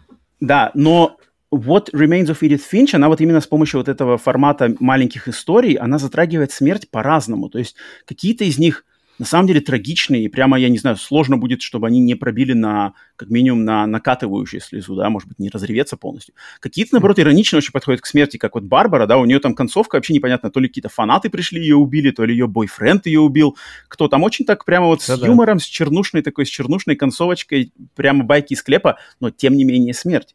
[0.41, 1.19] Да, но
[1.53, 5.75] вот Remains of Edith Finch, она вот именно с помощью вот этого формата маленьких историй,
[5.75, 7.51] она затрагивает смерть по-разному.
[7.51, 7.77] То есть
[8.07, 8.85] какие-то из них
[9.19, 12.55] на самом деле трагичные, и прямо, я не знаю, сложно будет, чтобы они не пробили
[12.55, 16.35] на, как минимум, на накатывающую слезу, да, может быть, не разреветься полностью.
[16.61, 19.97] Какие-то, наоборот, иронично очень подходят к смерти, как вот Барбара, да, у нее там концовка
[19.97, 23.57] вообще непонятно, то ли какие-то фанаты пришли, ее убили, то ли ее бойфренд ее убил,
[23.89, 27.73] кто там очень так прямо вот да, с юмором, с чернушной такой, с чернушной концовочкой,
[27.95, 30.35] прямо байки из клепа, но тем не менее смерть.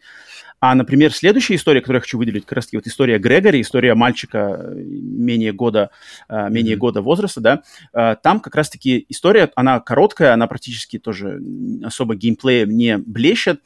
[0.59, 4.59] А, например, следующая история, которую я хочу выделить, как раз вот история Грегори, история мальчика
[4.59, 5.91] э, менее года,
[6.29, 6.79] э, менее mm-hmm.
[6.79, 7.61] года возраста, да,
[7.93, 11.39] э, там как раз-таки история, она короткая, она практически тоже
[11.83, 13.61] особо геймплеем не блещет.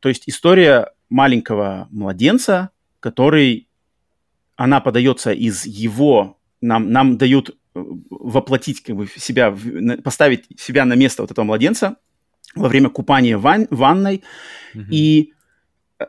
[0.00, 2.70] То есть история маленького младенца,
[3.00, 3.68] который,
[4.56, 9.56] она подается из его, нам, нам дают воплотить как бы себя,
[10.02, 11.96] поставить себя на место вот этого младенца
[12.54, 14.24] во время купания в ван, ванной,
[14.74, 14.86] mm-hmm.
[14.90, 15.32] и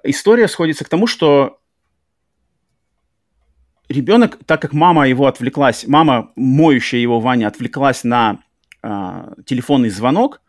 [0.04, 1.60] история сходится к тому, что
[3.90, 8.40] ребенок, так как мама его отвлеклась, мама, моющая его Ваня, отвлеклась на
[8.82, 10.42] э, телефонный звонок,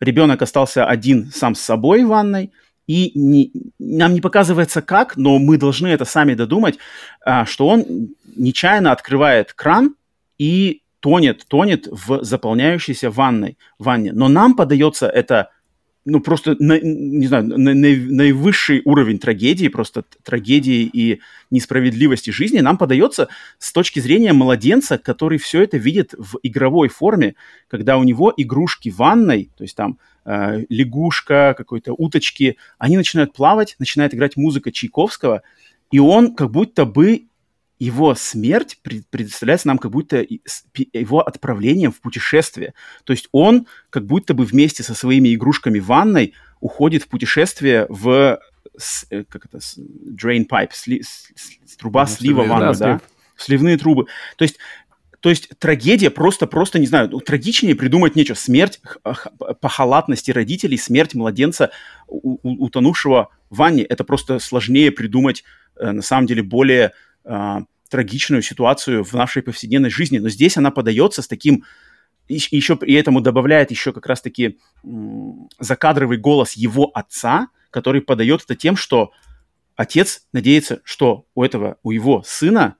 [0.00, 2.52] ребенок остался один сам с собой в ванной,
[2.86, 6.78] и не, нам не показывается как, но мы должны это сами додумать,
[7.24, 9.96] э, что он нечаянно открывает кран
[10.38, 14.12] и тонет, тонет в заполняющейся ванной, ванне.
[14.12, 15.50] Но нам подается это
[16.06, 22.60] ну, просто, на, не знаю, на, на, наивысший уровень трагедии, просто трагедии и несправедливости жизни
[22.60, 23.28] нам подается
[23.58, 27.34] с точки зрения младенца, который все это видит в игровой форме,
[27.68, 33.32] когда у него игрушки в ванной, то есть там э, лягушка, какой-то уточки, они начинают
[33.32, 35.42] плавать, начинает играть музыка Чайковского,
[35.90, 37.26] и он как будто бы
[37.78, 40.24] его смерть представляется нам как будто
[40.92, 42.74] его отправлением в путешествие.
[43.04, 47.86] То есть он как будто бы вместе со своими игрушками в ванной уходит в путешествие
[47.88, 48.40] в
[49.10, 53.00] э, как это, drain pipe, сли, с, с, труба ну, слива ванны, да, да?
[53.36, 54.06] сливные трубы.
[54.36, 54.58] То есть
[55.20, 58.36] то есть трагедия просто, просто, не знаю, трагичнее придумать нечего.
[58.36, 61.70] Смерть по халатности родителей, смерть младенца,
[62.06, 65.42] утонувшего в ванне, это просто сложнее придумать,
[65.80, 66.92] э, на самом деле, более
[67.88, 71.64] трагичную ситуацию в нашей повседневной жизни, но здесь она подается с таким
[72.28, 74.58] и еще при этому добавляет еще как раз-таки
[75.60, 79.12] закадровый голос его отца, который подает это тем, что
[79.76, 82.76] отец надеется, что у этого, у его сына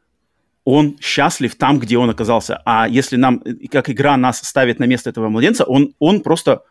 [0.64, 2.60] он счастлив там, где он оказался.
[2.64, 3.40] А если нам,
[3.70, 6.62] как игра нас ставит на место этого младенца, он, он просто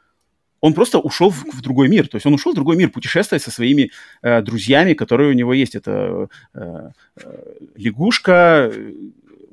[0.66, 2.08] он просто ушел в, в другой мир.
[2.08, 3.92] То есть он ушел в другой мир, путешествовать со своими
[4.24, 5.76] э, друзьями, которые у него есть.
[5.76, 8.74] Это э, э, лягушка,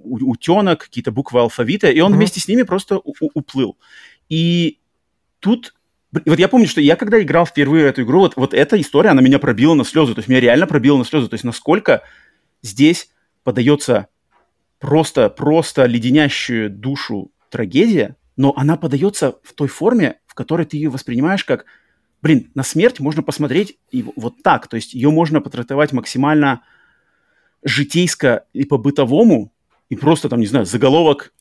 [0.05, 2.17] утенок, какие-то буквы алфавита, и он mm-hmm.
[2.17, 3.77] вместе с ними просто у- уплыл.
[4.31, 4.79] И
[5.39, 5.75] тут
[6.13, 9.11] вот я помню, что я когда играл впервые в эту игру, вот, вот эта история,
[9.11, 10.15] она меня пробила на слезы.
[10.15, 11.29] То есть меня реально пробила на слезы.
[11.29, 12.03] То есть насколько
[12.63, 13.11] здесь
[13.45, 14.09] подается
[14.79, 20.91] просто, просто леденящую душу трагедия, но она подается в той форме, в которой ты ее
[20.91, 21.67] воспринимаешь как,
[22.23, 26.63] блин, на смерть можно посмотреть и вот так, то есть ее можно потрактовать максимально
[27.63, 29.53] житейско и по-бытовому,
[29.89, 31.33] и просто там, не знаю, заголовок,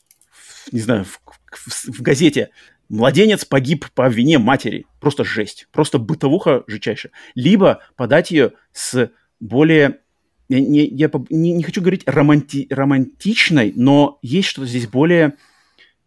[0.70, 1.20] не знаю, в,
[1.50, 2.50] в, в газете
[2.88, 4.86] «Младенец погиб по вине матери».
[5.00, 7.12] Просто жесть, просто бытовуха жичайшая.
[7.34, 10.00] Либо подать ее с более
[10.48, 15.34] я, не, я не, не хочу говорить романти, романтичной, но есть что-то здесь более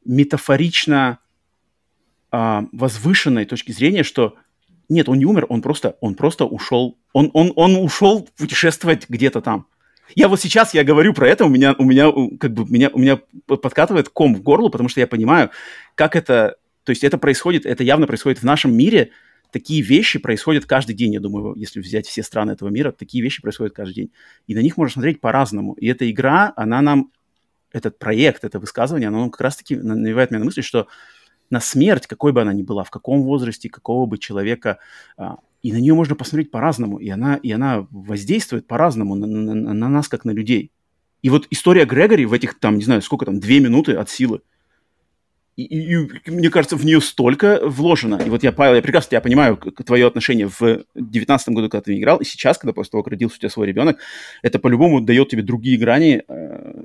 [0.06, 1.20] метафорично
[2.32, 4.36] а, возвышенной точки зрения, что
[4.90, 9.42] нет, он не умер, он просто, он просто ушел, он, он, он ушел путешествовать где-то
[9.42, 9.68] там.
[10.14, 13.00] Я вот сейчас я говорю про это, у меня, у меня, как бы, меня, у
[13.00, 15.50] меня подкатывает ком в горло, потому что я понимаю,
[15.96, 19.12] как это, то есть это происходит, это явно происходит в нашем мире,
[19.52, 23.42] такие вещи происходят каждый день, я думаю, если взять все страны этого мира, такие вещи
[23.42, 24.12] происходят каждый день.
[24.46, 25.74] И на них можно смотреть по-разному.
[25.74, 27.12] И эта игра, она нам
[27.76, 30.88] этот проект, это высказывание, оно как раз-таки навевает меня на мысль, что
[31.50, 34.80] на смерть, какой бы она ни была, в каком возрасте, какого бы человека,
[35.18, 39.74] а, и на нее можно посмотреть по-разному, и она, и она воздействует по-разному на, на,
[39.74, 40.72] на нас, как на людей.
[41.22, 44.42] И вот история Грегори в этих, там, не знаю, сколько там, две минуты от силы,
[45.58, 45.94] и, и,
[46.26, 48.22] и, мне кажется, в нее столько вложено.
[48.26, 51.98] И вот я, Павел, я прекрасно я понимаю твое отношение в девятнадцатом году, когда ты
[51.98, 53.98] играл, и сейчас, когда после того, как родился у тебя свой ребенок,
[54.42, 56.84] это по-любому дает тебе другие грани э,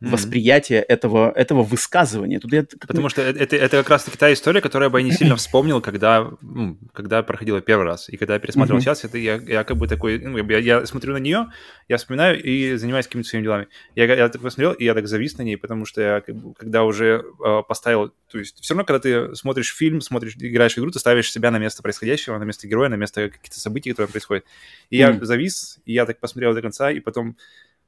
[0.00, 0.10] mm-hmm.
[0.10, 2.38] восприятие этого, этого высказывания.
[2.38, 5.36] Тут я, Потому что это, это как раз-таки та история, которую я бы не сильно
[5.36, 8.08] вспомнил, когда, ну, когда проходила первый раз.
[8.08, 8.80] И когда я пересмотрел mm-hmm.
[8.80, 10.18] сейчас, это я, я как бы такой...
[10.18, 11.48] Ну, я, я смотрю на нее,
[11.88, 13.68] я вспоминаю и занимаюсь какими-то своими делами.
[13.94, 16.54] Я, я так посмотрел, и я так завис на ней, потому что я, как бы,
[16.54, 18.12] когда уже э, поставил...
[18.30, 21.50] То есть все равно, когда ты смотришь фильм, смотришь, играешь в игру, ты ставишь себя
[21.50, 24.44] на место происходящего, на место героя, на место каких-то событий, которые происходят.
[24.88, 25.18] И mm-hmm.
[25.18, 27.36] я завис, и я так посмотрел до конца, и потом...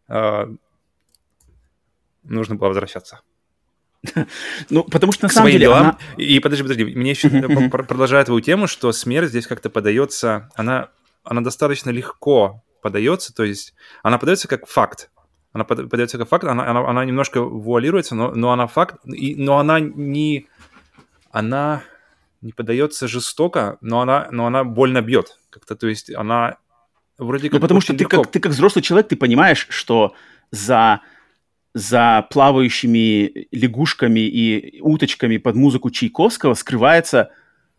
[0.09, 0.47] Э,
[2.23, 3.21] нужно было возвращаться.
[4.71, 5.99] Ну, потому что на самом деле она...
[6.17, 7.29] И подожди, подожди, мне еще
[7.69, 10.89] продолжает твою тему, что смерть здесь как-то подается, она,
[11.25, 15.11] она достаточно легко подается, то есть она подается как факт.
[15.53, 19.59] Она подается как факт, она, она, она немножко вуалируется, но, но она факт, и, но
[19.59, 20.49] она не...
[21.31, 21.83] Она
[22.43, 25.39] не подается жестоко, но она, но она больно бьет.
[25.51, 26.57] Как-то, то есть она
[27.17, 27.55] вроде ну, как...
[27.55, 30.15] Ну, потому что ты как, ты как взрослый человек, ты понимаешь, что
[30.51, 31.01] за
[31.75, 37.31] за плавающими лягушками и уточками под музыку Чайковского скрывается,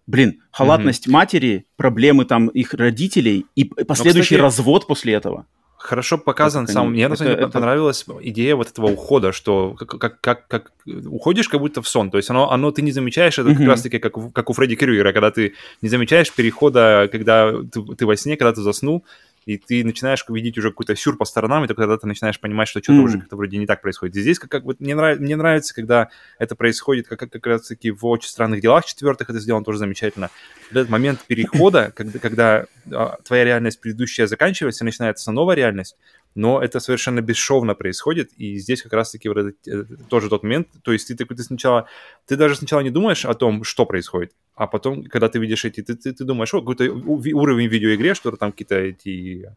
[0.07, 1.11] блин, халатность mm-hmm.
[1.11, 5.45] матери, проблемы там их родителей и последующий Но, кстати, развод после этого.
[5.83, 6.91] Хорошо показан сам.
[6.91, 7.49] Мне это, это...
[7.49, 12.09] понравилась идея вот этого ухода, что как, как, как, как уходишь как будто в сон.
[12.09, 13.57] То есть оно, оно ты не замечаешь, это mm-hmm.
[13.57, 18.05] как раз-таки как, как у Фредди Крюгера, когда ты не замечаешь перехода, когда ты, ты
[18.05, 19.03] во сне, когда ты заснул,
[19.45, 22.67] и ты начинаешь видеть уже какой-то сюр по сторонам, и только тогда ты начинаешь понимать,
[22.67, 23.03] что что-то mm.
[23.03, 24.15] уже как-то вроде не так происходит.
[24.15, 26.09] И здесь как, как вот мне, нрав, мне нравится, когда
[26.39, 30.29] это происходит как, как раз-таки в «Очень странных делах» четвертых, это сделано тоже замечательно.
[30.71, 35.97] Этот момент перехода, когда, когда а, твоя реальность предыдущая заканчивается, начинается новая реальность,
[36.35, 40.67] но это совершенно бесшовно происходит, и здесь как раз-таки вот этот, этот, тоже тот момент,
[40.83, 41.87] то есть ты такой, ты сначала,
[42.25, 45.81] ты даже сначала не думаешь о том, что происходит, а потом, когда ты видишь эти,
[45.81, 49.51] ты, ты, ты думаешь, о, какой-то уровень в видеоигре, что там какие-то эти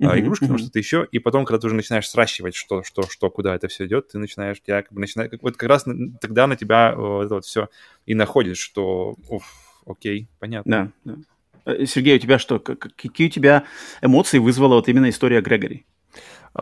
[0.00, 0.48] uh-huh, игрушки, uh-huh.
[0.48, 3.68] там что-то еще, и потом, когда ты уже начинаешь сращивать, что, что, что, куда это
[3.68, 5.84] все идет, ты начинаешь, тебя как бы начинает, как, вот как раз
[6.20, 7.68] тогда на тебя вот это вот все
[8.04, 9.44] и находит, что, уф,
[9.86, 10.92] окей, понятно.
[11.04, 11.22] Да, да.
[11.66, 13.64] Э, Сергей, у тебя что, какие у тебя
[14.00, 15.84] эмоции вызвала вот именно история Грегори?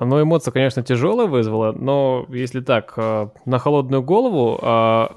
[0.00, 5.08] Ну, эмоция, конечно, тяжелая вызвала, но если так, э, на холодную голову, э,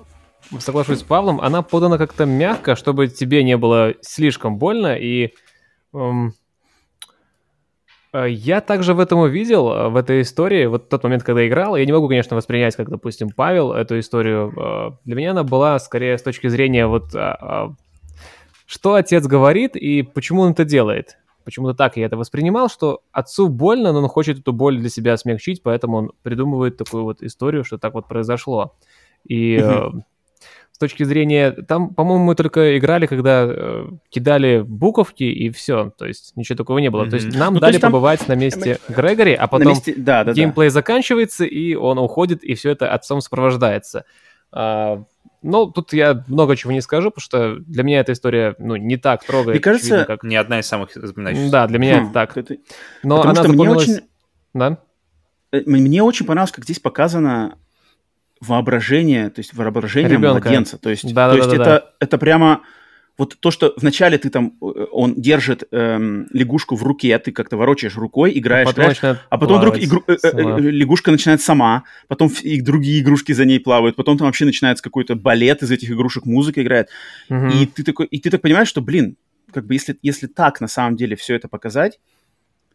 [0.59, 5.33] соглашусь с Павлом, она подана как-то мягко, чтобы тебе не было слишком больно, и
[5.93, 6.33] эм,
[8.13, 11.85] э, я также в этом увидел, в этой истории, вот тот момент, когда играл, я
[11.85, 14.99] не могу, конечно, воспринять, как, допустим, Павел эту историю.
[15.05, 17.15] Для меня она была скорее с точки зрения вот
[18.67, 21.17] что отец говорит и почему он это делает
[21.47, 25.15] почему-то так я это воспринимал, что отцу больно, но он хочет эту боль для себя
[25.15, 28.75] смягчить, поэтому он придумывает такую вот историю, что так вот произошло.
[29.23, 29.89] И э,
[30.73, 31.51] с точки зрения...
[31.51, 35.93] Там, по-моему, мы только играли, когда э, кидали буковки, и все.
[35.97, 37.09] То есть ничего такого не было.
[37.09, 38.27] То есть нам ну, дали есть побывать там...
[38.27, 39.93] на месте Грегори, а потом месте...
[39.95, 40.73] да, да, геймплей да.
[40.73, 44.03] заканчивается, и он уходит, и все это отцом сопровождается.
[45.47, 48.97] Ну, тут я много чего не скажу, потому что для меня эта история, ну, не
[48.97, 49.55] так трогает.
[49.55, 50.23] Мне кажется, видно, как...
[50.23, 51.51] не одна из самых запоминающихся.
[51.51, 52.37] Да, для меня хм, это так.
[52.37, 52.57] Это...
[53.03, 53.99] Но Потому она что мне очень...
[54.53, 54.77] Да?
[55.53, 57.57] Э, мне очень понравилось, как здесь показано
[58.41, 60.47] воображение, то есть воображение Ребенка.
[60.47, 60.77] младенца.
[60.77, 61.93] То есть, да, то да, есть да, это, да.
[61.99, 62.61] это прямо
[63.17, 67.57] вот то, что вначале ты там, э, он держит эм, лягушку в руке, ты как-то
[67.57, 71.41] ворочаешь рукой, играешь, а потом, играешь, а потом вдруг игру, э, э, э, лягушка начинает
[71.41, 75.71] сама, потом и другие игрушки за ней плавают, потом там вообще начинается какой-то балет из
[75.71, 76.89] этих игрушек, музыка играет,
[77.29, 77.47] угу.
[77.47, 79.17] и ты такой, и ты так понимаешь, что, блин,
[79.51, 81.99] как бы если, если так на самом деле все это показать,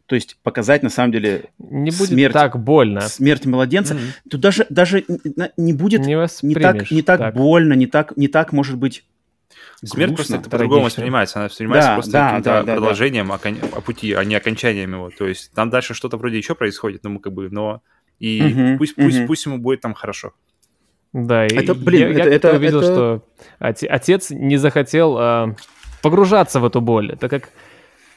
[0.05, 3.01] то есть показать на самом деле не будет смерть, так больно.
[3.01, 4.29] Смерть младенца, mm-hmm.
[4.29, 5.05] то даже, даже
[5.55, 6.15] не будет не,
[6.47, 9.05] не так, не так, так больно, не так, не так, может быть,
[9.83, 11.39] Смерть просто по-другому воспринимается.
[11.39, 13.35] Она воспринимается да, просто да, каким-то да, да, продолжением да.
[13.35, 13.57] Окон...
[13.83, 15.09] пути, а не окончанием его.
[15.09, 17.81] То есть там дальше что-то вроде еще происходит, но мы как бы, но
[18.19, 19.05] и угу, пусть, угу.
[19.05, 20.33] пусть, пусть ему будет там хорошо.
[21.13, 22.87] Да, это, блин, я, это, я это, увидел, это...
[22.91, 23.21] что
[23.59, 25.55] отец не захотел а,
[26.01, 27.49] погружаться в эту боль, так как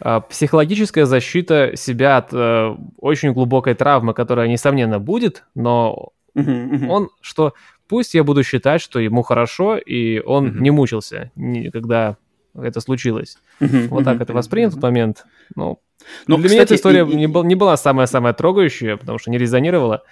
[0.01, 6.91] а, психологическая защита себя от а, очень глубокой травмы, которая, несомненно, будет, но угу, угу.
[6.91, 7.53] он, что
[7.89, 10.61] пусть я буду считать, что ему хорошо, и он mm-hmm.
[10.61, 11.31] не мучился,
[11.73, 12.17] когда
[12.55, 13.39] это случилось.
[13.61, 15.27] Uh-huh, вот так это воспринят в момент.
[15.55, 15.79] Ну,
[16.27, 19.31] но, Для кстати, меня эта история и, не, был, не была самая-самая трогающая, потому что
[19.31, 20.03] не резонировала.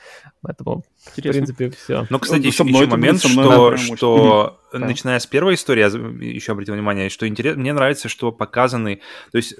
[0.43, 0.85] Поэтому,
[1.17, 1.43] Интересно.
[1.43, 2.07] в принципе, все.
[2.11, 4.79] Но, кстати, еще, еще момент, что, что да.
[4.81, 5.87] начиная с первой истории, я
[6.35, 9.01] еще обратил внимание, что интересно, мне нравится, что показаны,
[9.33, 9.55] то есть,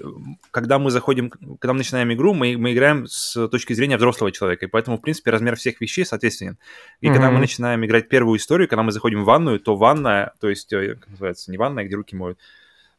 [0.51, 4.65] когда мы заходим, когда мы начинаем игру, мы, мы играем с точки зрения взрослого человека,
[4.65, 6.57] и поэтому, в принципе, размер всех вещей соответственен.
[7.01, 7.13] И mm-hmm.
[7.13, 10.71] когда мы начинаем играть первую историю, когда мы заходим в ванную, то ванная, то есть,
[10.73, 12.41] э, как называется, не ванная, где руки моют, э,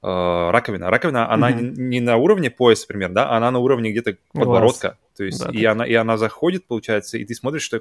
[0.03, 0.91] раковина.
[0.91, 1.75] Раковина, она mm-hmm.
[1.77, 4.99] не, не на уровне пояса, примерно, да, она на уровне где-то подбородка.
[5.17, 5.73] То есть, да, и, так.
[5.73, 7.81] она, и она заходит, получается, и ты смотришь, что,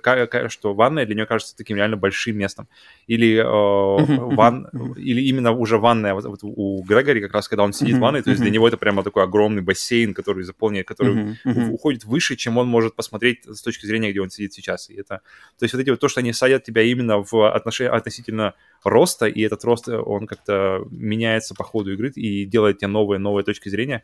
[0.50, 2.68] что ванная для нее кажется таким реально большим местом.
[3.08, 7.74] Или, э, ван, или именно уже ванная, вот, вот у Грегори как раз, когда он
[7.74, 11.38] сидит в ванной, то есть для него это прямо такой огромный бассейн, который заполняет, который
[11.72, 14.90] уходит выше, чем он может посмотреть с точки зрения, где он сидит сейчас.
[14.90, 15.22] И это,
[15.60, 18.54] то есть вот эти вот то, что они садят тебя именно в отношении, относительно
[18.84, 23.44] роста, и этот рост, он как-то меняется по ходу игры и делает тебе новые, новые
[23.44, 24.04] точки зрения,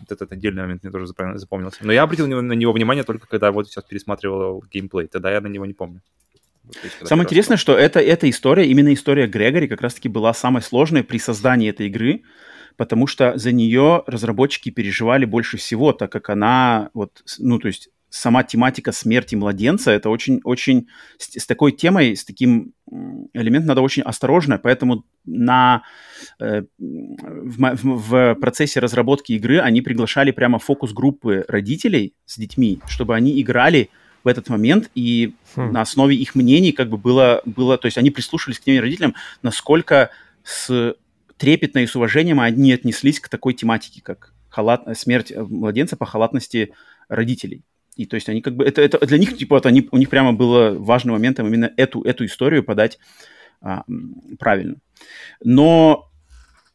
[0.00, 1.78] вот этот отдельный момент мне тоже запомнился.
[1.84, 5.08] Но я обратил на него внимание только когда вот сейчас пересматривал геймплей.
[5.08, 6.00] Тогда я на него не помню.
[7.02, 11.18] Самое интересное, что это, эта история, именно история Грегори как раз-таки была самой сложной при
[11.18, 12.22] создании этой игры,
[12.76, 17.88] потому что за нее разработчики переживали больше всего, так как она, вот, ну, то есть
[18.10, 22.72] сама тематика смерти младенца, это очень-очень с, с такой темой, с таким
[23.34, 25.82] элементом надо очень осторожно, поэтому на,
[26.40, 33.40] э, в, в, процессе разработки игры они приглашали прямо фокус-группы родителей с детьми, чтобы они
[33.40, 33.90] играли
[34.24, 35.72] в этот момент, и хм.
[35.72, 39.14] на основе их мнений как бы было, было, то есть они прислушивались к тем родителям,
[39.42, 40.10] насколько
[40.42, 40.96] с
[41.36, 46.74] трепетно и с уважением они отнеслись к такой тематике, как халат, смерть младенца по халатности
[47.08, 47.62] родителей.
[47.98, 50.08] И то есть они как бы, это, это для них, типа, вот они, у них
[50.08, 52.98] прямо было важным моментом именно эту, эту историю подать
[53.60, 53.82] а,
[54.38, 54.76] правильно.
[55.42, 56.08] Но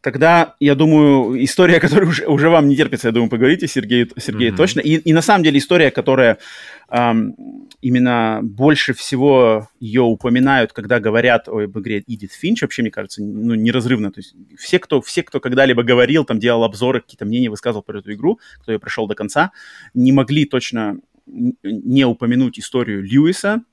[0.04, 4.50] тогда, я думаю, история, которая уже, уже вам не терпится, я думаю, поговорите, Сергей, Сергей
[4.50, 4.56] mm-hmm.
[4.58, 4.80] точно.
[4.82, 6.40] И, и на самом деле история, которая
[6.90, 7.36] эм,
[7.80, 13.56] именно больше всего ее упоминают, когда говорят об игре Edith Finch, вообще, мне кажется, ну,
[13.56, 14.12] неразрывно.
[14.12, 18.00] То есть все, кто, все, кто когда-либо говорил, там, делал обзоры, какие-то мнения высказывал про
[18.00, 19.52] эту игру, кто ее прошел до конца,
[19.94, 23.64] не могли точно не упомянуть историю Льюиса,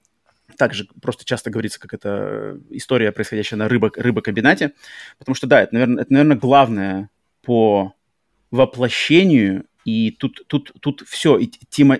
[0.56, 4.72] также просто часто говорится, как это история, происходящая на рыбок, рыбокомбинате,
[5.18, 7.10] потому что, да, это, наверное, это, наверное, главное
[7.42, 7.94] по
[8.50, 11.98] воплощению, и тут, тут, тут все, и тема,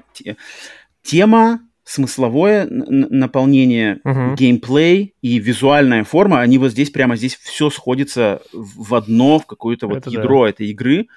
[1.02, 4.36] тема смысловое наполнение, uh-huh.
[4.36, 9.88] геймплей и визуальная форма, они вот здесь, прямо здесь все сходится в одно, в какое-то
[9.88, 10.50] вот это ядро да.
[10.50, 11.08] этой игры,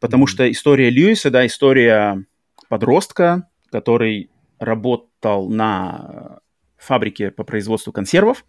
[0.00, 0.28] потому uh-huh.
[0.28, 2.24] что история Льюиса, да, история
[2.68, 6.40] подростка, который работал на
[6.76, 8.44] фабрике по производству консервов,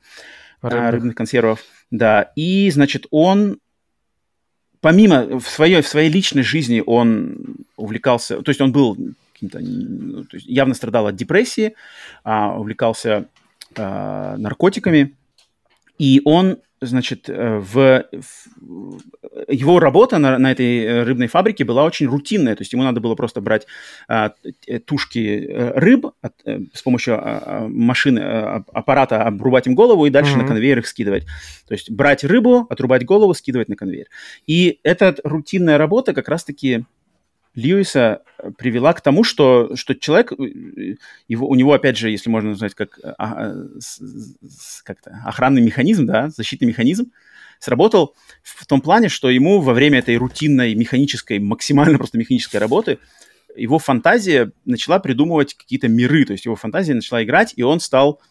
[0.62, 3.60] рыбных, рыбных консервов, да, и, значит, он
[4.82, 8.98] помимо в своей, в своей личной жизни он увлекался, то есть он был
[9.34, 11.76] каким-то, ну, явно страдал от депрессии,
[12.24, 13.28] а, увлекался
[13.76, 15.16] а, наркотиками,
[15.98, 18.99] и он значит, э, в, в
[19.47, 22.99] его работа на, на этой э, рыбной фабрике была очень рутинная, то есть ему надо
[22.99, 23.68] было просто брать
[24.07, 24.34] а,
[24.85, 26.34] тушки э, рыб от,
[26.73, 30.41] с помощью а, машины, а, аппарата, обрубать им голову и дальше mm-hmm.
[30.41, 31.26] на конвейер их скидывать.
[31.68, 34.07] То есть брать рыбу, отрубать голову, скидывать на конвейер.
[34.47, 36.85] И эта рутинная работа как раз-таки
[37.56, 40.96] Льюиса э, привела к тому, что, что человек, э,
[41.28, 43.56] его, у него, опять же, если можно назвать как, а, а
[44.84, 47.12] как-то охранный механизм, да, защитный механизм,
[47.60, 53.00] сработал в том плане, что ему во время этой рутинной механической, максимально просто механической работы,
[53.56, 58.22] его фантазия начала придумывать какие-то миры, то есть его фантазия начала играть, и он стал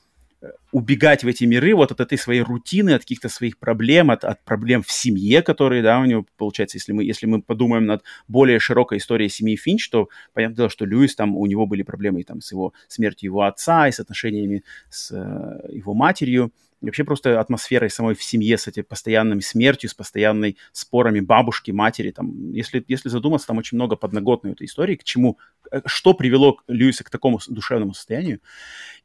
[0.71, 4.45] убегать в эти миры вот от этой своей рутины, от каких-то своих проблем, от, от
[4.45, 8.59] проблем в семье, которые, да, у него, получается, если мы, если мы подумаем над более
[8.61, 12.41] широкой историей семьи Финч, то понятное дело, что Льюис, там, у него были проблемы там
[12.41, 17.41] с его смертью его отца, и с отношениями с э, его матерью, и вообще просто
[17.41, 22.85] атмосферой самой в семье с этой постоянной смертью, с постоянной спорами бабушки, матери, там, если,
[22.87, 25.39] если задуматься, там очень много подноготной этой истории, к чему,
[25.73, 28.41] э, что привело Льюиса к такому душевному состоянию.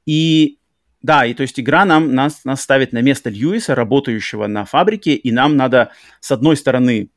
[0.06, 0.60] И
[1.04, 5.14] да, и то есть игра нам, нас, нас ставит на место Льюиса, работающего на фабрике,
[5.14, 7.10] и нам надо, с одной стороны,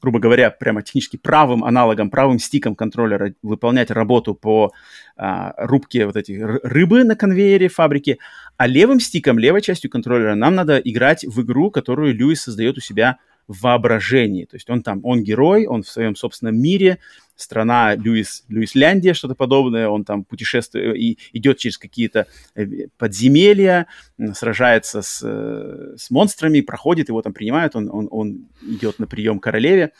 [0.00, 4.72] грубо говоря, прямо технически правым аналогом, правым стиком контроллера выполнять работу по
[5.16, 8.18] а, рубке вот этих рыбы на конвейере фабрики,
[8.56, 12.80] а левым стиком, левой частью контроллера нам надо играть в игру, которую Льюис создает у
[12.80, 13.18] себя
[13.48, 14.44] в воображении.
[14.44, 16.98] То есть он там, он герой, он в своем собственном мире,
[17.34, 23.86] страна Льюис, Льюисляндия, что-то подобное, он там путешествует и идет через какие-то э, подземелья,
[24.34, 29.38] сражается с, э, с монстрами, проходит, его там принимают, он, он, он идет на прием
[29.38, 29.92] королеве.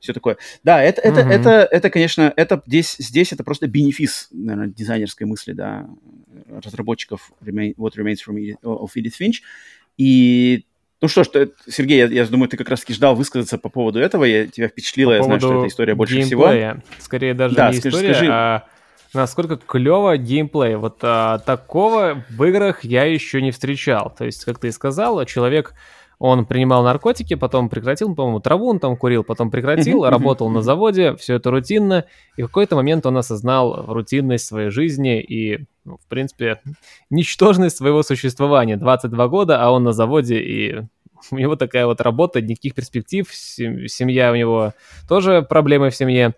[0.00, 0.38] все такое.
[0.62, 1.30] Да, это, это, mm-hmm.
[1.30, 5.88] это, это, конечно, это здесь, здесь это просто бенефис, наверное, дизайнерской мысли, да,
[6.48, 9.42] разработчиков Remain, What Remains from Edith, of Edith Finch.
[9.96, 10.66] И
[11.04, 14.24] ну что ж, Сергей, я, я думаю, ты как раз-таки ждал высказаться по поводу этого,
[14.24, 16.72] я тебя впечатлила, по я знаю, что эта история больше геймплея.
[16.72, 16.82] всего.
[16.98, 18.32] Скорее даже да, не скажи, история, скажи.
[18.32, 18.64] а
[19.12, 20.76] насколько клево геймплей.
[20.76, 24.14] Вот а, такого в играх я еще не встречал.
[24.16, 25.74] То есть, как ты и сказал, человек
[26.18, 31.16] он принимал наркотики, потом прекратил, по-моему, траву он там курил, потом прекратил, работал на заводе,
[31.16, 32.04] все это рутинно,
[32.36, 36.60] и в какой-то момент он осознал рутинность своей жизни и, ну, в принципе,
[37.10, 38.76] ничтожность своего существования.
[38.76, 40.82] 22 года, а он на заводе, и
[41.30, 44.72] у него такая вот работа, никаких перспектив, семья у него
[45.08, 46.34] тоже проблемы в семье.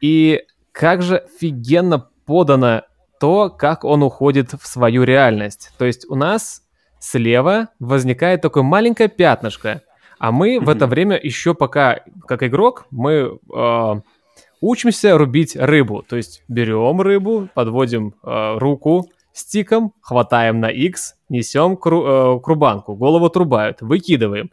[0.00, 0.42] И
[0.72, 2.82] как же офигенно подано
[3.20, 5.72] то, как он уходит в свою реальность.
[5.78, 6.62] То есть у нас
[6.98, 9.82] слева возникает такое маленькое пятнышко,
[10.18, 13.94] а мы в это время еще пока, как игрок, мы э,
[14.60, 16.02] учимся рубить рыбу.
[16.02, 22.46] То есть берем рыбу, подводим э, руку стиком, хватаем на X, несем к, э, к
[22.46, 24.50] рубанку, голову отрубают, выкидываем.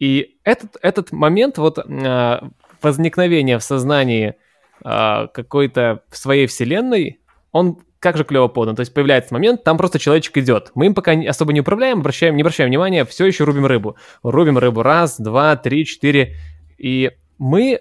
[0.00, 2.40] И этот, этот момент вот э,
[2.82, 4.34] возникновения в сознании
[4.84, 7.20] э, какой-то своей вселенной,
[7.52, 8.76] он как же клево подан.
[8.76, 10.72] То есть появляется момент, там просто человечек идет.
[10.74, 13.96] Мы им пока особо не управляем, обращаем, не обращаем внимания, все еще рубим рыбу.
[14.22, 16.36] Рубим рыбу раз, два, три, четыре.
[16.78, 17.80] И мы,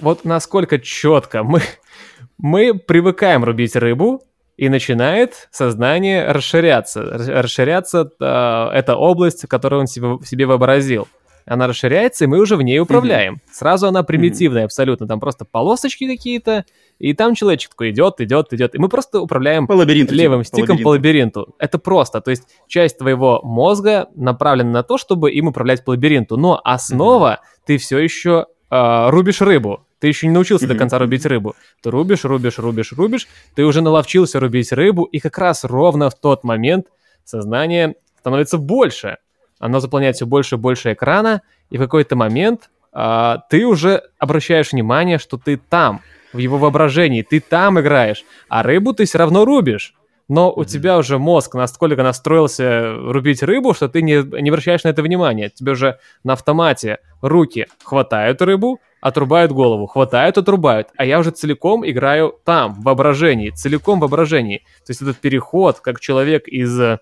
[0.00, 1.62] вот насколько четко, мы,
[2.38, 4.22] мы привыкаем рубить рыбу,
[4.56, 7.02] и начинает сознание расширяться.
[7.02, 11.08] Расширяться э, эта область, которую он себе, себе вообразил.
[11.48, 13.34] Она расширяется, и мы уже в ней управляем.
[13.34, 13.52] Mm-hmm.
[13.52, 14.64] Сразу она примитивная mm-hmm.
[14.64, 15.06] абсолютно.
[15.06, 16.64] Там просто полосочки какие-то,
[16.98, 18.74] и там человечек такой идет, идет, идет.
[18.74, 21.40] И мы просто управляем по лабиринту, левым типа, стиком по лабиринту.
[21.40, 21.54] по лабиринту.
[21.60, 22.20] Это просто.
[22.20, 26.36] То есть часть твоего мозга направлена на то, чтобы им управлять по лабиринту.
[26.36, 27.62] Но основа, mm-hmm.
[27.66, 29.85] ты все еще э, рубишь рыбу.
[29.98, 30.68] Ты еще не научился mm-hmm.
[30.68, 31.54] до конца рубить рыбу.
[31.82, 33.28] Ты рубишь, рубишь, рубишь, рубишь.
[33.54, 36.86] Ты уже наловчился рубить рыбу, и как раз ровно в тот момент
[37.24, 39.18] сознание становится больше.
[39.58, 44.72] Оно заполняет все больше и больше экрана, и в какой-то момент а, ты уже обращаешь
[44.72, 46.02] внимание, что ты там,
[46.32, 49.94] в его воображении, ты там играешь, а рыбу ты все равно рубишь.
[50.28, 50.64] Но у mm-hmm.
[50.66, 55.50] тебя уже мозг настолько настроился рубить рыбу, что ты не, не обращаешь на это внимания.
[55.50, 60.88] Тебе уже на автомате руки хватают рыбу, отрубают голову, хватают, отрубают.
[60.96, 64.58] А я уже целиком играю там, в воображении, целиком в воображении.
[64.84, 66.98] То есть этот переход, как человек из э,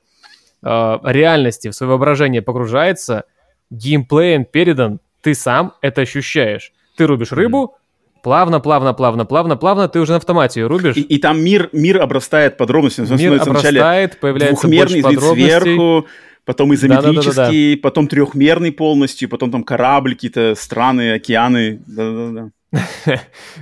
[0.62, 3.24] реальности в свое воображение погружается,
[3.70, 6.72] геймплеем передан, ты сам это ощущаешь.
[6.96, 7.76] Ты рубишь рыбу,
[8.24, 10.96] плавно, плавно, плавно, плавно, плавно, ты уже на автомате ее рубишь.
[10.96, 13.06] И, и там мир, мир обрастает подробностями.
[13.16, 16.06] Мир обрастает, появляется двухмерный вид сверху,
[16.44, 21.82] потом изометрический, да, да, да, потом трехмерный полностью, потом там корабль, какие-то страны, океаны.
[21.86, 22.50] Да-да-да.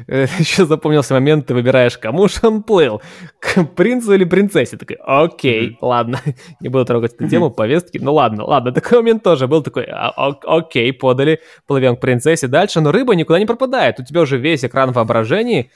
[0.07, 3.03] Еще запомнился момент, ты выбираешь, кому же он плыл,
[3.39, 4.77] к принцу или принцессе.
[4.77, 6.21] Такой, окей, ладно,
[6.61, 10.11] не буду трогать эту тему повестки, ну ладно, ладно, такой момент тоже был такой, «А,
[10.45, 14.65] окей, подали, плывем к принцессе дальше, но рыба никуда не пропадает, у тебя уже весь
[14.65, 15.71] экран воображения,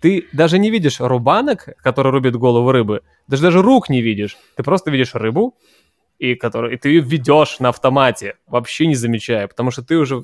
[0.00, 4.62] ты даже не видишь рубанок, который рубит голову рыбы, даже даже рук не видишь, ты
[4.62, 5.54] просто видишь рыбу,
[6.18, 10.22] и, который, и ты ее ведешь на автомате, вообще не замечая, потому что ты уже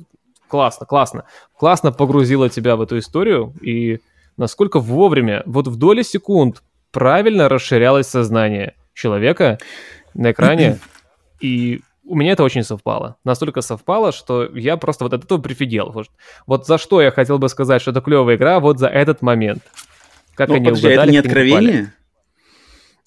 [0.49, 1.23] классно, классно.
[1.57, 3.99] Классно погрузила тебя в эту историю, и
[4.35, 6.61] насколько вовремя, вот в доли секунд,
[6.91, 9.59] правильно расширялось сознание человека
[10.13, 10.79] на экране,
[11.39, 13.17] и у меня это очень совпало.
[13.23, 15.91] Настолько совпало, что я просто вот от этого прифигел.
[15.91, 16.07] Вот,
[16.47, 19.61] вот за что я хотел бы сказать, что это клевая игра, вот за этот момент.
[20.33, 21.93] Как ну, они подожди, угадали, это не откровение?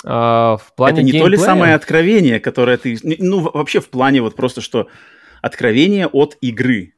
[0.04, 1.24] А, в плане это не геймплея?
[1.24, 2.98] то ли самое откровение, которое ты...
[3.02, 4.88] Ну, вообще в плане вот просто, что
[5.40, 6.94] откровение от игры.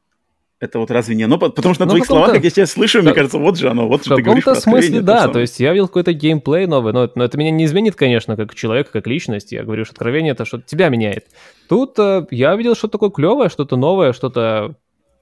[0.61, 1.37] Это вот разве не оно?
[1.37, 3.69] Потому что на ну, твоих словах, как я сейчас слышу, да, мне кажется, вот же
[3.69, 6.65] оно, вот же ты говоришь В каком-то смысле, да, то есть я видел какой-то геймплей
[6.65, 9.51] новый, но, но это меня не изменит, конечно, как человека, как личность.
[9.51, 11.25] Я говорю, что откровение это что-то тебя меняет.
[11.67, 14.75] Тут э, я видел что-то такое клевое, что-то новое, что-то,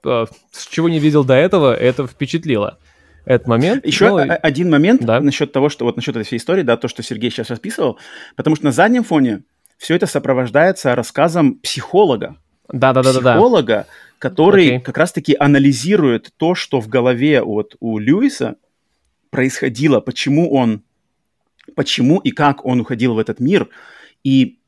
[0.04, 2.78] э, с чего не видел до этого, это впечатлило
[3.24, 3.84] этот момент.
[3.84, 5.20] Еще ну, один момент да.
[5.20, 7.98] насчет того, что вот насчет этой всей истории, да, то, что Сергей сейчас расписывал,
[8.36, 9.42] потому что на заднем фоне
[9.78, 12.36] все это сопровождается рассказом психолога.
[12.72, 13.32] Да, да, да, да.
[13.32, 13.86] Психолога,
[14.24, 14.80] который okay.
[14.80, 18.56] как раз-таки анализирует то, что в голове вот у Льюиса
[19.28, 20.82] происходило, почему он,
[21.76, 23.68] почему и как он уходил в этот мир.
[24.22, 24.60] И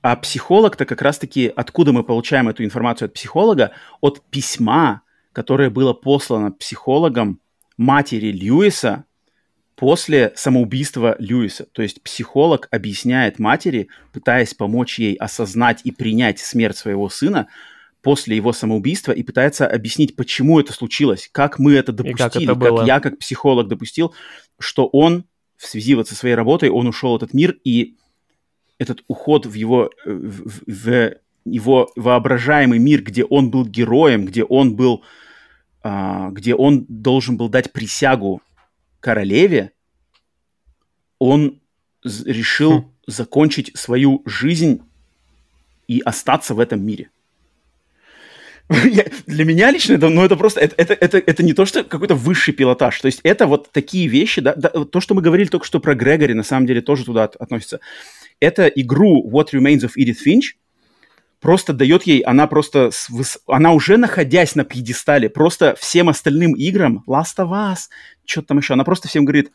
[0.00, 3.72] а психолог-то как раз-таки, откуда мы получаем эту информацию от психолога?
[4.00, 7.40] От письма, которое было послано психологом
[7.76, 9.06] матери Льюиса
[9.74, 11.66] после самоубийства Льюиса.
[11.72, 17.48] То есть психолог объясняет матери, пытаясь помочь ей осознать и принять смерть своего сына,
[18.02, 22.54] после его самоубийства и пытается объяснить, почему это случилось, как мы это допустили, как, это
[22.54, 22.78] было.
[22.78, 24.14] как я как психолог допустил,
[24.58, 25.24] что он
[25.56, 27.96] в связи вот со своей работой, он ушел в этот мир, и
[28.78, 31.14] этот уход в его, в, в
[31.44, 35.04] его воображаемый мир, где он был героем, где он был,
[35.82, 38.40] а, где он должен был дать присягу
[39.00, 39.72] королеве,
[41.18, 41.60] он
[42.02, 42.92] решил хм.
[43.06, 44.80] закончить свою жизнь
[45.86, 47.10] и остаться в этом мире.
[48.84, 51.82] Я, для меня лично это, ну, это просто, это, это, это, это не то, что
[51.82, 53.00] какой-то высший пилотаж.
[53.00, 55.96] То есть это вот такие вещи, да, да, то, что мы говорили только что про
[55.96, 57.80] Грегори, на самом деле тоже туда от, относится.
[58.38, 60.54] Это игру What Remains of Edith Finch
[61.40, 62.90] просто дает ей, она просто,
[63.46, 67.88] она уже находясь на пьедестале, просто всем остальным играм, Last of Us,
[68.24, 69.50] что там еще, она просто всем говорит,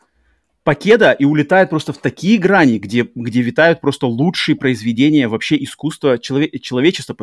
[0.66, 6.18] Покеда и улетает просто в такие грани, где, где витают просто лучшие произведения вообще искусства
[6.18, 7.16] челове- человечества,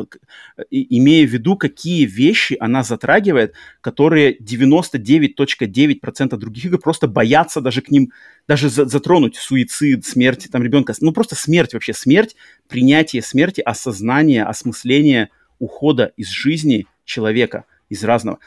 [0.71, 7.91] имея в виду, какие вещи она затрагивает, которые 99.9% других игр просто боятся даже к
[7.91, 8.13] ним,
[8.47, 12.37] даже за- затронуть суицид, смерть там ребенка, ну просто смерть вообще, смерть,
[12.69, 18.39] принятие смерти, осознание, осмысление ухода из жизни человека, из разного.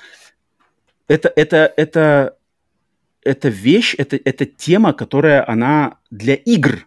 [1.06, 2.38] Это, это, это
[3.26, 6.86] эта вещь, это, это тема, которая, она для игр,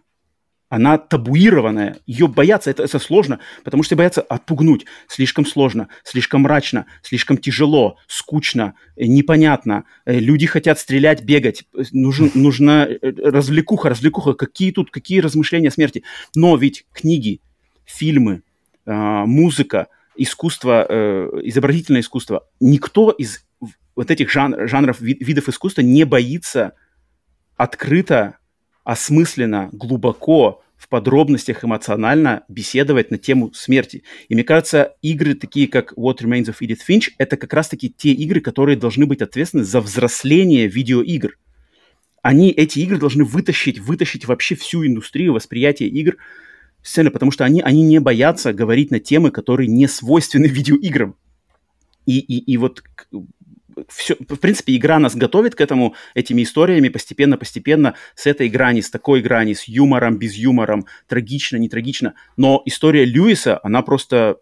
[0.70, 6.86] она табуированная, ее бояться, это, это сложно, потому что боятся отпугнуть, слишком сложно, слишком мрачно,
[7.02, 14.34] слишком тяжело, скучно, э, непонятно, э, люди хотят стрелять, бегать, нужен, нужна э, развлекуха, развлекуха,
[14.34, 16.04] какие тут, какие размышления о смерти,
[16.36, 17.40] но ведь книги,
[17.84, 18.42] фильмы,
[18.86, 20.86] музыка, искусство,
[21.42, 23.44] изобразительное искусство, никто из
[24.00, 26.72] вот этих жан жанров, вид видов искусства не боится
[27.58, 28.38] открыто,
[28.82, 34.02] осмысленно, глубоко, в подробностях эмоционально беседовать на тему смерти.
[34.30, 38.12] И мне кажется, игры такие, как What Remains of Edith Finch, это как раз-таки те
[38.12, 41.36] игры, которые должны быть ответственны за взросление видеоигр.
[42.22, 46.16] Они, эти игры должны вытащить, вытащить вообще всю индустрию восприятия игр
[46.80, 51.16] сцены, потому что они, они не боятся говорить на темы, которые не свойственны видеоиграм.
[52.06, 52.82] И, и, и вот
[53.88, 58.90] все, в принципе, игра нас готовит к этому этими историями постепенно-постепенно с этой грани, с
[58.90, 62.14] такой грани, с юмором, без юмором, трагично, не трагично.
[62.36, 64.38] Но история Льюиса, она просто,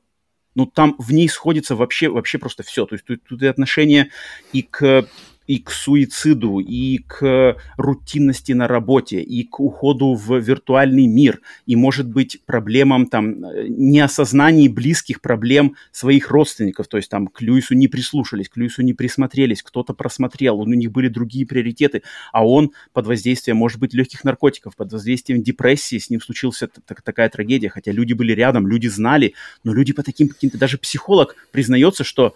[0.55, 2.87] ну, там в ней сходится вообще, вообще просто все.
[2.87, 4.11] То есть тут, тут и отношение
[4.53, 5.07] и к
[5.49, 11.75] и к суициду, и к рутинности на работе, и к уходу в виртуальный мир, и,
[11.75, 17.89] может быть, проблемам там неосознаний близких проблем своих родственников, то есть там к Льюису не
[17.89, 23.07] прислушались, к Льюису не присмотрелись, кто-то просмотрел, у них были другие приоритеты, а он под
[23.07, 26.63] воздействием, может быть, легких наркотиков, под воздействием депрессии, с ним случилась
[27.03, 29.33] такая трагедия, хотя люди были рядом, люди знали,
[29.65, 32.35] но люди по таким каким-то, даже психолог признается, что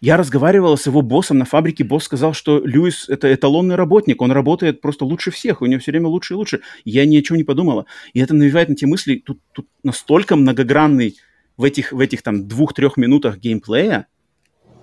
[0.00, 4.30] я разговаривал с его боссом на фабрике, босс сказал, что Льюис– это эталонный работник, он
[4.30, 6.60] работает просто лучше всех, у него все время лучше и лучше.
[6.84, 7.86] Я ни о чем не подумала.
[8.12, 11.16] И это навевает на те мысли, тут, тут настолько многогранный
[11.56, 14.06] в этих, в этих там двух-трех минутах геймплея,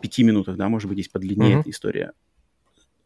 [0.01, 1.59] пяти минутах, да, может быть, здесь подлиннее mm-hmm.
[1.61, 2.11] эта история,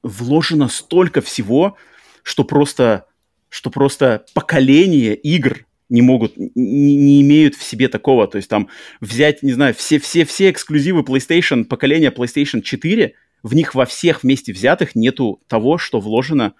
[0.02, 1.76] вложено столько всего,
[2.24, 3.06] что просто,
[3.50, 8.28] что просто поколение игр не могут, не, не имеют в себе такого.
[8.28, 8.70] То есть там
[9.00, 14.24] взять, не знаю, все, все, все эксклюзивы PlayStation, поколения PlayStation 4, в них во всех
[14.24, 16.54] вместе взятых нету того, что вложено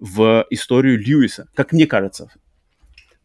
[0.00, 2.28] в историю Льюиса, как мне кажется.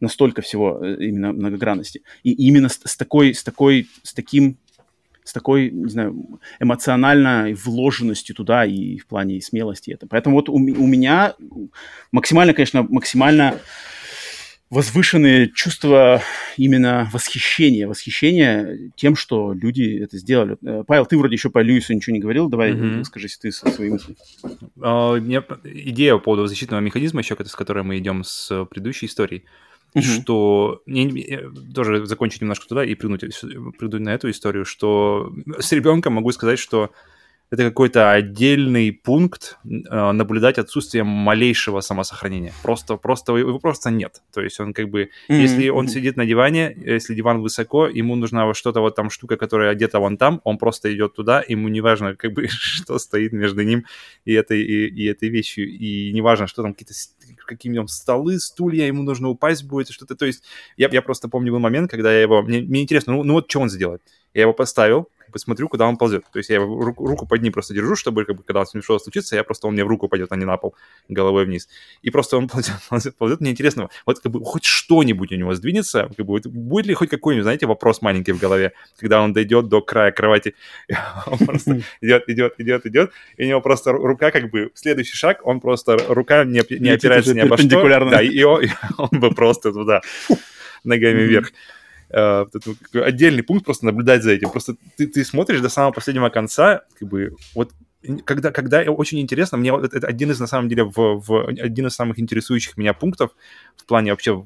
[0.00, 2.02] Настолько всего э, именно многогранности.
[2.22, 4.58] И именно с, с такой, с такой, с таким,
[5.24, 10.06] с такой, не знаю, эмоциональной вложенностью туда и в плане смелости это.
[10.06, 11.34] Поэтому вот у, у меня
[12.12, 13.58] максимально, конечно, максимально
[14.70, 16.22] возвышенные чувства
[16.56, 20.56] именно восхищения, восхищения тем, что люди это сделали.
[20.62, 23.04] Э, Павел, ты вроде еще по Льюису ничего не говорил, давай mm-hmm.
[23.04, 24.16] скажи ты свои мысли.
[24.76, 29.44] Uh, мне идея по поводу защитного механизма еще, с которой мы идем с предыдущей историей,
[29.94, 30.02] mm-hmm.
[30.02, 31.40] что мне,
[31.74, 33.24] тоже закончить немножко туда и прыгнуть,
[33.78, 36.90] прыгнуть на эту историю, что с ребенком могу сказать, что
[37.50, 42.52] это какой-то отдельный пункт э, наблюдать отсутствие малейшего самосохранения.
[42.62, 44.22] Просто, просто его просто нет.
[44.32, 45.40] То есть он как бы, mm-hmm.
[45.40, 49.36] если он сидит на диване, если диван высоко, ему нужна вот что-то вот там штука,
[49.36, 53.32] которая одета вон там, он просто идет туда, ему не важно как бы что стоит
[53.32, 53.86] между ним
[54.26, 56.94] и этой и, и этой вещью, и не важно, что там какие-то
[57.46, 60.14] какие там столы, стулья, ему нужно упасть будет, что-то.
[60.14, 60.44] То есть
[60.76, 63.50] я, я просто помню был момент, когда я его, мне, мне интересно, ну, ну вот
[63.50, 64.02] что он сделает?
[64.34, 66.24] Я его поставил, как бы смотрю, куда он ползет.
[66.32, 68.82] То есть я руку, руку под ним просто держу, чтобы как бы, когда с ним
[68.82, 70.74] что-то случится, я просто он мне в руку пойдет, а не на пол
[71.08, 71.68] головой вниз.
[72.00, 73.40] И просто он ползет, ползет, ползет.
[73.40, 77.10] Мне интересно, вот как бы хоть что-нибудь у него сдвинется, как бы, будет ли хоть
[77.10, 80.54] какой-нибудь, знаете, вопрос маленький в голове, когда он дойдет до края кровати,
[81.26, 85.40] он просто идет, идет, идет, идет, и у него просто рука как бы, следующий шаг,
[85.44, 87.68] он просто, рука не, не опирается ни обо что.
[88.10, 90.00] Да, и он, и он бы просто туда
[90.84, 91.52] ногами вверх.
[92.10, 92.48] Uh,
[93.02, 94.50] отдельный пункт просто наблюдать за этим.
[94.50, 97.72] Просто ты, ты смотришь до самого последнего конца, как бы вот
[98.24, 101.94] когда, когда очень интересно, мне это один из, на самом деле, в, в, один из
[101.94, 103.32] самых интересующих меня пунктов
[103.76, 104.44] в плане вообще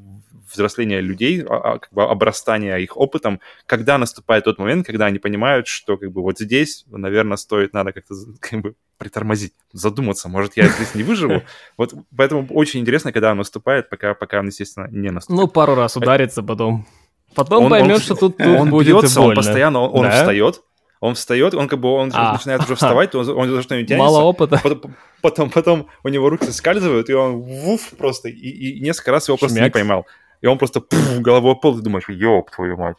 [0.52, 5.18] взросления людей, а, а, как бы обрастания их опытом, когда наступает тот момент, когда они
[5.18, 10.56] понимают, что как бы вот здесь, наверное, стоит, надо как-то как бы притормозить, задуматься, может,
[10.56, 11.42] я здесь не выживу.
[11.76, 15.40] Вот поэтому очень интересно, когда он наступает, пока, пока он, естественно, не наступает.
[15.40, 16.86] Ну, пару раз ударится потом.
[17.34, 19.30] Потом он, поймет, он, что тут, тут он будет бьется, больно.
[19.30, 20.08] он постоянно, он, да?
[20.08, 20.62] он встает,
[21.00, 24.04] он встает, он как бы, он а, начинает уже вставать, он, он за что-нибудь тянется.
[24.04, 24.60] Мало опыта.
[24.62, 29.28] Потом, потом, потом у него руки соскальзывают, и он вуф просто, и, и несколько раз
[29.28, 29.66] его просто Шмяк.
[29.66, 30.06] не поймал.
[30.40, 32.96] И он просто пуф, головой пол, ты думаешь, ёб твою мать.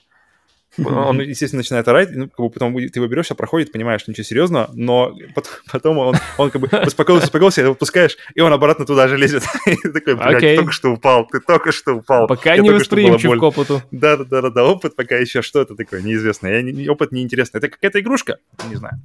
[0.78, 4.70] Он, естественно, начинает орать, ну, как бы потом ты его берешь, проходит, понимаешь, ничего серьезного,
[4.74, 5.16] но
[5.72, 9.44] потом он, он как бы успокоился, успокоился, его выпускаешь, и он обратно туда же лезет.
[9.66, 12.28] И ты такой, блядь, ты только что упал, ты только что упал.
[12.28, 13.82] Пока не восприимчив к опыту.
[13.92, 16.62] Да-да-да, опыт пока еще что-то такое неизвестное.
[16.62, 17.60] Я, опыт неинтересный.
[17.60, 18.40] Это какая-то игрушка?
[18.70, 19.02] Не знаю.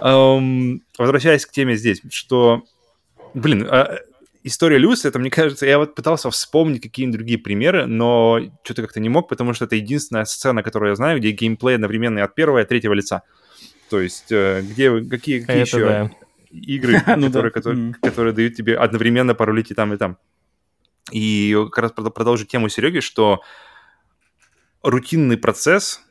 [0.00, 2.62] Um, возвращаясь к теме здесь, что,
[3.34, 3.98] блин, а,
[4.42, 9.00] история Люса, это, мне кажется, я вот пытался вспомнить какие-нибудь другие примеры, но что-то как-то
[9.00, 12.58] не мог, потому что это единственная сцена, которую я знаю, где геймплей одновременно от первого
[12.58, 13.22] и от третьего лица.
[13.90, 16.10] То есть, э, где, какие, какие еще да.
[16.50, 20.18] игры, ну которые, которые, которые дают тебе одновременно порулить и там, и там.
[21.10, 23.42] И как раз продолжу тему Сереги, что
[24.82, 26.02] рутинный процесс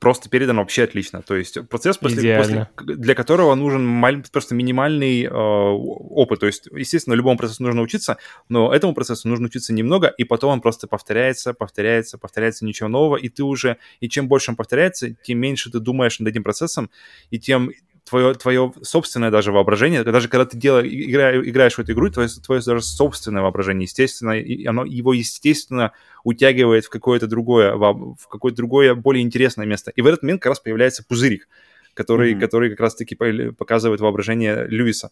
[0.00, 1.22] просто передан вообще отлично.
[1.22, 6.40] То есть процесс, после, после, для которого нужен маль, просто минимальный э, опыт.
[6.40, 8.16] То есть, естественно, любому процессу нужно учиться,
[8.48, 13.16] но этому процессу нужно учиться немного, и потом он просто повторяется, повторяется, повторяется, ничего нового,
[13.16, 16.90] и ты уже, и чем больше он повторяется, тем меньше ты думаешь над этим процессом,
[17.28, 17.70] и тем
[18.10, 22.28] твое, твое собственное даже воображение, даже когда ты делаешь, игра, играешь в эту игру, твое,
[22.28, 25.92] твое даже собственное воображение, естественно, и оно его, естественно,
[26.24, 29.92] утягивает в какое-то другое, в какое-то другое, более интересное место.
[29.94, 31.48] И в этот момент как раз появляется пузырик,
[31.94, 32.40] который, mm-hmm.
[32.40, 35.10] который как раз-таки показывает воображение Льюиса.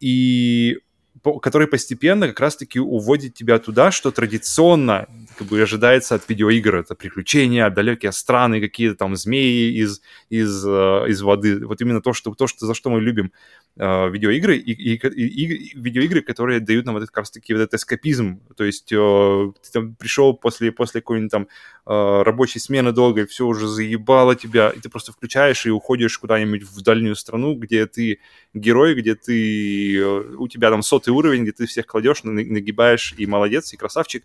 [0.00, 0.78] И
[1.22, 5.08] который постепенно как раз-таки уводит тебя туда, что традиционно
[5.38, 6.76] как бы ожидается от видеоигр.
[6.76, 11.66] Это приключения, далекие страны, какие-то там змеи из, из, э, из воды.
[11.66, 13.32] Вот именно то, что, то что, за что мы любим
[13.76, 14.56] э, видеоигры.
[14.56, 18.40] И, и, и, и видеоигры, которые дают нам вот этот, как раз-таки вот этот эскапизм.
[18.56, 21.48] То есть э, ты там пришел после, после какой-нибудь там
[21.86, 26.80] рабочей смены долгой, все уже заебало тебя, и ты просто включаешь и уходишь куда-нибудь в
[26.80, 28.20] дальнюю страну, где ты
[28.54, 30.02] герой, где ты,
[30.38, 34.24] у тебя там сотый уровень, где ты всех кладешь, нагибаешь, и молодец, и красавчик.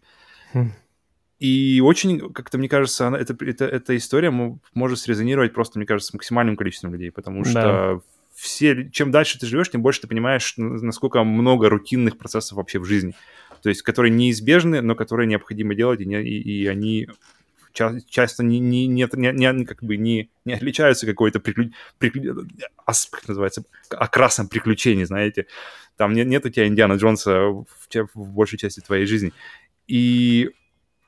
[0.53, 0.72] Хм.
[1.39, 4.31] И очень, как-то мне кажется, она, это, это, эта история
[4.73, 7.99] может срезонировать просто, мне кажется, с максимальным количеством людей, потому что да.
[8.35, 12.85] все, чем дальше ты живешь, тем больше ты понимаешь, насколько много рутинных процессов вообще в
[12.85, 13.14] жизни.
[13.61, 17.07] То есть, которые неизбежны, но которые необходимо делать, и, не, и, и они
[17.73, 21.71] ча- часто не, не, не, не, не, как бы не, не отличаются какой-то приклю...
[21.97, 22.47] Приклю...
[22.85, 23.07] Ас...
[23.11, 25.47] как называется, окрасом приключений, знаете.
[25.97, 27.67] Там нет, нет у тебя Индиана Джонса в,
[28.13, 29.33] в большей части твоей жизни.
[29.87, 30.51] И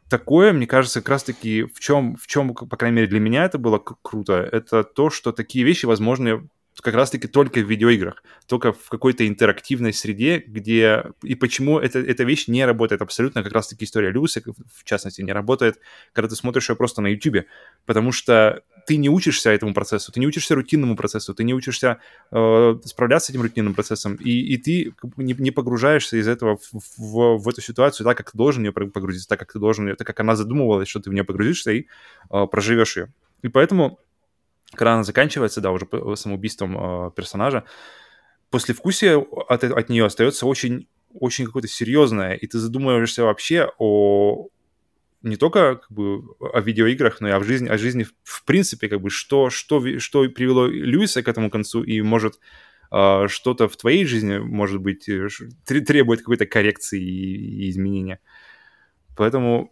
[0.10, 3.58] такое, мне кажется, как раз-таки в чем, в чем, по крайней мере, для меня это
[3.58, 6.50] было круто, это то, что такие вещи возможны
[6.80, 11.04] как раз-таки только в видеоиграх, только в какой-то интерактивной среде, где...
[11.22, 15.34] И почему это, эта вещь не работает абсолютно, как раз-таки история Люса, в частности, не
[15.34, 15.80] работает,
[16.14, 17.46] когда ты смотришь ее просто на YouTube,
[17.86, 22.00] потому что ты не учишься этому процессу, ты не учишься рутинному процессу, ты не учишься
[22.32, 26.82] э, справляться с этим рутинным процессом, и, и ты не, не погружаешься из этого в,
[26.98, 30.08] в, в эту ситуацию так, как ты должен ее погрузиться, так, как ты должен, так,
[30.08, 31.88] как она задумывалась, что ты в нее погрузишься и
[32.32, 33.14] э, проживешь ее.
[33.42, 34.00] И поэтому
[34.74, 36.78] когда она заканчивается, да, уже самоубийством
[37.08, 37.66] э, персонажа,
[38.50, 44.48] послевкусие от, от нее остается очень, очень какое-то серьезное, и ты задумываешься вообще о
[45.24, 49.02] не только как бы о видеоиграх, но и о жизни, о жизни в принципе, как
[49.02, 52.40] бы что, что, что привело Льюиса к этому концу, и может
[52.92, 55.28] э, что-то в твоей жизни, может быть, э,
[55.66, 58.20] требует какой-то коррекции и, и изменения.
[59.16, 59.72] Поэтому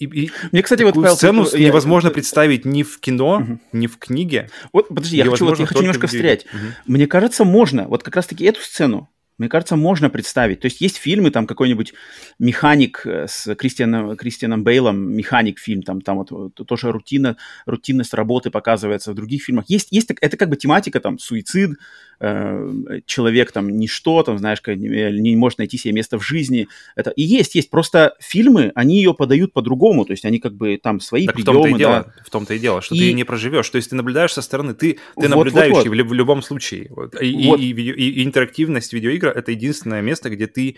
[0.00, 1.66] и, и Мне, кстати, вот Павел, сцену я...
[1.66, 3.60] невозможно представить ни в кино, угу.
[3.72, 4.50] ни в книге.
[4.72, 6.46] Вот, подожди, я хочу, вот, я хочу немножко встрять.
[6.46, 6.62] Угу.
[6.86, 9.10] Мне кажется, можно вот как раз-таки эту сцену
[9.40, 10.60] мне кажется, можно представить.
[10.60, 11.94] То есть есть фильмы, там какой-нибудь
[12.38, 18.50] «Механик» э, с Кристианом, Кристианом Бейлом, «Механик» фильм, там, там вот тоже рутина, рутинность работы
[18.50, 19.64] показывается в других фильмах.
[19.68, 21.78] Есть, есть это как бы тематика, там, суицид,
[22.20, 26.68] э, человек там ничто, там, знаешь, не, не может найти себе место в жизни.
[26.96, 27.70] Это и есть, есть.
[27.70, 31.52] Просто фильмы, они ее подают по-другому, то есть они как бы там свои так приемы.
[31.52, 32.22] В том-то и дело, да.
[32.24, 32.98] в том-то и дело, что и...
[32.98, 33.68] ты не проживешь.
[33.68, 36.06] То есть ты наблюдаешь со стороны, ты, ты вот, наблюдающий вот, вот.
[36.06, 36.86] В, в любом случае.
[36.90, 37.20] Вот.
[37.20, 37.60] И, вот.
[37.60, 40.76] и, и, и, и интерактивность видеоигр— это единственное место, где ты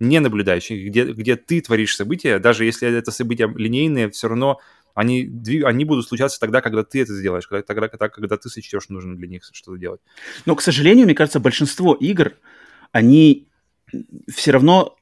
[0.00, 4.58] не наблюдающий, где, где ты творишь события, даже если это события линейные, все равно
[4.94, 5.30] они,
[5.64, 9.16] они будут случаться тогда, когда ты это сделаешь, когда, тогда, когда, когда ты сочтешь нужно
[9.16, 10.00] для них что-то делать.
[10.46, 12.34] Но, к сожалению, мне кажется, большинство игр,
[12.92, 13.48] они
[14.28, 14.96] все равно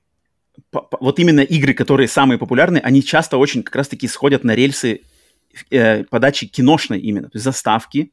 [0.73, 5.03] вот именно игры, которые самые популярные, они часто очень как раз-таки сходят на рельсы
[5.71, 8.13] э, подачи киношной именно, то есть заставки,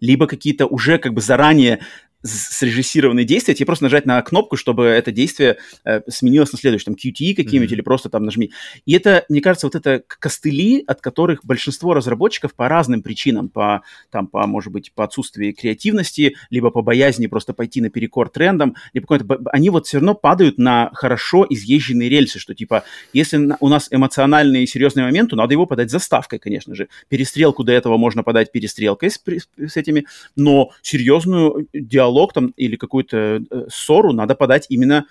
[0.00, 1.80] либо какие-то уже как бы заранее
[2.22, 6.94] срежиссированные действия, тебе просто нажать на кнопку, чтобы это действие э, сменилось на следующее, там,
[6.94, 7.74] QTE какие-нибудь, mm-hmm.
[7.74, 8.52] или просто там нажми.
[8.86, 13.82] И это, мне кажется, вот это костыли, от которых большинство разработчиков по разным причинам, по,
[14.10, 19.06] там, по, может быть, по отсутствию креативности, либо по боязни просто пойти наперекор трендам, либо
[19.06, 23.88] какой-то, они вот все равно падают на хорошо изъезженные рельсы, что, типа, если у нас
[23.90, 26.88] эмоциональный и серьезный момент, то надо его подать заставкой, конечно же.
[27.08, 29.20] Перестрелку до этого можно подать перестрелкой с,
[29.56, 35.06] с этими, но серьезную диалог диалог там или какую-то э, ссору надо подать именно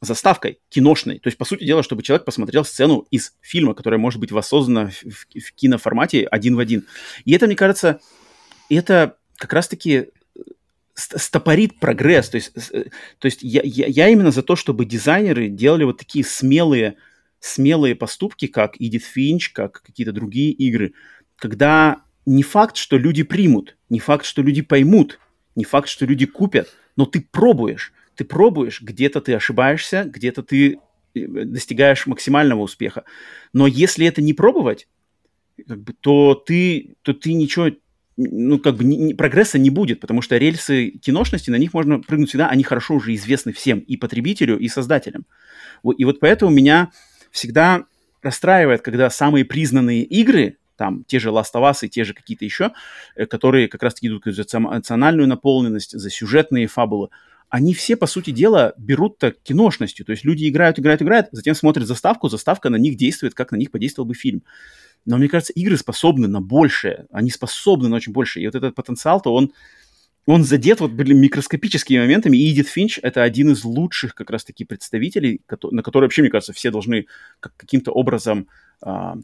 [0.00, 1.18] заставкой киношной.
[1.18, 4.90] То есть, по сути дела, чтобы человек посмотрел сцену из фильма, которая может быть воссоздана
[4.90, 6.86] в, в, в киноформате один в один.
[7.24, 8.00] И это, мне кажется,
[8.70, 10.06] это как раз-таки э,
[10.94, 12.28] стопорит прогресс.
[12.28, 12.84] То есть, э,
[13.18, 16.94] то есть я, я, я именно за то, чтобы дизайнеры делали вот такие смелые,
[17.40, 20.92] смелые поступки, как Edith Finch, как какие-то другие игры,
[21.36, 25.18] когда не факт, что люди примут, не факт, что люди поймут,
[25.58, 27.92] не факт, что люди купят, но ты пробуешь.
[28.14, 30.78] Ты пробуешь, где-то ты ошибаешься, где-то ты
[31.14, 33.04] э, достигаешь максимального успеха.
[33.52, 34.88] Но если это не пробовать,
[35.66, 37.70] как бы, то ты, то ты ничего,
[38.16, 42.28] ну, как бы не, прогресса не будет, потому что рельсы киношности, на них можно прыгнуть
[42.30, 45.26] всегда, они хорошо уже известны всем, и потребителю, и создателям.
[45.96, 46.90] И вот поэтому меня
[47.30, 47.84] всегда
[48.22, 52.44] расстраивает, когда самые признанные игры, там те же Last of Us и те же какие-то
[52.46, 52.70] еще,
[53.16, 57.08] э, которые как раз-таки идут за эмоциональную наполненность, за сюжетные фабулы,
[57.50, 60.04] они все, по сути дела, берут-то киношностью.
[60.04, 63.56] То есть люди играют, играют, играют, затем смотрят заставку, заставка на них действует, как на
[63.56, 64.42] них подействовал бы фильм.
[65.06, 68.44] Но мне кажется, игры способны на большее, они способны на очень большее.
[68.44, 69.52] И вот этот потенциал-то, он,
[70.26, 72.36] он задет вот микроскопическими моментами.
[72.36, 75.40] И Эдит Финч— это один из лучших как раз-таки представителей,
[75.70, 77.06] на которые вообще, мне кажется, все должны
[77.40, 78.48] как, каким-то образом
[78.82, 79.16] а,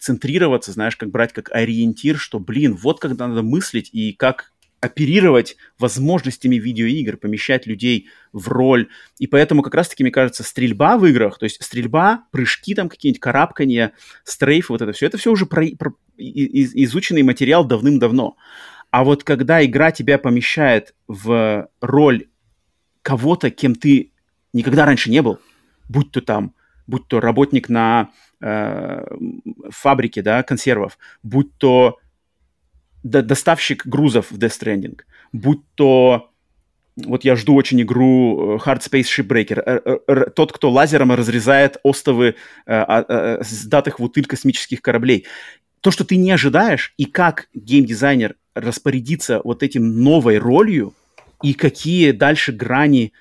[0.00, 4.52] центрироваться, знаешь, как брать как ориентир, что, блин, вот когда надо мыслить и как
[4.84, 8.88] оперировать возможностями видеоигр, помещать людей в роль.
[9.18, 13.20] И поэтому как раз-таки, мне кажется, стрельба в играх, то есть стрельба, прыжки там какие-нибудь,
[13.20, 13.92] карабкания,
[14.24, 18.36] стрейфы, вот это все, это все уже про, про, из, изученный материал давным-давно.
[18.90, 22.26] А вот когда игра тебя помещает в роль
[23.00, 24.12] кого-то, кем ты
[24.52, 25.40] никогда раньше не был,
[25.88, 26.54] будь то там,
[26.86, 28.10] будь то работник на
[28.44, 29.06] э,
[29.70, 31.98] фабрике, да, консервов, будь то
[33.02, 35.00] доставщик грузов в Death Stranding,
[35.32, 36.30] будь то
[36.96, 40.30] вот я жду очень игру э, Hard Space Shipbreaker.
[40.30, 45.26] Тот, кто лазером разрезает остовы э, сдатых в утыль космических кораблей.
[45.80, 50.94] То, что ты не ожидаешь, и как геймдизайнер распорядится вот этим новой ролью,
[51.42, 53.12] и какие дальше грани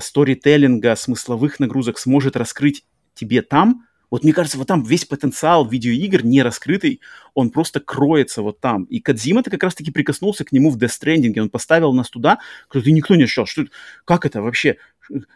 [0.00, 2.84] сторителлинга, смысловых нагрузок сможет раскрыть
[3.14, 7.00] тебе там, вот мне кажется, вот там весь потенциал видеоигр не раскрытый,
[7.34, 8.84] он просто кроется вот там.
[8.84, 12.38] И Кадзима-то как раз-таки прикоснулся к нему в Death Stranding, он поставил нас туда,
[12.68, 13.46] куда никто не ожидал.
[13.46, 13.66] Что,
[14.04, 14.76] как это вообще?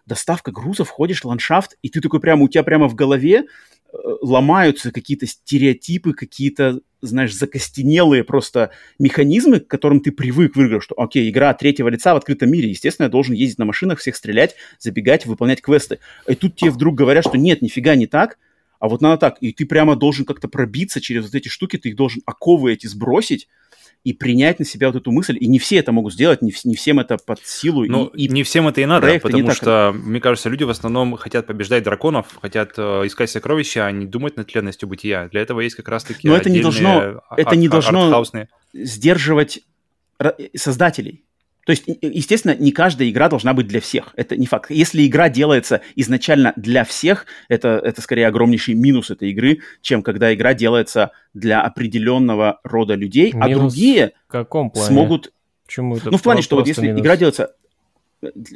[0.06, 3.44] Доставка грузов, ходишь, ландшафт, и ты такой прямо, у тебя прямо в голове
[3.92, 10.82] э, ломаются какие-то стереотипы, какие-то, знаешь, закостенелые просто механизмы, к которым ты привык в играх,
[10.82, 14.16] что, окей, игра третьего лица в открытом мире, естественно, я должен ездить на машинах, всех
[14.16, 15.98] стрелять, забегать, выполнять квесты.
[16.26, 18.38] И тут тебе вдруг говорят, что нет, нифига не так,
[18.80, 21.90] а вот надо так, и ты прямо должен как-то пробиться через вот эти штуки, ты
[21.90, 23.46] их должен оковы эти сбросить,
[24.02, 25.36] и принять на себя вот эту мысль.
[25.38, 27.84] И не все это могут сделать, не, не всем это под силу.
[27.84, 29.94] Ну, и, и не всем это и надо, потому что, так...
[29.94, 34.36] мне кажется, люди в основном хотят побеждать драконов, хотят э, искать сокровища, а не думать
[34.36, 35.28] над тленностью бытия.
[35.28, 38.24] Для этого есть как раз-таки Но это не должно, это не должно
[38.72, 39.60] сдерживать
[40.54, 41.24] создателей.
[41.66, 44.12] То есть, естественно, не каждая игра должна быть для всех.
[44.16, 44.70] Это не факт.
[44.70, 50.32] Если игра делается изначально для всех, это, это скорее огромнейший минус этой игры, чем когда
[50.34, 54.88] игра делается для определенного рода людей, а минус а другие в каком плане?
[54.88, 55.32] смогут...
[55.66, 57.00] Почему это ну, в плане, что вот если минус?
[57.00, 57.54] игра делается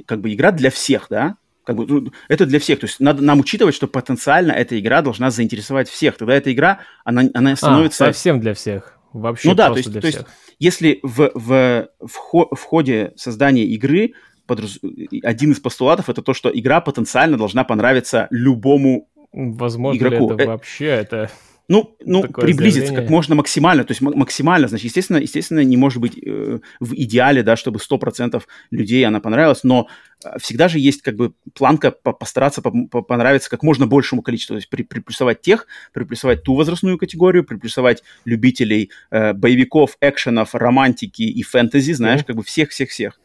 [0.07, 2.81] как бы игра для всех, да, как бы, ну, это для всех.
[2.81, 6.17] То есть надо нам учитывать, что потенциально эта игра должна заинтересовать всех.
[6.17, 8.05] Тогда эта игра, она, она а, становится...
[8.05, 8.99] А, совсем для всех.
[9.15, 10.23] Вообще ну да, то есть, то есть
[10.59, 14.15] если в, в, в, хо, в ходе создания игры
[14.45, 14.81] подраз...
[15.23, 20.31] один из постулатов это то, что игра потенциально должна понравиться любому Возможно игроку.
[20.31, 21.31] ли это вообще это
[21.67, 23.03] ну, ну приблизиться заявление.
[23.03, 27.43] как можно максимально, то есть максимально, значит, естественно, естественно, не может быть э, в идеале,
[27.43, 29.89] да, чтобы 100% людей она понравилась, но
[30.23, 34.21] э, всегда же есть как бы планка по постараться по по понравиться как можно большему
[34.21, 40.55] количеству, то есть при приплюсовать тех, приплюсовать ту возрастную категорию, приплюсовать любителей э, боевиков, экшенов,
[40.55, 42.25] романтики и фэнтези, знаешь, mm-hmm.
[42.27, 43.19] как бы всех-всех-всех.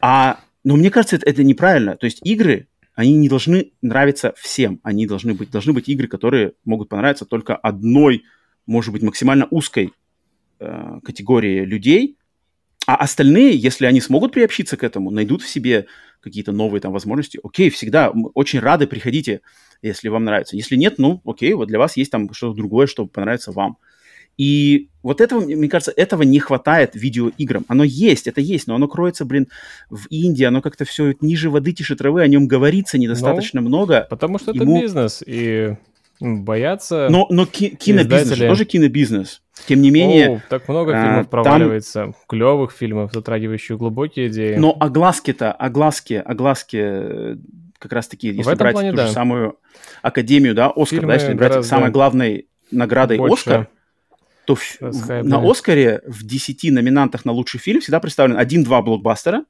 [0.00, 4.80] А, но мне кажется, это, это неправильно, то есть игры они не должны нравиться всем.
[4.82, 8.24] Они должны быть, должны быть игры, которые могут понравиться только одной,
[8.64, 9.92] может быть, максимально узкой
[10.58, 12.16] э, категории людей.
[12.86, 15.86] А остальные, если они смогут приобщиться к этому, найдут в себе
[16.20, 19.42] какие-то новые там возможности, окей, всегда очень рады, приходите,
[19.82, 20.56] если вам нравится.
[20.56, 23.76] Если нет, ну, окей, вот для вас есть там что-то другое, что понравится вам.
[24.36, 27.64] И вот этого, мне кажется, этого не хватает видеоиграм.
[27.68, 29.48] Оно есть, это есть, но оно кроется, блин,
[29.88, 34.06] в Индии, оно как-то все ниже воды, тише травы, о нем говорится недостаточно ну, много.
[34.10, 34.76] Потому что Ему...
[34.76, 35.76] это бизнес, и
[36.20, 38.48] боятся Но, но ки- кинобизнес издатели...
[38.48, 39.42] тоже кинобизнес.
[39.66, 40.36] Тем не менее...
[40.36, 42.14] О, так много а, фильмов а, проваливается, там...
[42.28, 44.56] клевых фильмов, затрагивающих глубокие идеи.
[44.56, 47.36] Но огласки-то, огласки, огласки э,
[47.78, 49.06] как раз-таки, если брать плане, ту да.
[49.06, 49.58] же самую
[50.02, 53.50] Академию, да, Оскар, Фильмы да, если брать самой главной наградой больше...
[53.50, 53.68] Оскар,
[54.46, 59.44] то в, на Оскаре в 10 номинантах на лучший фильм всегда представлен 1-2 блокбастера,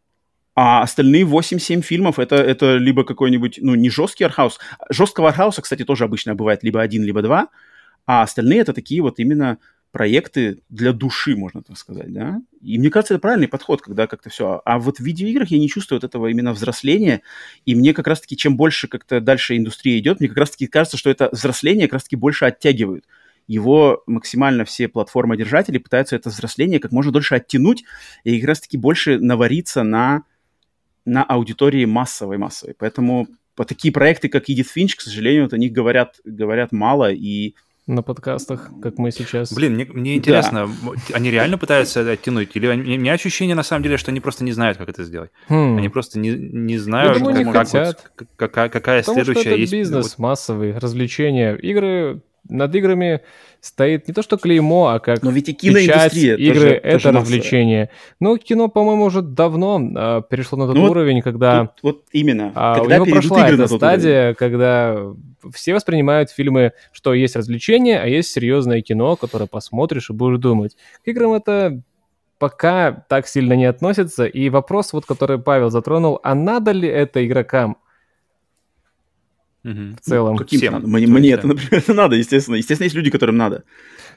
[0.54, 4.58] а остальные 8-7 фильмов это, это либо какой-нибудь, ну, не жесткий архаус.
[4.90, 7.48] Жесткого архауса, кстати, тоже обычно бывает либо один, либо два,
[8.06, 9.58] а остальные это такие вот именно
[9.92, 12.40] проекты для души, можно так сказать, да.
[12.62, 14.60] И мне кажется, это правильный подход, когда как-то все.
[14.64, 17.22] А вот в видеоиграх я не чувствую вот этого именно взросления,
[17.64, 21.10] и мне как раз-таки, чем больше как-то дальше индустрия идет, мне как раз-таки кажется, что
[21.10, 23.04] это взросление как раз-таки больше оттягивает
[23.46, 27.84] его максимально все платформодержатели пытаются это взросление как можно дольше оттянуть
[28.24, 30.24] и как раз-таки больше навариться на,
[31.04, 32.74] на аудитории массовой-массовой.
[32.78, 37.10] Поэтому по такие проекты, как Edith Finch, к сожалению, вот о них говорят, говорят мало,
[37.10, 37.54] и
[37.86, 39.52] на подкастах, как мы сейчас.
[39.52, 40.92] Блин, мне, мне интересно, да.
[41.14, 42.50] они реально пытаются это оттянуть?
[42.54, 45.04] Или они, у меня ощущение, на самом деле, что они просто не знают, как это
[45.04, 45.30] сделать.
[45.48, 45.78] Хм.
[45.78, 48.10] Они просто не, не знают, думаю, как, не как хотят.
[48.18, 49.72] Вот, какая, какая Потому следующая что это есть.
[49.72, 50.18] бизнес вот...
[50.18, 51.54] массовый, развлечения.
[51.54, 53.20] Игры над играми
[53.60, 57.18] стоит не то что клеймо, а как Но ведь и киноиндустрия игры тоже, это тоже
[57.18, 57.90] развлечение.
[58.20, 61.66] Ну, кино, по-моему, уже давно а, перешло на тот ну, уровень, когда...
[61.66, 62.52] Тут, вот именно.
[62.54, 64.34] А, когда у него прошла эта стадия, уровень.
[64.36, 64.96] когда
[65.52, 70.76] все воспринимают фильмы, что есть развлечение, а есть серьезное кино, которое посмотришь и будешь думать.
[71.04, 71.82] К играм это
[72.38, 74.26] пока так сильно не относится.
[74.26, 77.78] И вопрос, вот, который Павел затронул, а надо ли это игрокам?
[79.66, 80.32] В целом.
[80.32, 80.72] Ну, каким Всем.
[80.74, 80.86] Надо?
[80.86, 82.56] Мне, мне это, например, это надо, естественно.
[82.56, 83.64] Естественно, есть люди, которым надо.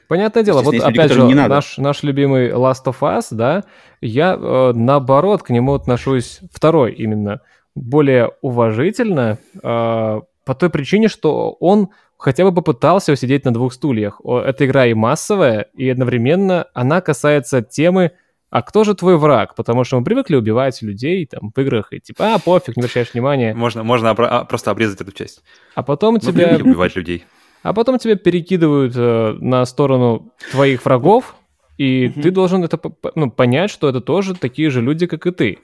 [0.08, 3.62] Понятное дело, вот опять же, наш, наш любимый Last of Us, да,
[4.00, 7.42] я э, наоборот к нему отношусь, второй именно,
[7.76, 14.20] более уважительно, э, по той причине, что он хотя бы попытался сидеть на двух стульях.
[14.24, 18.12] Эта игра и массовая, и одновременно она касается темы
[18.50, 19.54] а кто же твой враг?
[19.54, 23.14] Потому что мы привыкли убивать людей там в играх, и типа, а, пофиг, не обращаешь
[23.14, 23.54] внимания.
[23.54, 25.42] Можно, можно а, просто обрезать эту часть.
[25.74, 26.56] А потом мы тебя...
[26.56, 27.24] убивать людей.
[27.62, 31.34] А потом тебя перекидывают э, на сторону твоих врагов,
[31.76, 32.80] и mm ты должен это
[33.14, 35.58] ну, понять, что это тоже такие же люди, как и ты.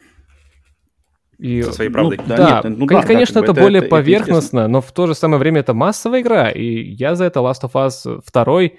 [1.39, 2.19] И, Со своей правдой.
[2.19, 4.93] Ну, да, да, нет, ну, да, конечно, это, это более это, поверхностно, это но в
[4.93, 8.79] то же самое время это массовая игра, и я за это Last of Us 2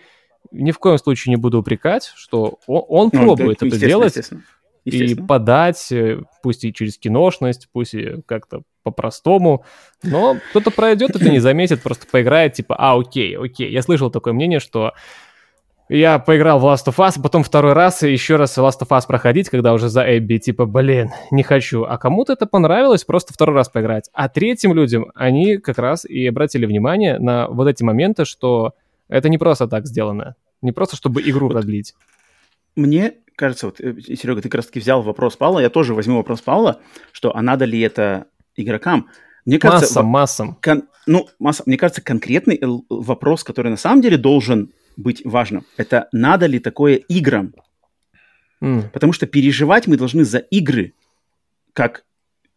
[0.52, 4.16] ни в коем случае не буду упрекать, что он, он ну, пробует да, это делать
[4.16, 4.44] естественно.
[4.86, 9.66] и подать, э, пусть и через киношность, пусть и как-то по-простому,
[10.04, 13.70] но кто-то пройдет это не заметит, просто поиграет, типа, а, окей, окей.
[13.70, 14.94] Я слышал такое мнение, что
[15.90, 19.08] я поиграл в Last of Us, потом второй раз и еще раз Last of Us
[19.08, 21.84] проходить, когда уже за Эбби, типа, блин, не хочу.
[21.84, 24.10] А кому-то это понравилось, просто второй раз поиграть.
[24.14, 28.74] А третьим людям, они как раз и обратили внимание на вот эти моменты, что
[29.10, 30.36] это не просто так сделано.
[30.62, 31.94] Не просто, чтобы игру вот продлить.
[32.76, 36.42] Мне кажется, вот, э, Серега, ты как раз-таки взял вопрос Павла, я тоже возьму вопрос
[36.42, 36.82] Павла,
[37.12, 38.26] что а надо ли это
[38.56, 39.10] игрокам?
[39.46, 40.58] Мне кажется, массам, массам.
[40.62, 42.60] Кон, ну, масса, мне кажется, конкретный
[42.90, 47.54] вопрос, который на самом деле должен быть важным, это надо ли такое играм?
[48.62, 48.90] Mm.
[48.90, 50.94] Потому что переживать мы должны за игры,
[51.74, 52.04] как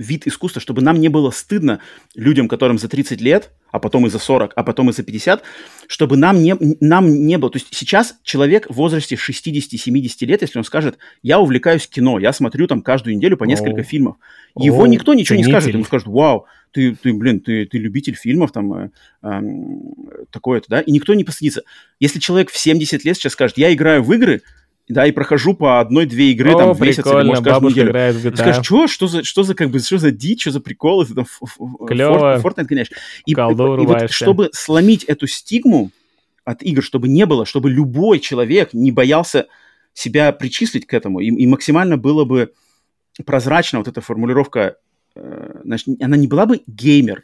[0.00, 1.80] вид искусства, чтобы нам не было стыдно
[2.14, 5.42] людям, которым за 30 лет, а потом и за 40, а потом и за 50,
[5.86, 7.50] чтобы нам не, нам не было...
[7.50, 12.32] То есть сейчас человек в возрасте 60-70 лет, если он скажет, я увлекаюсь кино, я
[12.32, 13.84] смотрю там каждую неделю по несколько О.
[13.84, 14.16] фильмов,
[14.58, 15.48] его О, никто ничего ценитель.
[15.48, 18.90] не скажет, ему скажут, вау, ты, ты блин, ты, ты любитель фильмов, там, э,
[19.22, 19.40] э,
[20.30, 21.62] такое-то, да, и никто не постыдится.
[21.98, 24.42] Если человек в 70 лет сейчас скажет, я играю в игры,
[24.90, 27.90] да, и прохожу по одной-две игры О, там в месяц или, может, каждую неделю.
[27.90, 28.36] играет в GTA.
[28.36, 31.14] Скажешь, что, что за, что за, как бы, что за дичь, что за приколы, ты
[31.14, 31.26] там
[31.86, 32.38] Клево.
[32.38, 32.96] Fortnite, конечно.
[33.24, 35.92] И, и, и вот, чтобы сломить эту стигму
[36.44, 39.46] от игр, чтобы не было, чтобы любой человек не боялся
[39.94, 42.52] себя причислить к этому, и, и максимально было бы
[43.24, 44.76] прозрачно вот эта формулировка,
[45.14, 47.20] э, значит, она не была бы геймер.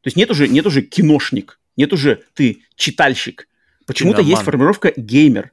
[0.00, 3.46] То есть нет уже, нет уже киношник, нет уже ты читальщик.
[3.86, 5.52] Почему-то есть формулировка геймер.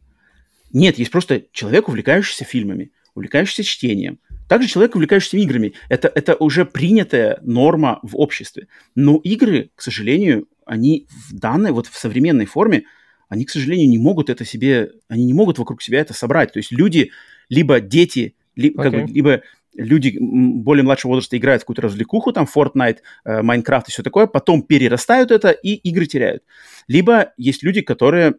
[0.72, 4.20] Нет, есть просто человек, увлекающийся фильмами, увлекающийся чтением.
[4.48, 5.74] Также человек, увлекающийся играми.
[5.90, 8.68] Это, это уже принятая норма в обществе.
[8.96, 12.84] Но игры, к сожалению, они в данной, вот в современной форме,
[13.30, 16.54] они, к сожалению, не могут это себе, они не могут вокруг себя это собрать.
[16.54, 17.12] То есть люди,
[17.50, 18.84] либо дети, ли, okay.
[18.84, 19.42] как бы, либо
[19.78, 24.28] люди более младшего возраста играют в какую-то развлекуху, там Fortnite, э, Minecraft и все такое,
[24.28, 26.44] потом перерастают это и игры теряют.
[26.88, 28.36] Либо есть люди, которые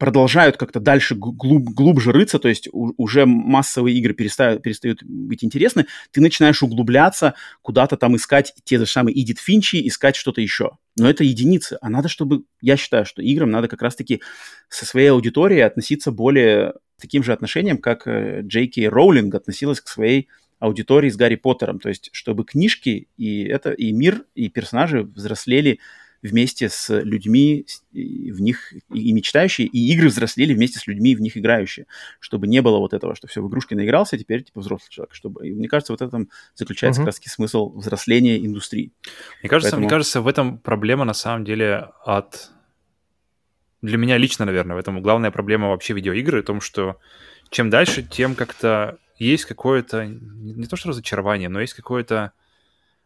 [0.00, 5.44] продолжают как-то дальше глуб, глубже рыться, то есть у, уже массовые игры перестают, перестают быть
[5.44, 10.78] интересны, ты начинаешь углубляться, куда-то там искать те же самые Эдит Финчи, искать что-то еще.
[10.96, 14.22] Но это единицы, а надо, чтобы, я считаю, что играм надо как раз-таки
[14.70, 19.88] со своей аудиторией относиться более таким же отношением, как э, Джей Кей Роулинг относилась к
[19.88, 20.28] своей
[20.60, 25.78] аудитории с Гарри Поттером, то есть чтобы книжки и это и мир и персонажи взрослели
[26.22, 31.36] вместе с людьми в них и мечтающие, и игры взрослели вместе с людьми в них
[31.36, 31.86] играющие,
[32.18, 35.14] чтобы не было вот этого, что все, в игрушки наигрался, а теперь типа взрослый человек.
[35.14, 35.48] Чтобы...
[35.48, 37.06] И мне кажется, вот в этом заключается uh-huh.
[37.06, 38.92] как раз смысл взросления индустрии.
[39.42, 39.80] Мне кажется, Поэтому...
[39.80, 42.50] мне кажется, в этом проблема на самом деле от...
[43.82, 46.98] Для меня лично, наверное, в этом главная проблема вообще видеоигры, в том, что
[47.48, 52.32] чем дальше, тем как-то есть какое-то, не то что разочарование, но есть какое-то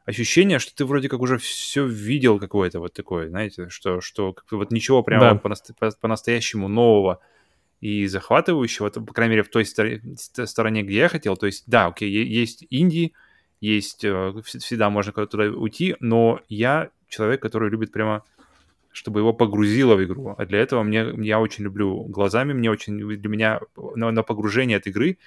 [0.05, 4.71] ощущение, что ты вроде как уже все видел какое-то вот такое, знаете, что, что вот
[4.71, 5.91] ничего прямо да.
[6.01, 7.21] по-настоящему нового
[7.81, 11.37] и захватывающего, по крайней мере, в той стороне, где я хотел.
[11.37, 13.13] То есть, да, окей, есть инди,
[13.61, 18.23] есть, э, всегда можно куда-то туда уйти, но я человек, который любит прямо
[18.95, 20.37] чтобы его погрузило в игру.
[20.39, 24.77] А для этого мне, я очень люблю глазами, мне очень, для меня на, на погружение
[24.77, 25.19] от игры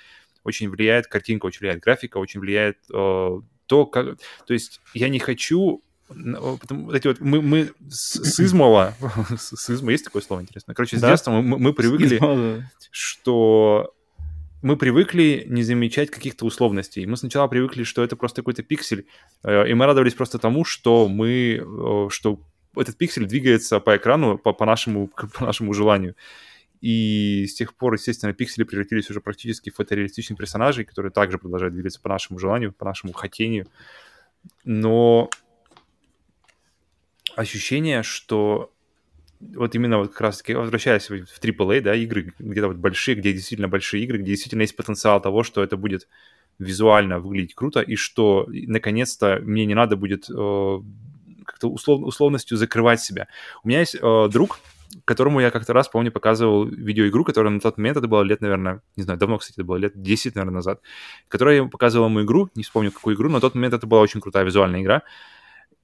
[0.45, 4.17] очень влияет картинка, очень влияет графика, очень влияет э, то, как...
[4.45, 8.95] То есть я не хочу Потому, вот эти вот мы, мы с, с измала,
[9.37, 10.73] с изма, есть такое слово интересное?
[10.73, 11.09] Короче, с да?
[11.09, 13.93] детства мы, мы привыкли, измала, что
[14.61, 17.05] мы привыкли не замечать каких-то условностей.
[17.05, 19.05] Мы сначала привыкли, что это просто какой-то пиксель,
[19.43, 22.39] э, и мы радовались просто тому, что мы, э, что
[22.75, 26.15] этот пиксель двигается по экрану по, по, нашему, по нашему желанию.
[26.81, 31.73] И с тех пор, естественно, пиксели превратились уже практически в фотореалистичных персонажей, которые также продолжают
[31.73, 33.67] двигаться по нашему желанию, по нашему хотению.
[34.63, 35.29] Но
[37.35, 38.71] ощущение, что
[39.39, 43.67] вот именно вот как раз-таки, возвращаясь в AAA, да, игры, где-то вот большие, где действительно
[43.67, 46.07] большие игры, где действительно есть потенциал того, что это будет
[46.59, 50.79] визуально выглядеть круто, и что, наконец-то, мне не надо будет э,
[51.45, 53.27] как-то услов, условностью закрывать себя.
[53.63, 54.59] У меня есть э, друг,
[55.05, 58.81] которому я как-то раз, помню, показывал видеоигру, которая на тот момент, это было лет, наверное,
[58.95, 60.81] не знаю, давно, кстати, это было лет 10, наверное, назад,
[61.27, 64.01] которая я показывал ему игру, не вспомню, какую игру, но на тот момент это была
[64.01, 65.03] очень крутая визуальная игра.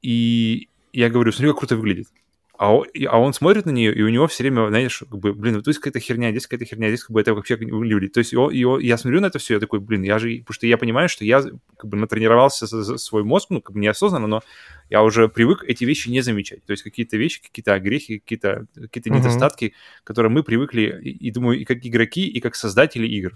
[0.02, 2.08] И я говорю, смотри, как круто выглядит.
[2.56, 5.34] А он, а он смотрит на нее, и у него все время, знаешь, как бы,
[5.34, 8.14] блин, вот здесь какая-то херня, здесь какая-то херня, здесь как бы это вообще выглядит.
[8.14, 10.54] То есть его, его, я смотрю на это все, я такой, блин, я же, потому
[10.54, 12.68] что я понимаю, что я как бы натренировался
[12.98, 14.44] свой мозг, ну, как бы неосознанно, но
[14.92, 16.64] я уже привык эти вещи не замечать.
[16.66, 19.18] То есть какие-то вещи, какие-то огрехи, какие-то какие uh-huh.
[19.18, 19.74] недостатки,
[20.04, 23.36] которые мы привыкли, и, и думаю, и как игроки, и как создатели игр,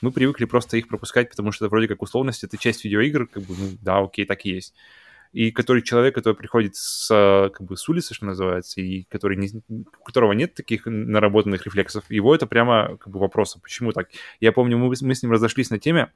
[0.00, 3.44] мы привыкли просто их пропускать, потому что это вроде как условность, это часть видеоигр, как
[3.44, 4.74] бы, ну, да, окей, так и есть
[5.36, 9.50] и который человек, который приходит с, как бы, с улицы, что называется, и который не,
[9.68, 14.08] у которого нет таких наработанных рефлексов, его это прямо как бы вопрос, а почему так?
[14.40, 16.10] Я помню, мы, мы с ним разошлись на теме,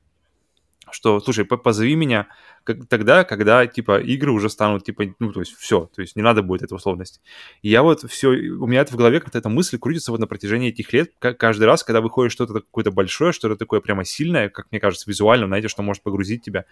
[0.90, 2.28] что, слушай, позови меня
[2.64, 6.22] как, тогда, когда, типа, игры уже станут, типа, ну, то есть все, то есть не
[6.22, 7.20] надо будет этой условности.
[7.60, 10.28] И я вот все, у меня это в голове как-то эта мысль крутится вот на
[10.28, 14.68] протяжении этих лет, каждый раз, когда выходит что-то какое-то большое, что-то такое прямо сильное, как
[14.70, 16.64] мне кажется, визуально, знаете, что может погрузить тебя,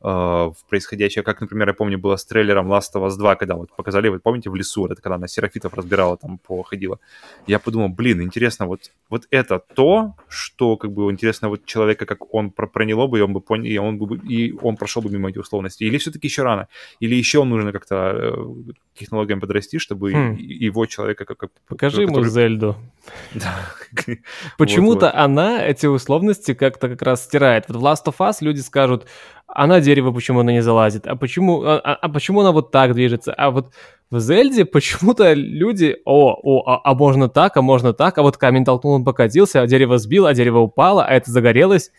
[0.00, 3.70] в происходящее, как, например, я помню, было с трейлером Last of Us 2, когда вот
[3.74, 6.98] показали, вот помните, в лесу, это когда она серафитов разбирала, там, походила.
[7.46, 12.34] Я подумал, блин, интересно, вот, вот это то, что, как бы, интересно вот человека, как
[12.34, 15.30] он проняло бы, и он бы понял, и он, бы, и он прошел бы мимо
[15.30, 15.86] этих условностей.
[15.86, 16.68] Или все-таки еще рано?
[17.00, 18.34] Или еще нужно как-то э,
[18.94, 20.34] технологиям подрасти, чтобы хм.
[20.36, 21.24] его человека...
[21.24, 22.20] Как, Покажи который...
[22.20, 22.76] ему Зельду.
[23.34, 23.54] Да.
[24.56, 27.66] Почему-то она эти условности как-то как раз стирает.
[27.68, 29.06] Вот в Last of Us люди скажут,
[29.54, 32.72] а на дерево почему она не залазит, а почему, а, а, а почему она вот
[32.72, 33.72] так движется, а вот
[34.10, 38.36] в Зельде почему-то люди, о, о, а, а можно так, а можно так, а вот
[38.36, 41.92] камень толкнул, он покатился, а дерево сбил, а дерево упало, а это загорелось.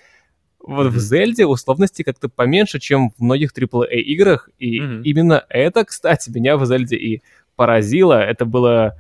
[0.60, 0.90] Вот mm-hmm.
[0.90, 5.04] в Зельде условности как-то поменьше, чем в многих AAA играх, и mm-hmm.
[5.04, 7.24] именно это, кстати, меня в Зельде и
[7.56, 8.20] поразило.
[8.20, 8.98] Это было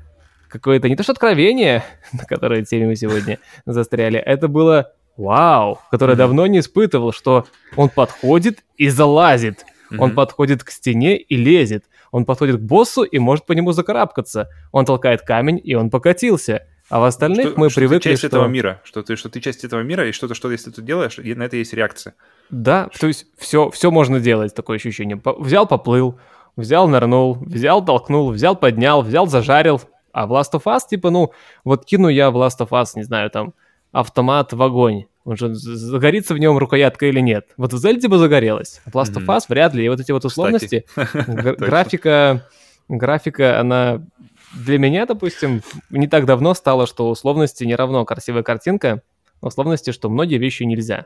[0.47, 1.83] какое-то не то что откровение,
[2.13, 6.17] на которое теме мы сегодня застряли, это было вау, которое mm-hmm.
[6.17, 9.97] давно не испытывал, что он подходит и залазит, mm-hmm.
[9.99, 14.49] он подходит к стене и лезет, он подходит к боссу и может по нему закарабкаться,
[14.71, 16.65] он толкает камень и он покатился.
[16.87, 18.27] А в остальных что, мы что привыкли, ты часть что...
[18.27, 21.17] этого мира, что ты, что ты часть этого мира, и что-то, что если ты делаешь,
[21.17, 22.13] на это есть реакция.
[22.51, 25.19] Да, то есть все, все можно делать, такое ощущение.
[25.39, 26.19] Взял, поплыл,
[26.55, 29.81] взял, нырнул, взял, толкнул, взял, поднял, взял, зажарил.
[30.11, 31.33] А в Last of Us, типа, ну,
[31.63, 33.53] вот кину я в Last of Us, не знаю, там,
[33.95, 35.05] автомат в огонь.
[35.23, 37.47] Он же загорится в нем рукоятка или нет.
[37.57, 38.81] Вот в Зельде бы загорелась.
[38.85, 39.85] В Last of Us вряд ли.
[39.85, 42.45] И вот эти вот условности, графика,
[42.89, 44.05] графика, она
[44.53, 49.01] для меня, допустим, не так давно стало, что условности не равно красивая картинка,
[49.41, 51.05] условности, что многие вещи нельзя.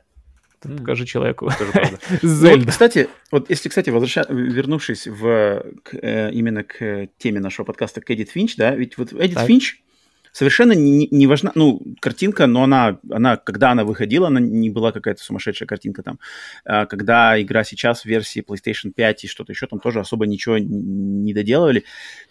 [0.59, 1.51] Ты покажи человеку.
[2.21, 4.25] Ну, кстати, вот если, кстати, возвраща...
[4.29, 9.13] вернувшись в, к, э, именно к теме нашего подкаста к Эдит Финч, да, ведь вот
[9.13, 9.81] Эдит Финч
[10.31, 14.91] совершенно не, не важна, ну, картинка, но она, она, когда она выходила, она не была
[14.91, 16.19] какая-то сумасшедшая картинка там.
[16.65, 20.57] А, когда игра сейчас в версии PlayStation 5 и что-то еще, там тоже особо ничего
[20.57, 21.83] не доделывали.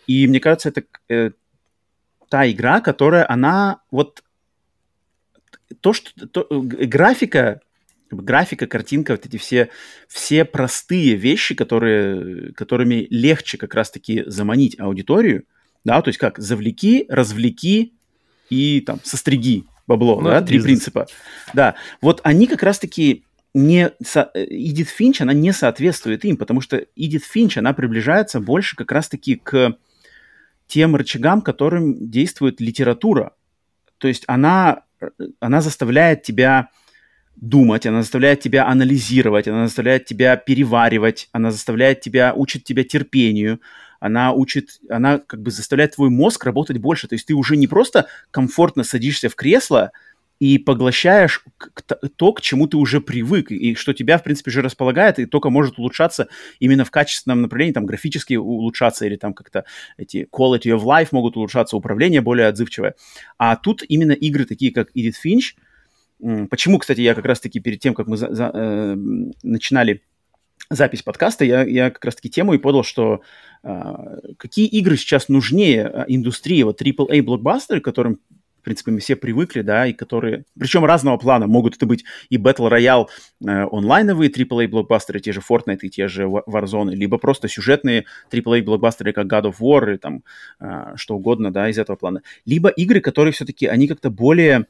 [0.06, 1.30] И мне кажется, это э,
[2.28, 4.22] та игра, которая, она вот
[5.80, 7.60] то, что то, графика
[8.10, 9.68] графика, картинка, вот эти все,
[10.08, 15.44] все простые вещи, которые, которыми легче как раз-таки заманить аудиторию,
[15.88, 17.94] да, то есть как завлеки, развлеки
[18.50, 21.06] и там состриги бабло, ну, да, три принципа.
[21.54, 23.24] Да, вот они как раз-таки
[23.54, 23.90] не...
[24.04, 24.30] Со...
[24.34, 29.36] Эдит Финч, она не соответствует им, потому что Эдит Финч, она приближается больше как раз-таки
[29.36, 29.78] к
[30.66, 33.32] тем рычагам, которым действует литература.
[33.96, 34.82] То есть она,
[35.40, 36.68] она заставляет тебя
[37.36, 43.60] думать, она заставляет тебя анализировать, она заставляет тебя переваривать, она заставляет тебя, учит тебя терпению,
[44.00, 47.08] она учит, она как бы заставляет твой мозг работать больше.
[47.08, 49.92] То есть ты уже не просто комфортно садишься в кресло
[50.38, 51.44] и поглощаешь
[52.16, 55.50] то, к чему ты уже привык, и что тебя, в принципе, же располагает, и только
[55.50, 56.28] может улучшаться
[56.60, 59.64] именно в качественном направлении, там, графически улучшаться, или там как-то
[59.96, 62.94] эти quality of life могут улучшаться, управление более отзывчивое.
[63.36, 65.54] А тут именно игры такие, как Edith Finch,
[66.50, 68.96] Почему, кстати, я как раз-таки перед тем, как мы за, за, э,
[69.44, 70.02] начинали
[70.70, 73.22] запись подкаста, я, я как раз-таки тему и подал, что
[73.62, 73.94] э,
[74.36, 78.20] какие игры сейчас нужнее а, индустрии, вот AAA блокбастеры, которым
[78.58, 82.36] в принципе, мы все привыкли, да, и которые, причем разного плана, могут это быть и
[82.36, 83.06] Battle Royale
[83.40, 88.62] э, онлайновые AAA блокбастеры, те же Fortnite и те же Warzone, либо просто сюжетные AAA
[88.62, 90.22] блокбастеры, как God of War, и там
[90.60, 92.22] э, что угодно, да, из этого плана.
[92.44, 94.66] Либо игры, которые все-таки, они как-то более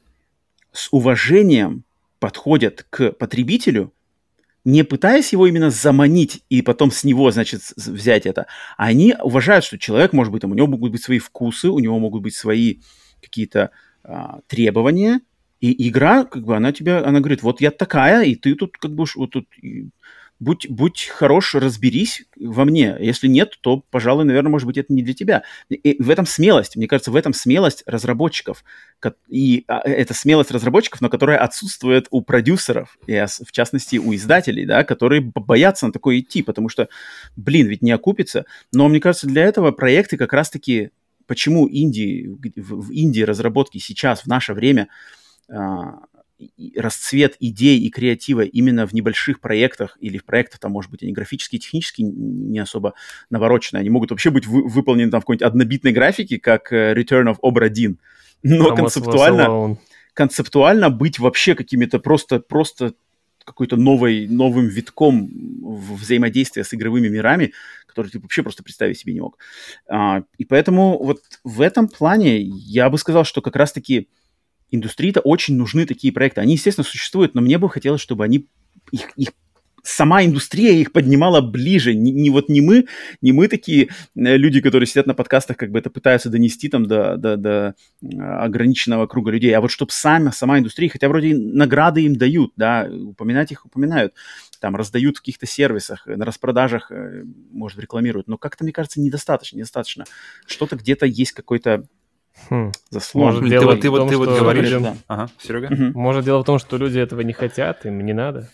[0.71, 1.85] с уважением
[2.21, 3.93] подходят к потребителю,
[4.65, 9.79] не пытаясь его именно заманить и потом с него, значит, взять это, они уважают, что
[9.79, 12.81] человек, может быть, там, у него могут быть свои вкусы, у него могут быть свои
[13.23, 13.71] какие-то
[14.05, 15.21] а, требования,
[15.61, 18.93] и игра, как бы, она тебя, она говорит, вот я такая, и ты тут, как
[18.93, 19.47] бы, вот тут
[20.41, 22.97] будь, будь хорош, разберись во мне.
[23.01, 25.43] Если нет, то, пожалуй, наверное, может быть, это не для тебя.
[25.69, 28.65] И в этом смелость, мне кажется, в этом смелость разработчиков.
[29.29, 34.65] И а, это смелость разработчиков, но которая отсутствует у продюсеров, и в частности у издателей,
[34.65, 36.89] да, которые боятся на такое идти, потому что,
[37.37, 38.45] блин, ведь не окупится.
[38.73, 40.91] Но мне кажется, для этого проекты как раз-таки,
[41.27, 44.89] почему Индии, в Индии разработки сейчас, в наше время,
[45.51, 46.01] а,
[46.77, 51.13] расцвет идей и креатива именно в небольших проектах или в проектах, там, может быть, они
[51.13, 52.95] графически технически не особо
[53.31, 53.81] навороченные.
[53.81, 57.37] Они могут вообще быть вы, выполнены там в какой-нибудь однобитной графике, как uh, Return of
[57.43, 57.97] Obra Dinn.
[58.43, 59.79] Но концептуально,
[60.15, 62.95] концептуально быть вообще какими-то просто, просто
[63.45, 65.31] какой-то новой, новым витком
[65.97, 67.53] взаимодействия с игровыми мирами,
[67.87, 69.39] который ты вообще просто представить себе не мог.
[69.89, 74.09] А, и поэтому вот в этом плане я бы сказал, что как раз-таки
[74.71, 76.41] индустрии-то очень нужны такие проекты.
[76.41, 78.47] Они, естественно, существуют, но мне бы хотелось, чтобы они
[78.91, 79.31] их, их
[79.89, 81.95] сама индустрия их поднимала ближе.
[81.95, 82.87] Не, не вот не мы,
[83.21, 86.87] не мы такие э, люди, которые сидят на подкастах, как бы это пытаются донести там
[86.87, 92.03] до, до, до ограниченного круга людей, а вот чтобы сами, сама индустрия, хотя вроде награды
[92.03, 94.15] им дают, да, упоминать их упоминают,
[94.61, 99.57] там раздают в каких-то сервисах, на распродажах, э, может, рекламируют, но как-то, мне кажется, недостаточно,
[99.57, 100.05] недостаточно.
[100.47, 101.87] Что-то где-то есть какой-то
[102.51, 102.73] Хм.
[102.91, 103.25] Заслон.
[103.27, 104.95] Может, ты, дело ты, ты, том, ты вот что говоришь, людям- да.
[105.09, 105.69] Ага, Серега?
[105.71, 105.93] Мгм.
[105.95, 108.49] Может, дело в том, что люди этого не хотят, им не надо.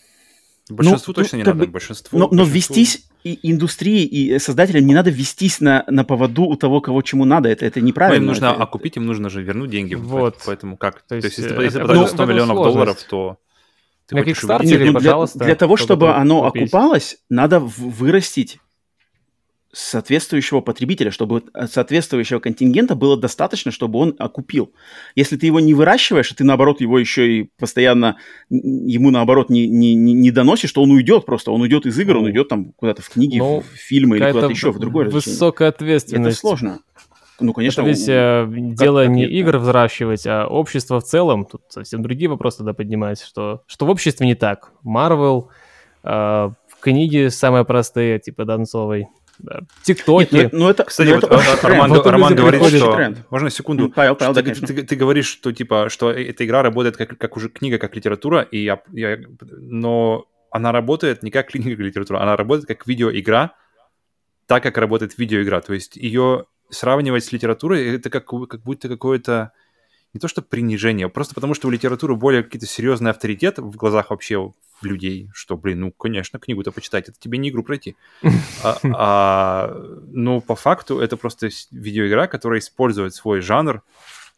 [0.69, 1.59] Большинству Ну, точно ну, не надо.
[1.59, 6.03] бы, Большинству, Но, но большинству- вестись и индустрии, и создателям не надо вестись на, на
[6.03, 7.49] поводу у того, кого чему надо.
[7.49, 8.21] Это, это Но неправильно.
[8.23, 9.93] им нужно Это- окупить, им нужно же вернуть деньги.
[9.95, 10.37] Вот.
[10.45, 11.01] Поэтому как?
[11.03, 12.73] То То есть, есть, если, э, если это- ну, за 100 в этом миллионов сложность.
[12.75, 13.37] долларов, то...
[14.07, 16.63] ты На хочешь Kickstarter ну, для- пожалуйста, для, того, чтобы оно купить.
[16.63, 18.57] окупалось, надо в- вырастить
[19.75, 24.71] соответствующего потребителя, чтобы соответствующего контингента было достаточно, чтобы он окупил.
[25.15, 28.15] Если ты его не выращиваешь, а ты, наоборот, его еще и постоянно
[28.49, 31.51] ему, наоборот, не, не, не доносишь, то он уйдет просто.
[31.51, 34.31] Он уйдет из игр, он Ну, уйдет там куда-то в книги, ну, в фильмы или
[34.31, 35.33] куда-то еще, в другое развлечение.
[35.33, 36.37] высокая Это ответственность.
[36.37, 36.79] сложно.
[37.41, 37.81] Ну, конечно.
[37.81, 39.35] Это ведь э, дело как не нет, да.
[39.35, 41.45] игр взращивать, а общество в целом.
[41.45, 44.71] Тут совсем другие вопросы тогда поднимать, что, что в обществе не так.
[44.83, 45.49] Марвел,
[46.03, 46.49] э,
[46.79, 49.07] книги самые простые, типа Донцовой,
[49.39, 50.29] да, ТикТоки.
[50.33, 51.63] ну, это- ну, это, Кстати, ну, вот это тренд.
[51.63, 52.95] Роман, Вот Роман говорит, что...
[52.95, 53.17] тренд.
[53.29, 53.89] Можно секунду?
[53.89, 56.97] Павел, Павел, Что да, ты, ты- ты говоришь, что типа, что э- эта игра работает
[56.97, 59.19] как, как уже книга, как литература, и я, я-
[59.59, 63.51] но она работает не как книга, как литература, она работает как видеоигра,
[64.47, 65.59] так как работает видеоигра.
[65.61, 69.51] То есть ее сравнивать с литературой это как, как будто какое-то
[70.15, 74.11] не то что принижение, просто потому что у литературы более какие-то серьезный авторитет в глазах
[74.11, 77.97] вообще людей, что, блин, ну, конечно, книгу-то почитать, это тебе не игру пройти.
[78.63, 79.77] А, а,
[80.07, 83.81] но по факту это просто видеоигра, которая использует свой жанр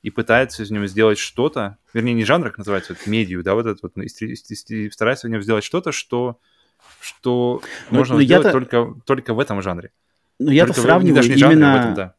[0.01, 3.67] и пытается из него сделать что-то, вернее, не жанр, как называется, вот медию, да, вот
[3.67, 6.39] это вот, ну, и стри- и- и старается в нем сделать что-то, что,
[6.99, 9.91] что Ну, можно ну, сделать только, только в этом жанре.
[10.39, 12.13] Но я-то в- сравниваю даже не жанре, а в именно этом, да.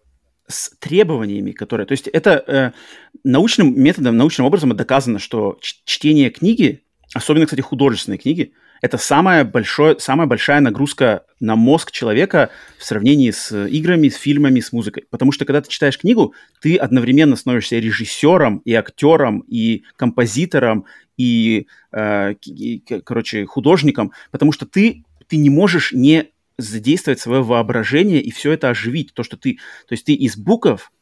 [0.48, 1.86] С требованиями, которые...
[1.86, 2.72] То есть это э,
[3.22, 6.82] научным методом, научным образом доказано, что чтение книги,
[7.14, 13.30] особенно, кстати, художественные книги, это самая, большое, самая большая нагрузка на мозг человека в сравнении
[13.30, 15.04] с играми, с фильмами, с музыкой.
[15.10, 20.84] Потому что когда ты читаешь книгу, ты одновременно становишься режиссером, и актером, и композитором,
[21.16, 28.20] и, э, и, короче, художником, потому что ты, ты не можешь не задействовать свое воображение
[28.20, 29.14] и все это оживить.
[29.14, 29.58] То, что ты...
[29.86, 30.92] То есть ты из букв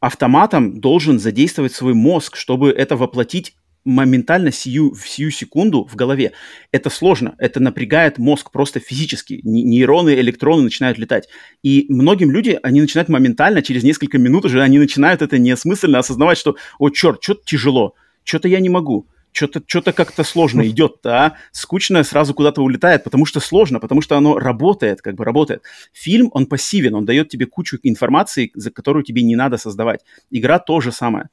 [0.00, 3.54] автоматом должен задействовать свой мозг, чтобы это воплотить
[3.84, 6.32] моментально сию, в сию секунду в голове.
[6.72, 9.40] Это сложно, это напрягает мозг просто физически.
[9.44, 11.28] Нейроны, электроны начинают летать.
[11.62, 16.36] И многим люди, они начинают моментально, через несколько минут уже, они начинают это неосмысленно осознавать,
[16.36, 21.36] что, о, черт, что-то тяжело, что-то я не могу, что-то что как-то сложно идет, а
[21.52, 25.62] скучно сразу куда-то улетает, потому что сложно, потому что оно работает, как бы работает.
[25.92, 30.00] Фильм, он пассивен, он дает тебе кучу информации, за которую тебе не надо создавать.
[30.30, 31.28] Игра то же самое.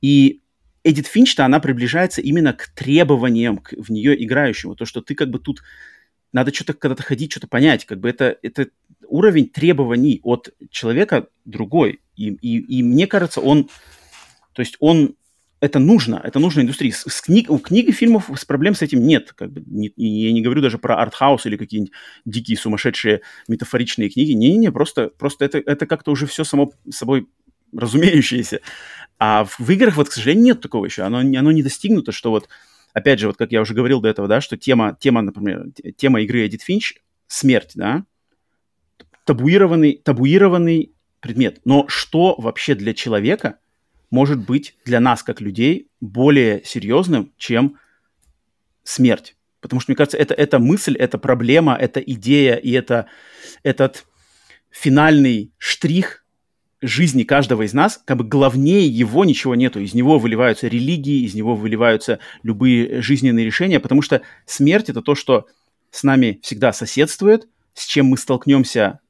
[0.00, 0.40] И
[0.84, 4.74] Эдит Финч-то, она приближается именно к требованиям к, в нее играющему.
[4.74, 5.62] То, что ты как бы тут...
[6.32, 7.84] Надо что-то когда-то ходить, что-то понять.
[7.84, 8.68] Как бы это, это
[9.06, 12.00] уровень требований от человека другой.
[12.16, 13.68] И, и, и мне кажется, он...
[14.54, 15.14] То есть он...
[15.62, 16.90] Это нужно, это нужно индустрии.
[16.90, 19.32] С, с книг, у книг и фильмов с проблем с этим нет.
[19.32, 21.92] Как бы, не, я не говорю даже про артхаус или какие-нибудь
[22.24, 24.32] дикие, сумасшедшие метафоричные книги.
[24.32, 27.28] Не-не-не, просто, просто это, это как-то уже все само собой
[27.72, 28.58] разумеющееся.
[29.20, 31.02] А в, в играх, вот, к сожалению, нет такого еще.
[31.02, 32.48] Оно, оно не достигнуто, что вот,
[32.92, 35.66] опять же, вот как я уже говорил до этого, да, что тема, тема например,
[35.96, 36.94] тема игры Эдит Финч—
[37.28, 38.04] смерть, да,
[39.24, 41.60] табуированный, табуированный предмет.
[41.64, 43.58] Но что вообще для человека
[44.12, 47.78] может быть для нас, как людей, более серьезным, чем
[48.84, 49.36] смерть?
[49.60, 53.06] Потому что, мне кажется, это, это мысль, это проблема, это идея, и это
[53.62, 54.04] этот
[54.70, 56.24] финальный штрих
[56.82, 59.80] жизни каждого из нас, как бы главнее его ничего нету.
[59.80, 65.14] Из него выливаются религии, из него выливаются любые жизненные решения, потому что смерть это то,
[65.14, 65.46] что
[65.90, 69.00] с нами всегда соседствует, с чем мы столкнемся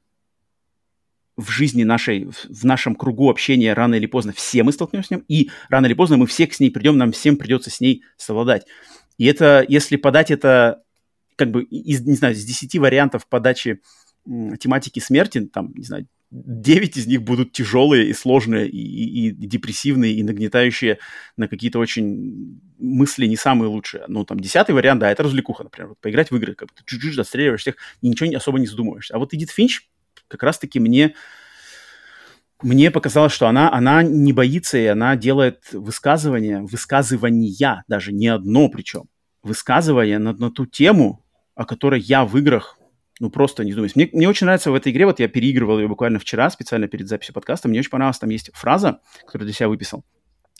[1.37, 5.25] в жизни нашей, в- нашем кругу общения рано или поздно все мы столкнемся с ним,
[5.27, 8.65] и рано или поздно мы все к ней придем, нам всем придется с ней совладать.
[9.17, 10.83] И это, если подать это,
[11.35, 13.81] как бы, из, не знаю, из 10 вариантов подачи
[14.59, 19.31] тематики смерти, там, не знаю, 9 из них будут тяжелые и сложные, и, и- и
[19.31, 20.97] депрессивные, и нагнетающие
[21.37, 24.05] на какие-то очень мысли не самые лучшие.
[24.07, 25.89] Ну, там, десятый вариант, да, это развлекуха, например.
[25.89, 29.13] Вот поиграть в игры, как бы ты чуть-чуть отстреливаешь всех, и ничего особо не задумываешься.
[29.15, 29.87] А вот Эдит Финч
[30.33, 31.15] как раз-таки мне
[32.63, 38.69] мне показалось, что она, она не боится, и она делает высказывания, высказывания, даже не одно
[38.69, 39.03] причем,
[39.43, 42.79] высказывания на, на ту тему, о которой я в играх
[43.19, 43.91] ну, просто не думаю.
[43.95, 47.07] Мне, мне очень нравится в этой игре, вот я переигрывал ее буквально вчера, специально перед
[47.07, 50.03] записью подкаста, мне очень понравилась, там есть фраза, которую для себя выписал,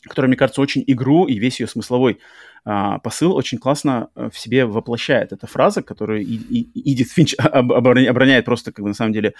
[0.03, 2.19] которая, мне кажется, очень игру и весь ее смысловой
[2.65, 5.33] а, посыл очень классно э, в себе воплощает.
[5.33, 9.33] Это фраза, которую и, и, Эдит Финч обороняет просто, как бы, на самом деле,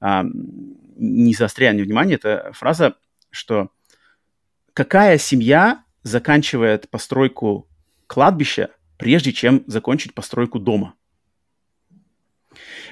[0.00, 0.24] а,
[0.96, 2.94] не заостряя внимание, это фраза,
[3.30, 3.70] что
[4.72, 7.68] какая семья заканчивает постройку
[8.06, 10.94] кладбища, прежде чем закончить постройку дома?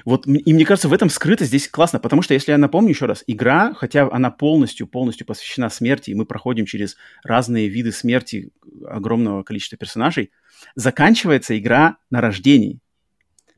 [0.05, 3.05] Вот, и мне кажется, в этом скрыто здесь классно, потому что, если я напомню еще
[3.05, 8.51] раз, игра, хотя она полностью, полностью посвящена смерти, и мы проходим через разные виды смерти
[8.87, 10.31] огромного количества персонажей,
[10.75, 12.79] заканчивается игра на рождении.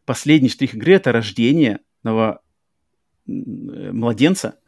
[0.05, 2.41] Последний штрих игры— это рождение нового
[3.26, 4.59] младенца,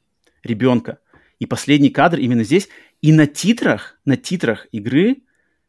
[0.44, 1.00] ребенка.
[1.40, 2.70] И последний кадр именно здесь.
[3.02, 5.24] И на титрах, на титрах игры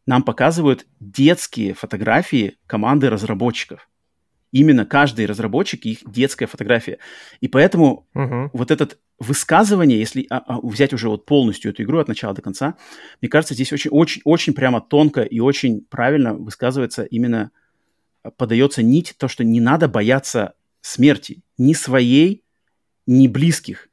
[0.06, 3.88] нам показывают детские фотографии команды разработчиков
[4.54, 6.98] именно каждый разработчик их детская фотография.
[7.40, 8.50] И поэтому uh-huh.
[8.52, 12.40] вот этот высказывание, если а, а, взять уже вот полностью эту игру от начала до
[12.40, 12.76] конца,
[13.20, 17.50] мне кажется, здесь очень, очень, очень прямо тонко и очень правильно высказывается именно
[18.22, 22.44] а, подается нить то, что не надо бояться смерти ни своей,
[23.08, 23.88] ни близких.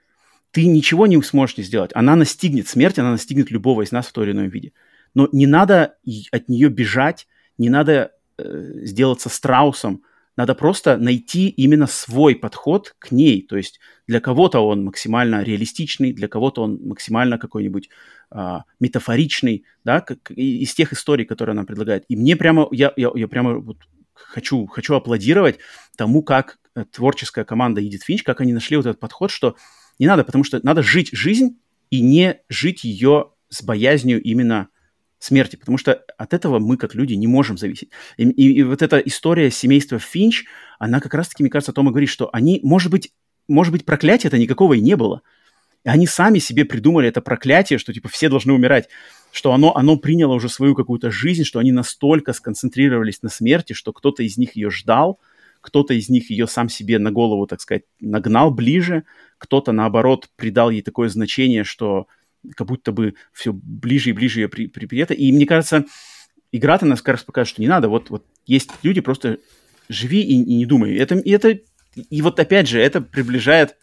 [0.52, 1.90] Ты ничего не сможешь не сделать.
[1.96, 4.74] Она настигнет смерть, она настигнет любого из нас в той или ином виде.
[5.16, 5.96] Но не надо
[6.32, 7.28] от нее бежать,
[7.58, 10.04] не надо э, сделаться страусом,
[10.38, 13.41] надо просто найти именно свой подход к ней.
[13.41, 17.90] То есть для кого-то он максимально реалистичный, для кого-то он максимально какой-нибудь
[18.30, 22.06] а, метафоричный, да, как, из тех историй, которые она предлагает.
[22.08, 23.78] И мне прямо, я, я, я прямо вот
[24.14, 25.60] хочу, хочу аплодировать
[25.98, 29.56] тому, как э, творческая команда Edith Finch, как они нашли вот этот подход, что
[29.99, 31.60] не надо, потому что надо жить жизнь
[31.90, 34.70] и не жить ее с боязнью именно
[35.22, 37.91] смерти, потому что от этого мы, как люди, не можем зависеть.
[38.18, 40.45] И, и, и вот эта история семейства Финч,
[40.80, 43.14] она как раз-таки, мне кажется, о том и говорит, что они, может быть,
[43.48, 45.22] может быть, проклятия-то никакого и не было.
[45.84, 48.89] И они сами себе придумали это проклятие, что, типа, все должны умирать,
[49.31, 53.93] что оно, оно приняло уже свою какую-то жизнь, что они настолько сконцентрировались на смерти, что
[53.93, 55.19] кто-то из них ее ждал,
[55.61, 59.03] кто-то из них ее сам себе на голову, так сказать, нагнал ближе,
[59.38, 62.07] кто-то, наоборот, придал ей такое значение, что
[62.56, 65.14] как будто бы все ближе и ближе при, при, при это.
[65.14, 65.86] И мне кажется,
[66.52, 67.90] игра-то нас как раз покажет, что не надо.
[67.90, 69.40] Вот, вот есть люди, просто
[69.90, 70.96] живи и, и не думай.
[70.96, 71.60] Это, и, это,
[71.96, 73.78] и вот опять же, это приближает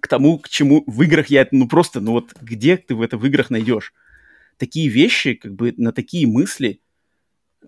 [0.00, 3.16] к тому, к чему в играх я, ну просто, ну вот где ты в это
[3.16, 3.92] в играх найдешь?
[4.58, 6.80] Такие вещи, как бы на такие мысли,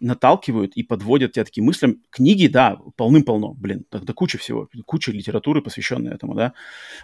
[0.01, 2.03] наталкивают и подводят тебя таким мыслям.
[2.11, 6.53] Книги, да, полным-полно, блин, тогда куча всего, куча литературы, посвященной этому, да,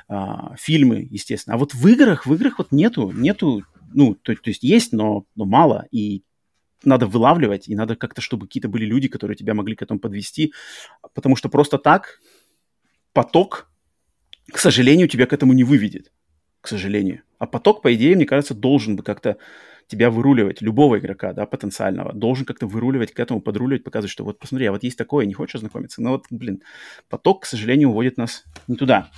[0.09, 1.57] а, фильмы, естественно.
[1.57, 3.63] А вот в играх, в играх вот нету, нету,
[3.93, 6.23] ну, то, то есть есть, но, но мало, и
[6.85, 10.53] надо вылавливать, и надо как-то, чтобы какие-то были люди, которые тебя могли к этому подвести,
[11.15, 12.21] потому что просто так
[13.13, 13.71] поток,
[14.51, 16.13] к сожалению, тебя к этому не выведет,
[16.61, 17.23] к сожалению.
[17.39, 19.37] А поток, по идее, мне кажется, должен бы как-то
[19.89, 24.39] тебя выруливать, любого игрока, да, потенциального, должен как-то выруливать к этому, подруливать, показывать, что вот
[24.39, 26.03] посмотри, а вот есть такое, не хочешь ознакомиться?
[26.03, 26.63] Но вот, блин,
[27.09, 29.11] поток, к сожалению, уводит нас не туда.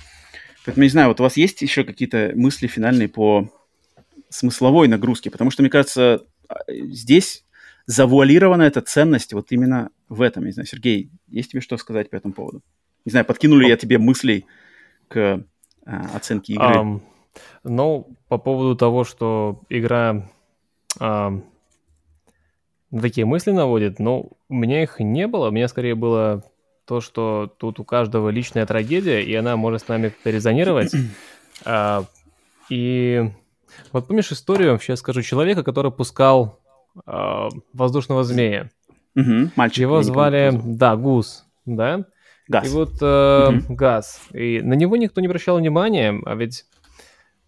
[0.65, 3.49] Поэтому, не знаю, вот у вас есть еще какие-то мысли финальные по
[4.29, 5.29] смысловой нагрузке?
[5.29, 7.45] Потому что, мне кажется, а, здесь
[7.85, 10.45] завуалирована эта ценность вот именно в этом.
[10.45, 12.61] Не знаю, Сергей, есть тебе что сказать по этому поводу?
[13.05, 14.45] Не знаю, подкинули я тебе мыслей
[15.07, 15.45] к
[15.85, 16.75] а, оценке игры?
[16.75, 17.01] Um,
[17.63, 20.27] ну, по поводу того, что игра
[20.99, 21.33] а,
[22.91, 25.49] такие мысли наводит, но у меня их не было.
[25.49, 26.43] У меня скорее было
[26.85, 30.93] то, что тут у каждого личная трагедия, и она может с нами резонировать.
[31.65, 32.05] а,
[32.69, 33.29] и
[33.91, 36.59] вот помнишь историю, сейчас скажу, человека, который пускал
[37.05, 38.69] а, воздушного змея.
[39.15, 39.79] Угу, мальчик.
[39.79, 42.05] Его звали, да, Гус, да?
[42.47, 42.67] Газ.
[42.67, 43.75] И вот э, угу.
[43.75, 44.21] Газ.
[44.31, 46.65] И на него никто не обращал внимания, а ведь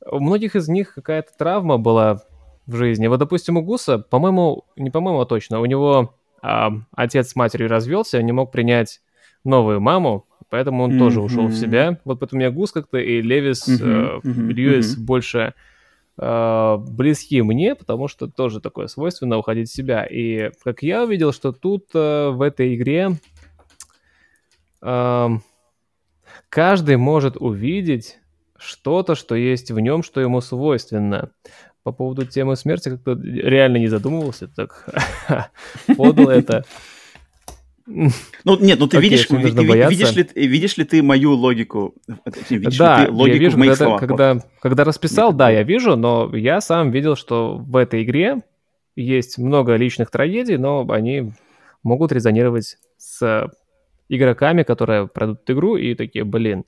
[0.06, 2.24] у многих из них какая-то травма была
[2.68, 3.08] в жизни.
[3.08, 7.70] Вот, допустим, у Гуса, по-моему, не по-моему, а точно, у него а, отец с матерью
[7.70, 9.02] развелся, не мог принять
[9.44, 11.00] новую маму, поэтому он mm-hmm.
[11.00, 12.00] тоже ушел в себя.
[12.06, 14.22] Вот поэтому у меня Гус как-то и Левис, mm-hmm.
[14.24, 15.06] э, Льюис mm-hmm.
[15.06, 15.54] больше
[16.18, 20.06] э, близки мне, потому что тоже такое свойственно уходить в себя.
[20.06, 23.12] И как я увидел, что тут э, в этой игре
[24.82, 25.28] э,
[26.50, 28.20] каждый может увидеть
[28.58, 31.32] что-то, что есть в нем, что ему свойственно
[31.88, 34.86] по поводу темы смерти как-то реально не задумывался, так
[35.98, 36.66] подал это.
[37.86, 41.96] Ну, нет, ну ты видишь, видишь, ли, видишь ли ты мою логику?
[42.50, 44.00] Видишь да, ли ты логику я вижу, в моих когда, словах?
[44.02, 48.42] Когда, когда расписал, да, я вижу, но я сам видел, что в этой игре
[48.98, 51.32] есть много личных трагедий, но они
[51.84, 53.50] могут резонировать с
[54.10, 56.66] игроками, которые пройдут игру и такие, блин,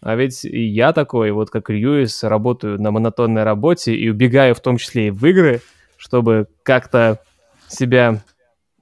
[0.00, 4.60] а ведь и я такой, вот как Льюис, работаю на монотонной работе и убегаю в
[4.60, 5.60] том числе и в игры,
[5.96, 7.20] чтобы как-то
[7.66, 8.22] себя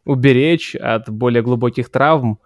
[0.05, 2.39] уберечь от более глубоких травм.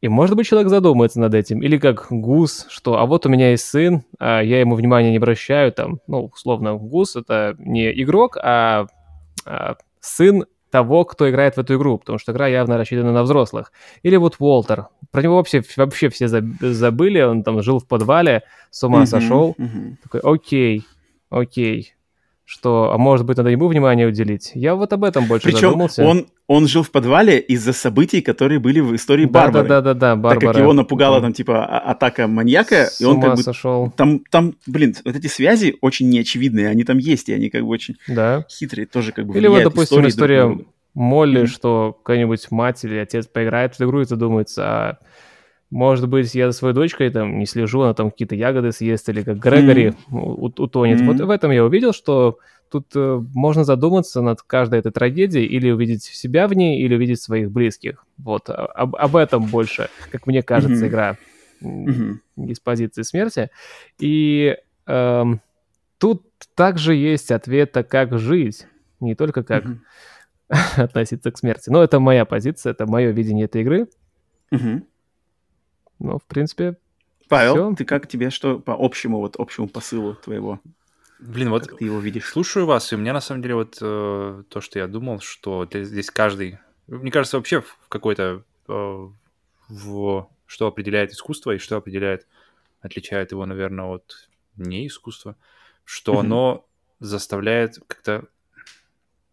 [0.00, 1.62] И, может быть, человек задумается над этим.
[1.62, 5.16] Или как Гус, что а вот у меня есть сын, а я ему внимания не
[5.18, 5.72] обращаю.
[5.72, 8.86] Там, ну, условно, Гус— это не игрок, а,
[9.46, 10.44] а сын
[10.74, 13.70] того, кто играет в эту игру, потому что игра явно рассчитана на взрослых.
[14.02, 14.88] Или вот Уолтер.
[15.12, 18.42] Про него вообще, вообще все забыли, он там жил в подвале,
[18.72, 19.54] с ума uh-huh, сошел.
[19.56, 19.94] Uh-huh.
[20.02, 20.82] Такой, окей,
[21.30, 21.94] окей,
[22.44, 24.52] что, а может быть, надо ему внимание уделить.
[24.54, 26.04] Я вот об этом больше Причем задумался.
[26.04, 29.68] он, он жил в подвале из-за событий, которые были в истории да, Барбары.
[29.68, 30.40] Да-да-да, Барбара.
[30.40, 33.42] Так как его напугала там, типа, а- атака маньяка, С и он как бы...
[33.42, 33.90] сошел.
[33.96, 37.68] Там, там, блин, вот эти связи очень неочевидные, они там есть, и они как бы
[37.68, 38.44] очень да.
[38.50, 40.40] хитрые, тоже как бы Или вот, допустим, история...
[40.48, 41.46] история Молли, mm-hmm.
[41.46, 44.98] что какая-нибудь мать или отец поиграет в игру и задумается, а
[45.74, 49.22] может быть, я за своей дочкой там не слежу, она там какие-то ягоды съест, или
[49.22, 50.52] как Грегори mm-hmm.
[50.60, 51.00] утонет.
[51.00, 51.06] Mm-hmm.
[51.06, 52.38] Вот в этом я увидел, что
[52.70, 57.20] тут э, можно задуматься над каждой этой трагедией, или увидеть себя в ней, или увидеть
[57.20, 58.06] своих близких.
[58.18, 60.88] Вот, а, об, об этом больше, как мне кажется, mm-hmm.
[60.88, 61.16] игра
[61.60, 62.18] mm-hmm.
[62.46, 63.50] из позиции смерти.
[63.98, 64.56] И
[64.86, 65.24] э,
[65.98, 66.22] тут
[66.54, 68.68] также есть ответ, как жить,
[69.00, 70.76] не только как mm-hmm.
[70.84, 71.68] относиться к смерти.
[71.70, 73.88] Но это моя позиция, это мое видение этой игры.
[74.52, 74.82] Mm-hmm.
[75.98, 76.76] Ну, в принципе,
[77.28, 77.74] Павел, всё.
[77.74, 80.60] ты как тебе, что по общему, вот общему посылу твоего?
[81.20, 82.28] Блин, вот Как ты его видишь?
[82.30, 85.66] слушаю вас, и у меня на самом деле вот э, то, что я думал, что
[85.72, 86.58] здесь каждый...
[86.86, 88.42] Мне кажется, вообще в какой-то...
[88.68, 89.08] э,
[89.68, 92.26] в, что определяет искусство и что определяет,
[92.82, 95.36] отличает его, наверное, от не искусства,
[95.84, 96.20] что Мгм.
[96.20, 96.66] оно
[97.00, 98.26] заставляет как-то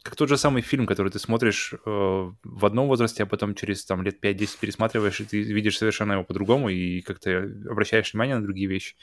[0.03, 3.85] как тот же самый фильм, который ты смотришь э, в одном возрасте, а потом через
[3.85, 8.43] там, лет 5-10 пересматриваешь, и ты видишь совершенно его по-другому, и как-то обращаешь внимание на
[8.43, 8.95] другие вещи.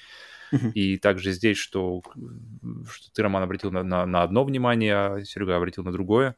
[0.75, 2.03] И также здесь, что,
[2.91, 6.37] что ты, Роман, обратил на, на, на одно внимание, а Серега обратил на другое.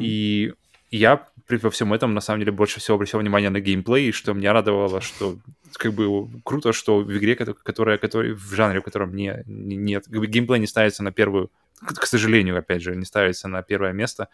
[0.00, 0.54] И
[0.96, 4.12] я при, во всем этом, на самом деле, больше всего обращал внимание на геймплей, и
[4.12, 5.38] что меня радовало, что
[5.72, 9.76] как бы круто, что в игре, кото- которая, которая в жанре, в котором не, не-
[9.76, 11.50] нет, как бы геймплей не ставится на первую,
[11.80, 14.28] к, сожалению, опять же, не ставится на первое место.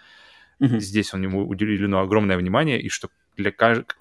[0.59, 0.81] Мгм.
[0.81, 3.53] Здесь он ему уделено огромное внимание, и что для,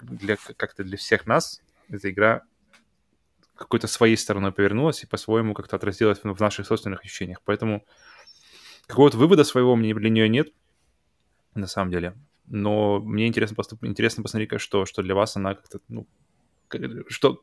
[0.02, 2.42] для как-то для всех нас эта игра
[3.56, 7.40] какой-то своей стороной повернулась и по-своему как-то отразилась в наших собственных ощущениях.
[7.44, 7.84] Поэтому
[8.86, 10.48] какого-то вывода своего мне для нее нет,
[11.54, 12.14] на самом деле.
[12.50, 16.06] Но мне интересно, интересно посмотреть, что, что для вас она как-то, ну,
[17.08, 17.40] что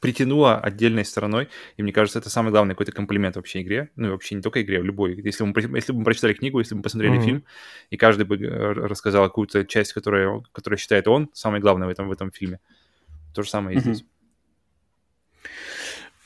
[0.00, 4.10] притянула отдельной стороной, и мне кажется, это самый главный какой-то комплимент вообще игре, ну и
[4.10, 5.14] вообще не только игре, а в любой.
[5.20, 7.22] Если бы, мы, если бы мы прочитали книгу, если бы мы посмотрели Мгм.
[7.22, 7.44] фильм,
[7.90, 12.08] и каждый бы э, рассказал какую-то часть, которая, которая считает он самой главной в этом,
[12.08, 12.60] в этом фильме,
[13.34, 13.94] то же самое и Мгм.
[13.94, 14.09] здесь.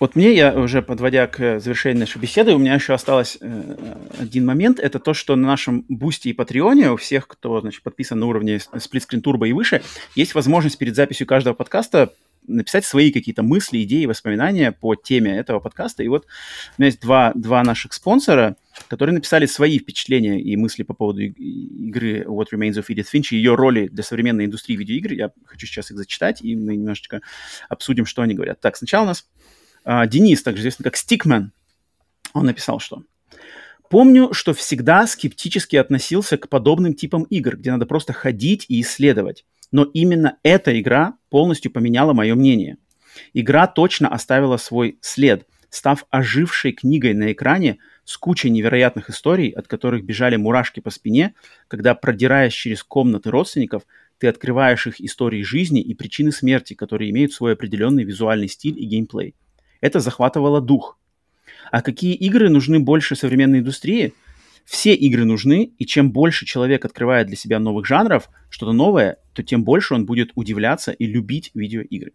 [0.01, 4.45] Вот мне, я уже подводя к завершению нашей беседы, у меня еще осталось э, один
[4.45, 4.81] момент.
[4.81, 8.57] Это то, что на нашем Бусти и Патреоне у всех, кто значит, подписан на уровне
[8.57, 9.83] Split Screen Turbo и выше,
[10.17, 12.13] есть возможность перед записью каждого подкаста
[12.47, 16.03] написать свои какие-то мысли, идеи, воспоминания по теме этого подкаста.
[16.03, 16.27] И вот
[16.77, 18.57] у меня есть два, два наших спонсора,
[18.89, 23.37] которые написали свои впечатления и мысли по поводу игры What Remains of Edith Finch и
[23.37, 25.13] ее роли для современной индустрии видеоигр.
[25.13, 27.21] Я хочу сейчас их зачитать, и мы немножечко
[27.69, 28.61] обсудим, что они говорят.
[28.61, 29.27] Так, сначала у нас
[29.85, 31.53] Денис, также известный как Стикмен,
[32.33, 33.03] он написал, что
[33.91, 39.45] Помню, что всегда скептически относился к подобным типам игр, где надо просто ходить и исследовать.
[39.71, 42.79] Но именно эта игра полностью поменяла мое мнение.
[43.35, 49.69] Игра точно оставила свой след, став ожившей книгой на экране с кучей невероятных историй, от
[49.69, 51.35] которых бежали мурашки по спине,
[51.69, 53.83] когда, продираясь через комнаты родственников,
[54.19, 58.87] ты открываешь их истории жизни и причины смерти, которые имеют свой определенный визуальный стиль и
[58.87, 59.35] геймплей.
[59.85, 60.97] Это захватывало дух.
[61.71, 64.15] А какие игры нужны больше современной индустрии?
[64.65, 69.43] Все игры нужны, и чем больше человек открывает для себя новых жанров, что-то новое, то
[69.43, 72.13] тем больше он будет удивляться и любить видеоигры.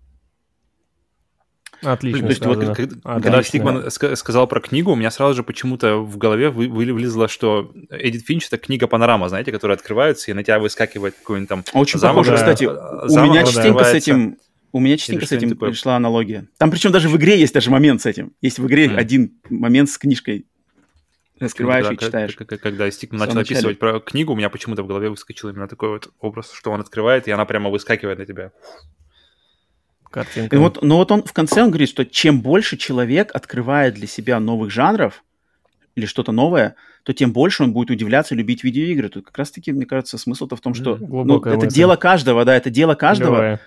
[1.84, 3.22] Отлично то есть вот как- Отлично.
[3.22, 6.91] когда Стигман ска- сказал про книгу, у меня сразу же почему-то в голове вы- вы-
[6.91, 11.64] вылезло, что Эдит Финч это книга-панорама, знаете, которая открывается, и на тебя выскакивает какой-нибудь там
[11.74, 12.38] Очень замок, похоже, да.
[12.38, 14.38] кстати, э, у замок меня частенько с этим...
[14.72, 15.70] У меня частенько с этим такое.
[15.72, 16.48] пришла аналогия.
[16.58, 18.34] Там причем даже в игре есть даже момент с этим.
[18.41, 18.98] Есть в игре Мгм.
[18.98, 20.46] один момент с книжкой.
[21.40, 22.36] Раскрываешь Да, и читаешь.
[22.36, 23.58] как- как- Когда Стигман В начал начале.
[23.60, 26.82] описывать про книгу, у меня почему-то в голове выскочил именно такой вот образ, что он
[26.82, 28.52] открывает, и она прямо выскакивает на тебя.
[30.12, 30.56] Картинка.
[30.56, 34.08] И вот, но вот он в конце он говорит, что чем больше человек открывает для
[34.08, 35.24] себя новых жанров
[35.96, 39.10] или что-то новое, то тем больше он будет удивляться, любить видеоигры.
[39.10, 41.68] Тут как раз-таки, мне кажется, смысл-то в том, что ну, это мысль.
[41.70, 43.30] дело каждого, да, это дело каждого.
[43.36, 43.62] Клёвая.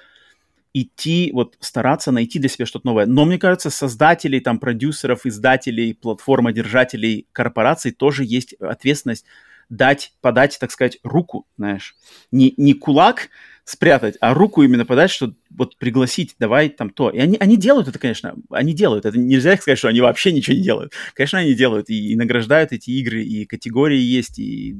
[0.74, 3.06] Идти, вот стараться найти для себя что-то новое.
[3.06, 9.24] Но мне кажется, создателей, там, продюсеров, издателей, платформодержателей, корпораций тоже есть ответственность
[9.68, 11.96] дать, подать, так сказать, руку, знаешь.
[12.30, 13.30] Не, не кулак
[13.64, 17.10] спрятать, а руку именно подать, что вот пригласить, давай там то.
[17.10, 19.06] И они, они делают это, конечно, они делают.
[19.06, 20.92] Это нельзя сказать, что они вообще ничего не делают.
[21.14, 24.76] Конечно, они делают и, и награждают эти игры, и категории есть, и...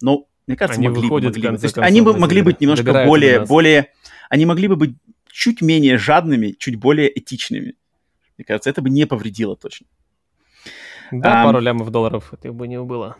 [0.00, 2.60] Но мне кажется, они могли, выходят, могли, конце то есть они бы концов, могли быть
[2.60, 3.90] немножко более, более,
[4.30, 4.94] они могли бы быть
[5.30, 7.74] чуть менее жадными, чуть более этичными.
[8.36, 9.86] Мне кажется, это бы не повредило точно.
[11.10, 11.46] Да, Ам.
[11.46, 13.16] пару лямов долларов это бы не было.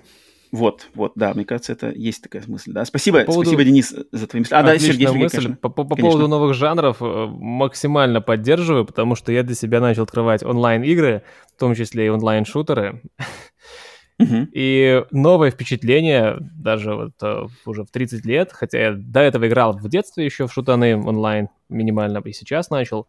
[0.52, 2.84] Вот, вот, да, мне кажется, это есть такая мысль, да.
[2.84, 4.54] Спасибо, По поводу- спасибо, Денис, за твои мысли.
[4.54, 5.36] А, да, Отличная Сергей, Сергей, мысль.
[5.36, 5.56] конечно.
[5.56, 10.04] По, по- по поводу новых жанров э, максимально поддерживаю, потому что я для себя начал
[10.04, 11.22] открывать онлайн-игры,
[11.56, 13.02] в том числе и онлайн-шутеры.
[14.18, 14.48] Мгм.
[14.52, 19.72] И новое впечатление, даже вот э, уже в 30 лет, хотя я до этого играл
[19.76, 23.08] в детстве еще в шутаны онлайн минимально, и сейчас начал.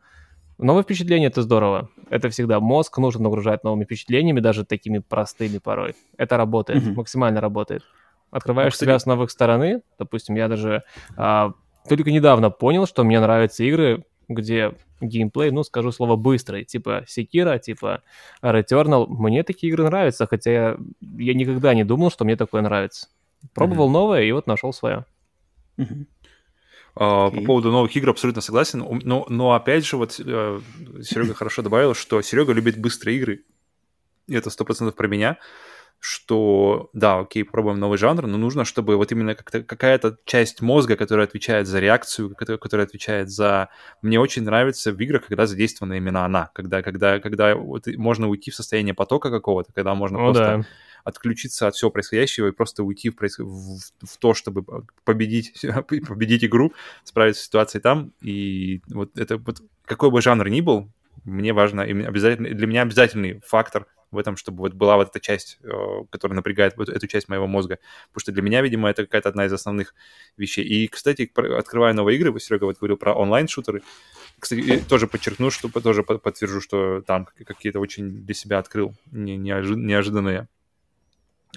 [0.57, 1.89] Новое впечатление— это здорово.
[2.09, 5.95] Это всегда мозг нужно нагружать новыми впечатлениями, даже такими простыми порой.
[6.17, 6.95] Это работает, Мгм.
[6.95, 7.83] максимально работает.
[8.31, 9.81] Открываешь кстати- себя с новых стороны.
[9.99, 10.83] Допустим, я даже
[11.17, 11.51] а,
[11.87, 17.57] только недавно понял, что мне нравятся игры, где геймплей, ну, скажу слово быстрый, типа Sekiro,
[17.59, 18.03] типа
[18.41, 19.07] Returnal.
[19.07, 20.77] Мне такие игры нравятся, хотя я,
[21.17, 23.07] я никогда не думал, что мне такое нравится.
[23.53, 25.05] Пробовал новое и вот нашел свое.
[25.77, 26.07] Мгм.
[26.95, 27.41] А, Окей.
[27.41, 28.83] По поводу новых игр абсолютно согласен.
[29.03, 33.43] Но, но опять же, вот Серега хорошо добавил, что Серега любит быстрые игры.
[34.27, 35.37] И это сто процентов про меня.
[35.99, 40.95] Что, да, окей, пробуем новый жанр, но нужно, чтобы вот именно как-то какая-то часть мозга,
[40.95, 43.69] которая отвечает за реакцию, которая, которая отвечает за...
[44.03, 48.51] Мне очень нравится в играх, когда задействована именно она, когда, когда, когда вот можно уйти
[48.51, 50.65] в состояние потока какого-то, когда можно Ну просто да.
[51.05, 54.63] отключиться от всего происходящего и просто уйти в, проис- в- в то, чтобы
[55.05, 56.73] победить, победить игру,
[57.03, 58.11] справиться с ситуацией там.
[58.21, 60.87] И вот это вот какой бы жанр ни был,
[61.23, 65.59] мне важно, обязательно, для меня обязательный фактор в этом, чтобы вот была вот эта часть,
[65.63, 65.69] э,
[66.09, 67.79] которая напрягает вот эту часть моего мозга.
[68.07, 69.93] Потому что для меня, видимо, это какая-то одна из основных
[70.37, 70.63] вещей.
[70.65, 73.81] И, кстати, открывая новые игры, Серега вот говорил про онлайн-шутеры,
[74.39, 78.93] кстати, тоже подчеркну, что тоже под- подтвержу, что там как- какие-то очень для себя открыл
[79.11, 80.47] не- неожи- неожиданные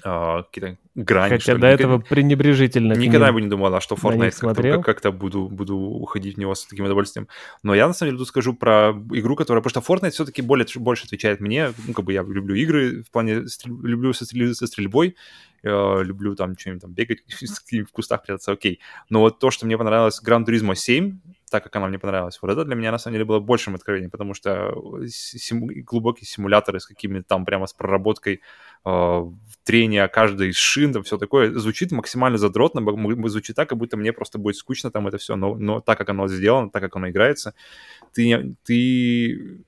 [0.03, 1.29] а, какие-то грани.
[1.29, 1.59] Хотя что ли.
[1.59, 2.93] до Никогда- этого пренебрежительно.
[2.93, 6.65] Никогда бы не думал, а что Fortnite как-то, как-то буду, буду уходить в него с
[6.65, 7.27] таким удовольствием.
[7.63, 9.61] Но я, на самом деле, тут скажу про игру, которая...
[9.63, 11.71] Потому что Fortnite все-таки более, больше отвечает мне.
[11.87, 13.47] Ну, как бы я люблю игры в плане...
[13.47, 15.15] стрель- Люблю со, стрель- со стрельбой,
[15.63, 17.19] э, люблю там что-нибудь там бегать,
[17.87, 18.79] в кустах прятаться, окей.
[19.09, 21.19] Но вот то, что мне понравилось Gran Turismo 7,
[21.49, 24.11] так как она мне понравилась, вот это для меня, на самом деле, было большим откровением,
[24.11, 24.73] потому что
[25.07, 28.41] симу- глубокие симуляторы с какими-то там прямо с проработкой
[28.85, 29.21] э,
[29.63, 32.81] трения каждой из шин, там все такое, звучит максимально задротно,
[33.29, 36.09] звучит так, как будто мне просто будет скучно там это все, но, но так, как
[36.09, 37.53] оно сделано, так, как оно играется,
[38.13, 39.63] ты, ты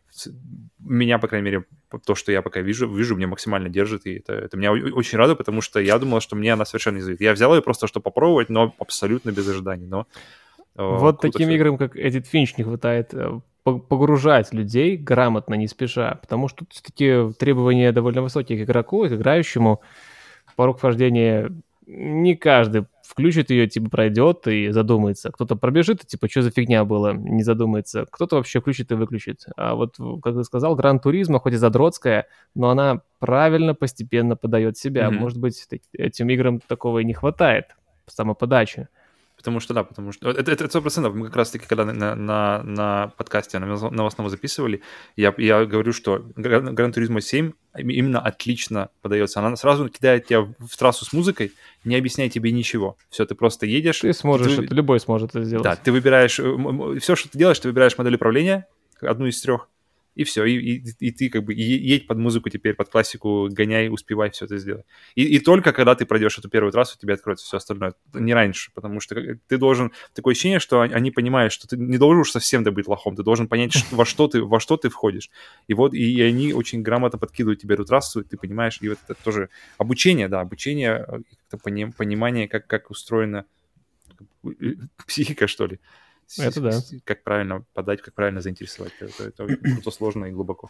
[0.80, 1.66] меня, по крайней мере,
[2.06, 5.38] то, что я пока вижу, вижу, мне максимально держит, и это, это меня очень радует,
[5.38, 7.22] потому что я думал, что мне она совершенно не зайдет.
[7.22, 10.08] Я взял ее просто, чтобы попробовать, но абсолютно без ожиданий, но...
[10.76, 11.56] Вот круто таким всё.
[11.56, 16.60] играм, как Edit Finch, не хватает э, по- погружать людей грамотно, не спеша, потому что
[16.60, 19.82] тут все-таки требования довольно высокие к игроку, к играющему.
[20.56, 21.52] Порог вхождения
[21.86, 25.32] не каждый включит ее, типа пройдет и задумается.
[25.32, 28.06] Кто-то пробежит, и типа, что за фигня было, не задумается.
[28.10, 29.46] Кто-то вообще включит и выключит.
[29.58, 34.78] А вот, как ты сказал, Гран Туризма, хоть и задротская, но она правильно, постепенно подает
[34.78, 35.10] себя.
[35.10, 35.20] Мгм.
[35.20, 37.76] Может быть, этим играм такого и не хватает
[38.08, 38.88] самоподачи.
[39.42, 40.30] Потому что, да, потому что...
[40.30, 41.16] Это это сто процентов.
[41.16, 44.82] Мы как раз-таки, когда на, на, на подкасте на новос- новостном записывали,
[45.16, 49.40] я, я говорю, что Гран Туризмо 7 им- именно отлично подается.
[49.40, 51.52] Она сразу кидает тебя в трассу с музыкой,
[51.84, 52.98] не объясняя тебе ничего.
[53.10, 54.00] Все, ты просто едешь.
[54.02, 55.64] Ты сможешь, ты- это, любой сможет это сделать.
[55.64, 56.40] Да, ты выбираешь...
[57.02, 58.68] Все, что ты делаешь, ты выбираешь модель управления,
[59.02, 59.68] одну из трех,
[60.14, 63.90] и все, и, и, и ты как бы едь под музыку теперь, под классику, гоняй,
[63.90, 64.86] успевай все это сделать.
[65.16, 68.72] И, и только когда ты пройдешь эту первую трассу, тебе откроется все остальное, не раньше,
[68.74, 69.92] потому что как- ты должен...
[70.14, 73.24] Такое ощущение, что они- они понимают, что ты не должен уж совсем быть лохом, ты
[73.24, 75.30] должен понять, что- во, что ты, во что ты входишь.
[75.68, 79.00] И вот, и, и они очень грамотно подкидывают тебе эту трассу, ты понимаешь, и вот
[79.08, 81.06] это тоже обучение, да, обучение,
[81.52, 81.58] э,
[81.98, 83.46] понимание, как, как устроена
[84.44, 84.50] э,
[85.08, 85.80] психика, что ли.
[86.38, 86.80] Это да.
[87.04, 88.94] Как правильно подать, как правильно заинтересовать.
[89.00, 90.70] Это, это очень круто, сложно и глубоко.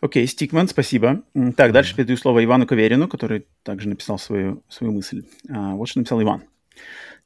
[0.00, 1.22] Окей, Стикман, спасибо.
[1.56, 5.24] Так, дальше передаю слово Ивану Каверину, который также написал свою, свою мысль.
[5.50, 6.44] А, вот что написал Иван.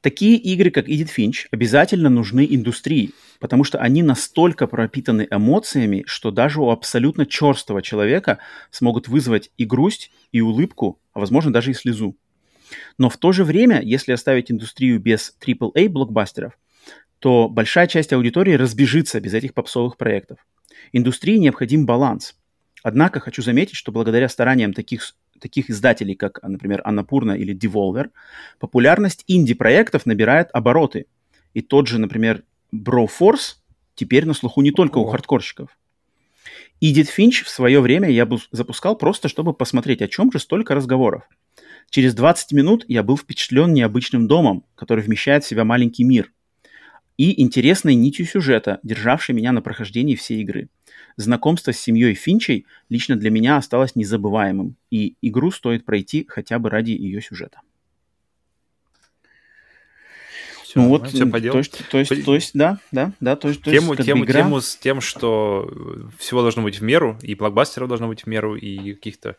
[0.00, 6.32] Такие игры, как Edith Finch, обязательно нужны индустрии, потому что они настолько пропитаны эмоциями, что
[6.32, 8.38] даже у абсолютно черстого человека
[8.72, 12.16] смогут вызвать и грусть, и улыбку, а возможно даже и слезу.
[12.98, 16.52] Но в то же время, если оставить индустрию без AAA-блокбастеров,
[17.18, 20.38] то большая часть аудитории разбежится без этих попсовых проектов.
[20.92, 22.34] Индустрии необходим баланс.
[22.82, 28.10] Однако хочу заметить, что благодаря стараниям таких, таких издателей, как, например, Анапурна или Devolver,
[28.58, 31.06] популярность инди-проектов набирает обороты.
[31.54, 32.42] И тот же, например,
[32.74, 33.56] Broforce
[33.94, 35.70] теперь на слуху не только у хардкорщиков.
[36.80, 40.74] Эдит Финч в свое время я бы запускал просто, чтобы посмотреть, о чем же столько
[40.74, 41.22] разговоров.
[41.90, 46.32] Через 20 минут я был впечатлен необычным домом, который вмещает в себя маленький мир,
[47.18, 50.68] и интересной нитью сюжета, державшей меня на прохождении всей игры.
[51.16, 56.70] Знакомство с семьей Финчей лично для меня осталось незабываемым, и игру стоит пройти хотя бы
[56.70, 57.60] ради ее сюжета.
[60.64, 61.52] Все, ну вот, все по делу.
[61.52, 64.24] То есть, то есть, то есть, да, да, да, то есть, то тему, есть, тему,
[64.24, 64.40] игра...
[64.40, 65.70] тему с тем, что
[66.18, 69.36] всего должно быть в меру, и блокбастеров должно быть в меру, и каких-то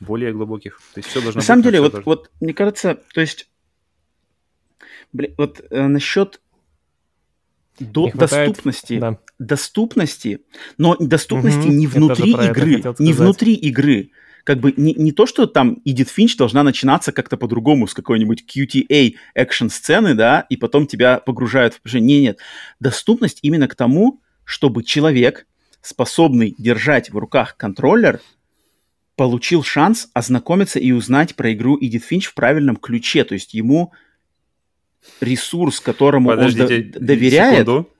[0.00, 0.80] более глубоких.
[0.94, 2.10] То есть все должно На самом быть, деле, вот, должно...
[2.10, 3.48] вот, мне кажется, то есть,
[5.12, 6.40] блин, вот э, насчет
[7.78, 9.18] до хватает, доступности, да.
[9.38, 10.40] доступности,
[10.78, 14.10] но доступности Угу, не внутри игры, не внутри игры.
[14.44, 18.44] Как бы не, не то, что там Эдит Финч должна начинаться как-то по-другому с какой-нибудь
[18.46, 22.20] QTA экшн-сцены, да, и потом тебя погружают в положение.
[22.20, 22.38] Нет, нет.
[22.78, 25.48] Доступность именно к тому, чтобы человек,
[25.82, 28.20] способный держать в руках контроллер,
[29.16, 33.24] получил шанс ознакомиться и узнать про игру Эдит Финч в правильном ключе.
[33.24, 33.92] То есть ему
[35.20, 37.90] ресурс, которому Подождите, он до- доверяет, секунду.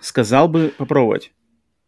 [0.00, 1.32] сказал бы попробовать.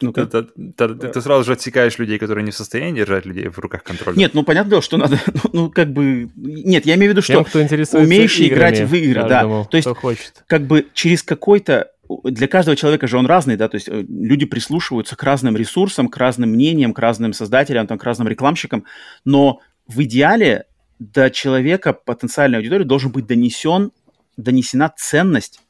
[0.01, 0.27] Ну-ка.
[0.27, 3.59] Ты, ты- ты- ты сразу же отсекаешь людей, которые не в состоянии держать людей в
[3.59, 4.17] руках контроля.
[4.17, 7.23] Нет, ну понятное дело, что надо, ну, ну, как бы, нет, я имею в виду,
[7.23, 7.59] что Тем, кто
[7.99, 9.29] умеющий играть в игры, да.
[9.29, 10.45] каждому, То есть кто хочет.
[10.47, 11.91] как бы через какой-то
[12.25, 16.09] для каждого человека же он разный, да, то есть э, люди прислушиваются к разным ресурсам,
[16.09, 18.85] к разным мнениям, к разным создателям, там, к разным рекламщикам,
[19.25, 20.67] но в идеале
[20.99, 23.91] до человека потенциальной аудитории должен быть донесен,
[24.37, 25.61] донесена ценность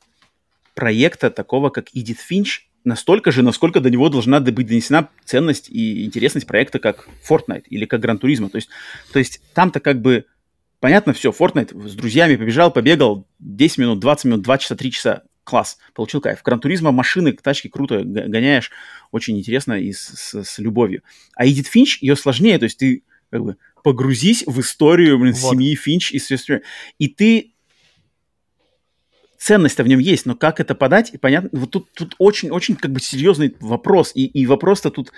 [0.75, 6.05] проекта такого, как Эдит Финч, настолько же, насколько до него должна быть донесена ценность и
[6.05, 8.49] интересность проекта, как Fortnite или как Gran Turismo.
[8.49, 8.69] То есть,
[9.13, 10.25] то есть там-то как бы
[10.81, 15.23] понятно все, Fortnite с друзьями побежал, побегал 10 минут, 20 минут, 2 часа, 3 часа,
[15.45, 16.43] класс, получил кайф.
[16.43, 18.71] Гран Туризмо машины, тачки круто гоняешь,
[19.11, 21.03] очень интересно и с, с- с любовью.
[21.35, 25.53] А Эдит Финч, ее сложнее, то есть ты как бы погрузись в историю блин, Вот.
[25.53, 26.61] семьи Финч и все
[26.99, 27.53] И ты
[29.39, 32.93] ценность-то в нем есть, но как это подать, и понятно, вот тут, тут очень-очень как
[32.93, 35.13] бы серьезный вопрос, и, и вопрос-то тут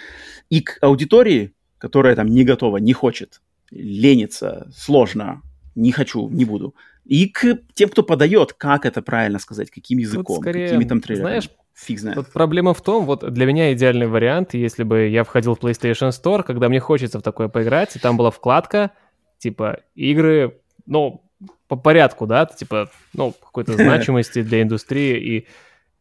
[0.50, 3.40] и к аудитории, которая там не готова, не хочет,
[3.70, 5.42] ленится, сложно,
[5.74, 6.74] не хочу, не буду,
[7.04, 11.30] и к тем, кто подает, как это правильно сказать, каким языком, скорее, какими там трейлерами.
[11.30, 12.16] знаешь, Фиг знает.
[12.16, 16.10] Вот проблема в том, вот для меня идеальный вариант, если бы я входил в PlayStation
[16.10, 18.90] Store, когда мне хочется в такое поиграть, и там была вкладка,
[19.38, 21.22] типа, игры, ну,
[21.68, 25.46] по порядку, да, типа, ну, какой-то значимости для индустрии, и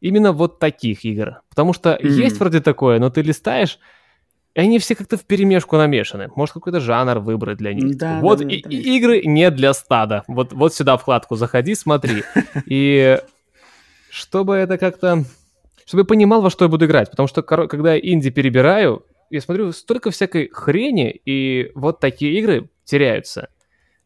[0.01, 1.41] именно вот таких игр.
[1.49, 2.11] Потому что Мгм.
[2.14, 3.80] есть вроде такое, но ты листаешь,
[4.55, 6.30] и они все как-то в перемешку намешаны.
[6.35, 7.95] Может, какой-то жанр выбрать для них.
[7.95, 8.69] Да, вот да, да, и- да.
[8.72, 10.23] игры не для стада.
[10.27, 12.23] Вот, вот сюда вкладку заходи, смотри.
[12.65, 13.19] И
[14.09, 15.23] чтобы это как-то...
[15.85, 17.11] Чтобы я понимал, во что я буду играть.
[17.11, 22.69] Потому что, когда я инди перебираю, я смотрю, столько всякой хрени, и вот такие игры
[22.84, 23.49] теряются.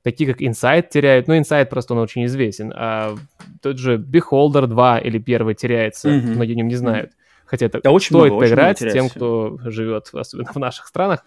[0.03, 1.27] Такие, как Inside теряют.
[1.27, 2.73] Ну, Inside просто он очень известен.
[2.75, 3.15] А
[3.61, 6.09] тот же Beholder 2 или первый теряется.
[6.09, 6.33] Мгм.
[6.35, 7.11] Многие о нем не знают.
[7.45, 9.15] Хотя это Да, очень стоит много, очень поиграть тем, теряется.
[9.15, 11.25] кто живет, особенно в наших странах.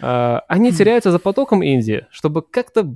[0.00, 2.94] А, они теряются за потоком инди, чтобы как-то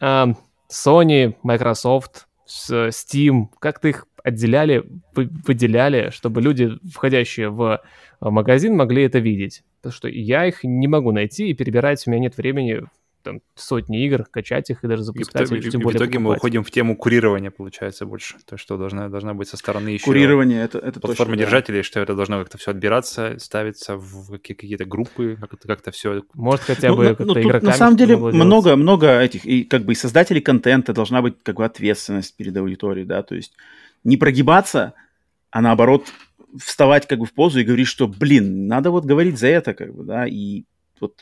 [0.00, 0.28] а,
[0.72, 4.84] Sony, Microsoft, Steam, как-то их отделяли,
[5.14, 7.82] вы- выделяли, чтобы люди, входящие в
[8.20, 9.62] а, магазин, могли это видеть.
[9.80, 12.82] Потому что я их не могу найти и перебирать, у меня нет времени
[13.22, 15.84] там, сотни игр, качать их и даже И в, запускать, итоге- или и тем в
[15.84, 18.36] более итоге мы уходим в тему курирования, получается, больше.
[18.46, 21.36] То, что должна, должна быть со стороны еще Курирование, это, это платформы точно, да.
[21.50, 26.22] держателей, что это должно как-то все отбираться, ставиться в какие- какие-то группы, как-то, как-то все.
[26.34, 29.64] Может, хотя Ну, бы ну, как-то ну, игроками на самом деле много, много этих, и
[29.64, 33.52] как бы и создателей контента должна быть как бы ответственность перед аудиторией, да, то есть
[34.04, 34.94] не прогибаться,
[35.50, 36.06] а наоборот
[36.58, 39.94] вставать как бы в позу и говорить, что, блин, надо вот говорить за это, как
[39.94, 40.64] бы, да, и
[41.00, 41.14] вот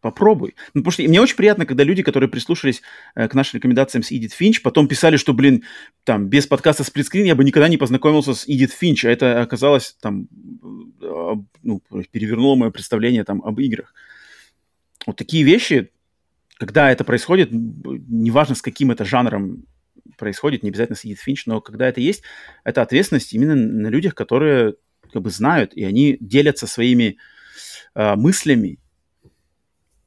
[0.00, 0.54] попробуй.
[0.74, 2.82] Ну, потому что мне очень приятно, когда люди, которые прислушались
[3.14, 5.64] э, к нашим рекомендациям с Эдит Финч, потом писали, что, блин,
[6.04, 9.96] там, без подкаста сплитскрин я бы никогда не познакомился с Эдит Финч, а это оказалось
[10.00, 10.28] там,
[11.02, 13.94] э, ну, перевернуло мое представление там об играх.
[15.06, 15.90] Вот такие вещи,
[16.58, 19.64] когда это происходит, неважно с каким это жанром
[20.16, 22.22] происходит, не обязательно сидит Финч, но когда это есть,
[22.64, 24.74] это ответственность именно на людях, которые
[25.12, 27.16] как бы знают, и они делятся своими
[27.94, 28.78] э, мыслями,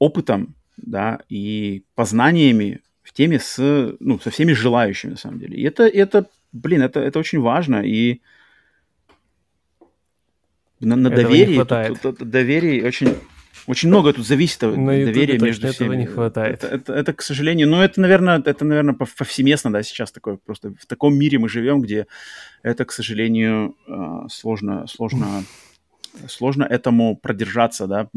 [0.01, 5.57] опытом, да, и познаниями в теме с, ну, со всеми желающими, на самом деле.
[5.57, 8.21] И это, это блин, это, это очень важно, и
[10.79, 11.57] на, на доверии.
[11.59, 13.15] Тут, тут, тут, доверие очень
[13.67, 15.87] очень много тут зависит от на доверия между всеми.
[15.87, 16.63] этого не хватает.
[16.63, 20.73] Это, это, это, к сожалению, ну это, наверное, это, наверное, повсеместно, да, сейчас такое, просто
[20.79, 22.07] в таком мире мы живем, где
[22.63, 25.43] это, к сожалению, э, сложно, сложно,
[26.27, 28.09] сложно этому продержаться, да,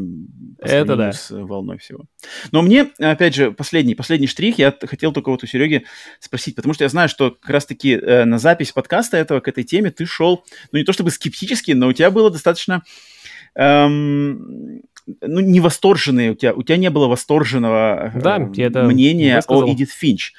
[0.59, 1.13] это да.
[1.13, 2.05] с волной всего.
[2.53, 5.85] Но мне, опять же, последний, последний штрих, я хотел только вот у Сереги
[6.21, 9.65] спросить, потому что я знаю, что как раз-таки э, на запись подкаста этого к этой
[9.65, 12.83] теме ты шел, ну не то чтобы скептически, но у тебя было достаточно
[13.55, 14.83] эм,
[15.21, 19.91] ну, не восторженные, у тебя, у тебя не было восторженного да, э, мнения о Эдит
[19.91, 20.33] Финч.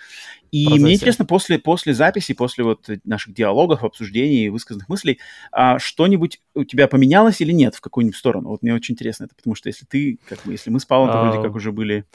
[0.56, 5.20] И мне интересно, после, после записи, после вот наших диалогов, обсуждений, высказанных мыслей,
[5.52, 8.50] а, что-нибудь у тебя поменялось или нет в какую-нибудь сторону?
[8.50, 11.12] Вот мне очень интересно это, потому что если ты, как мы, если мы с Павлом,
[11.12, 12.06] то вроде как уже были...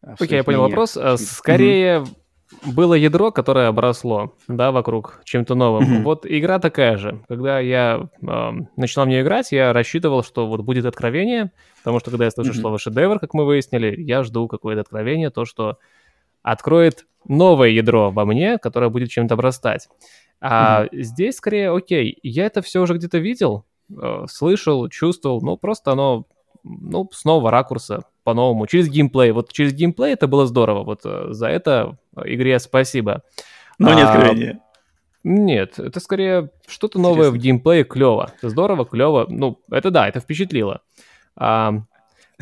[0.00, 0.96] А, окей, я понял вопрос.
[0.96, 2.16] А, скорее, mm-hmm
[2.64, 5.84] было ядро, которое обросло, да, вокруг чем-то новым.
[5.84, 6.02] Mm-hmm.
[6.02, 7.24] Вот игра такая же.
[7.26, 12.10] Когда я э, начинал в нее играть, я рассчитывал, что вот будет откровение, потому что
[12.10, 12.60] когда я слышу mm-hmm.
[12.60, 15.78] слово шедевр, как мы выяснили, я жду какое-то откровение, то, что
[16.42, 19.88] откроет новое ядро во мне, которое будет чем-то обрастать.
[20.40, 21.02] А mm-hmm.
[21.02, 26.26] здесь скорее, окей, я это все уже где-то видел, э, слышал, чувствовал, ну просто оно,
[26.62, 29.30] ну, с нового ракурса, по-новому, через геймплей.
[29.32, 30.82] Вот через геймплей это было здорово.
[30.82, 33.22] Вот э, за это игре спасибо.
[33.78, 34.60] Но а, не откровение.
[35.22, 38.32] Нет, это скорее что-то новое в геймплее, клево.
[38.42, 39.26] Здорово, клево.
[39.28, 40.82] Ну, это да, это впечатлило.
[41.36, 41.82] А,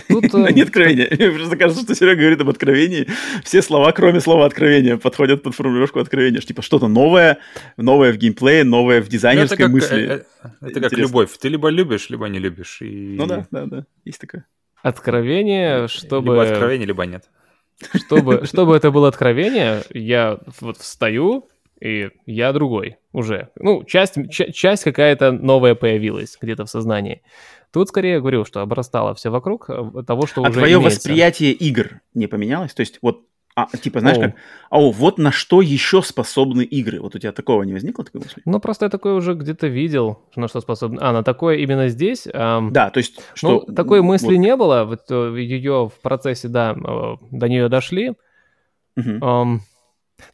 [0.08, 0.32] Тут...
[0.54, 1.08] Не откровение.
[1.10, 3.06] Мне просто кажется, что Серега говорит об откровении.
[3.44, 6.40] Все слова, кроме слова откровения, подходят под формулировку откровения.
[6.40, 7.38] Типа что-то новое,
[7.76, 10.04] новое в геймплее, новое в дизайнерской это как, мысли.
[10.04, 10.26] Это,
[10.60, 11.30] это как любовь.
[11.38, 12.78] Ты либо любишь, либо не любишь.
[12.80, 13.16] И...
[13.16, 13.86] Ну да, да, да.
[14.04, 14.46] Есть такое.
[14.82, 16.32] Откровение, чтобы...
[16.32, 17.24] Либо откровение, либо нет.
[17.94, 21.48] Чтобы, чтобы это было откровение, я вот встаю,
[21.80, 23.50] и я другой уже.
[23.56, 27.22] Ну, часть, часть какая-то новая появилась где-то в сознании.
[27.72, 30.98] Тут скорее говорю, что обрастало все вокруг э, того, что а уже твое имеется.
[30.98, 32.74] восприятие игр не поменялось?
[32.74, 33.22] То есть вот
[33.54, 34.22] а, типа, знаешь, Оу.
[34.24, 34.34] как,
[34.70, 37.00] а о, вот на что еще способны игры.
[37.00, 38.40] Вот у тебя такого не возникло, такой мысли?
[38.46, 40.98] Ну, просто я такое уже где-то видел, на что способны.
[41.02, 42.26] А, на такое именно здесь?
[42.32, 42.72] Эм...
[42.72, 43.64] Да, то есть, что...
[43.66, 44.40] Ну, такой мысли вот...
[44.40, 48.14] не было, вот э, ее в процессе, да, э, до нее дошли.
[48.96, 49.10] Угу.
[49.10, 49.60] Эм...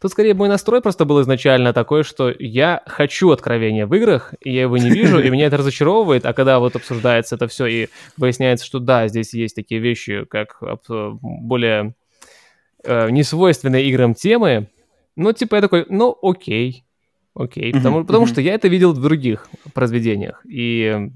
[0.00, 4.52] Тут скорее мой настрой просто был изначально такой, что я хочу откровения в играх, и
[4.52, 7.88] я его не вижу, и меня это разочаровывает, а когда вот обсуждается это все и
[8.16, 10.76] выясняется, что да, здесь есть такие вещи, как э,
[11.20, 11.94] более
[12.84, 14.68] э, несвойственные играм темы,
[15.16, 16.84] ну, типа, я такой, ну, окей,
[17.34, 21.10] окей, потому, потому что я это видел в других произведениях, и...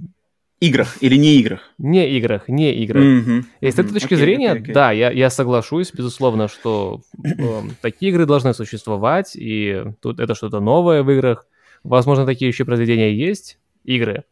[0.62, 1.60] Играх или не играх?
[1.78, 3.02] Не играх, не играх.
[3.02, 3.44] Mm-hmm.
[3.62, 4.72] И с этой точки okay, зрения, okay, okay.
[4.72, 10.60] да, я, я соглашусь, безусловно, что э, такие игры должны существовать, и тут это что-то
[10.60, 11.46] новое в играх.
[11.82, 14.22] Возможно, такие еще произведения есть, игры,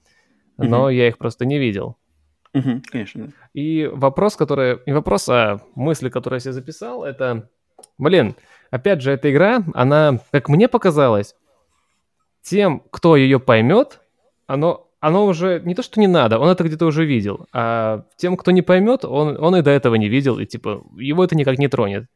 [0.57, 0.95] но mm-hmm.
[0.95, 1.97] я их просто не видел.
[2.55, 3.33] Угу, конечно, да.
[3.55, 4.79] И вопрос, который...
[4.87, 7.49] Не вопрос, а мысли, которые я себе записал, это...
[7.99, 8.37] Блин,
[8.71, 11.35] опять же, эта игра, она, как мне показалось,
[12.43, 14.01] тем, кто ее поймет,
[14.47, 18.37] оно, оно уже не то, что не надо, он это где-то уже видел, а тем,
[18.37, 21.59] кто не поймет, он, он и до этого не видел, и типа его это никак
[21.59, 22.07] не тронет.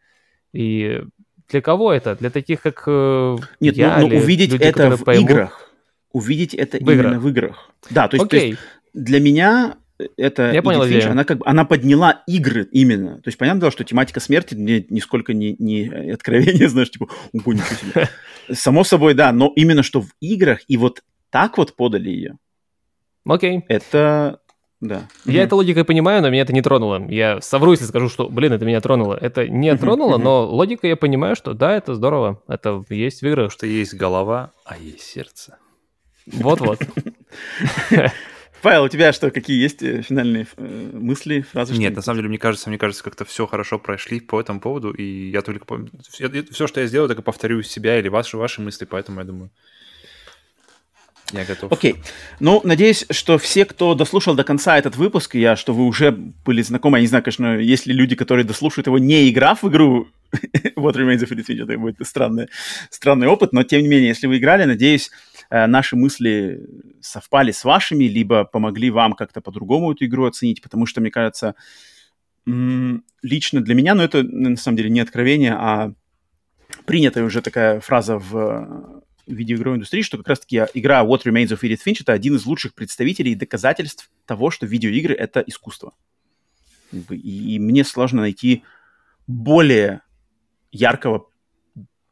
[0.52, 1.02] И
[1.48, 2.14] для кого это?
[2.14, 3.98] Для таких, как э, Нет, я?
[3.98, 5.30] Ну, ну увидеть люди, это в поймут?
[5.30, 5.70] играх.
[6.12, 7.22] Увидеть это в именно играх.
[7.22, 7.70] в играх.
[7.90, 8.58] Да, то есть, то есть
[8.92, 9.76] для меня
[10.16, 13.16] это Я понял Финч, она как бы она подняла игры именно.
[13.16, 17.52] То есть понятно дело, что тематика смерти мне нисколько не, не откровение, знаешь, типа, ого,
[17.52, 18.08] ничего себе.
[18.52, 22.36] Само собой, да, но именно что в играх и вот так вот подали ее.
[23.26, 23.64] Окей.
[23.68, 24.40] Это
[24.80, 25.08] да.
[25.24, 25.44] Я mm-hmm.
[25.44, 27.06] это логикой понимаю, но меня это не тронуло.
[27.08, 29.16] Я совру, если скажу, что, блин, это меня тронуло.
[29.18, 32.42] Это не тронуло, но логика я понимаю, что да, это здорово.
[32.48, 33.50] Это есть в играх.
[33.50, 35.56] Что есть голова, а есть сердце.
[36.26, 36.80] Вот-вот.
[38.62, 41.74] Павел, у тебя что, какие есть э, финальные э, мысли, фразы?
[41.74, 44.90] Нет, на самом деле, мне кажется, мне кажется, как-то все хорошо прошли по этому поводу,
[44.90, 45.66] и я только...
[46.50, 49.50] Все, что я сделал, только повторю себя или ваши, ваши мысли, поэтому я думаю...
[51.34, 51.72] Я готов.
[51.72, 51.96] Окей.
[52.40, 56.62] Ну, надеюсь, что все, кто дослушал до конца этот выпуск, я, что вы уже были
[56.62, 60.08] знакомы, я не знаю, конечно, есть ли люди, которые дослушают его, не играв в игру,
[60.76, 62.48] What Remains of Edith Finch, это будет странный,
[62.90, 65.10] странный опыт, но тем не менее, если вы играли, надеюсь,
[65.50, 66.66] Э, наши мысли
[67.00, 71.54] совпали с вашими, либо помогли вам как-то по-другому эту игру оценить, потому что, мне кажется,
[72.46, 75.92] лично для меня, но ну, это на самом деле не откровение, а
[76.84, 81.80] принятая уже такая фраза в видеоигровой индустрии, что как раз-таки игра What Remains of Edith
[81.84, 85.94] Finch это один из лучших представителей и доказательств того, что видеоигры— это искусство.
[86.92, 88.62] И, и мне сложно найти
[89.26, 90.02] более
[90.70, 91.28] яркого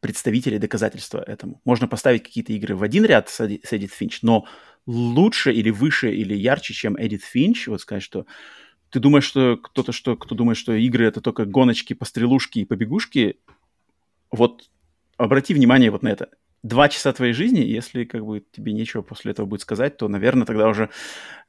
[0.01, 1.61] представители доказательства этому.
[1.65, 4.47] Можно поставить какие-то игры в один ряд с Эдит Финч, но
[4.87, 8.27] лучше или выше или ярче, чем Эдит Финч, вот сказать, что
[8.91, 13.39] ты думаешь, что кто-то, что, кто думает, что игры это только гоночки, пострелушки и побегушки,
[14.31, 14.71] вот
[15.17, 16.31] обрати внимание вот на это.
[16.63, 20.47] Два часа твоей жизни, если как бы тебе нечего после этого будет сказать, то, наверное,
[20.47, 20.91] тогда уже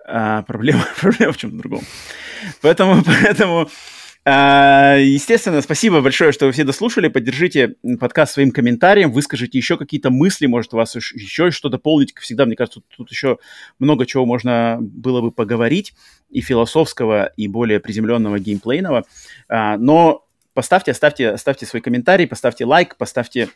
[0.06, 1.84] а, проблема, проблема в чем-то другом.
[2.62, 3.70] Поэтому, поэтому
[4.26, 7.10] а, естественно, спасибо большое, что вы все дослушали.
[7.10, 12.14] Поддержите подкаст своим комментарием, выскажите еще какие-то мысли, может, у вас еще что дополнить.
[12.18, 13.38] Всегда, мне кажется, тут, тут еще
[13.80, 15.94] много чего можно было бы поговорить,
[16.30, 19.04] и философского, и более приземленного геймплейного.
[19.50, 23.50] А, но поставьте, оставьте, оставьте свой комментарий, поставьте лайк, поставьте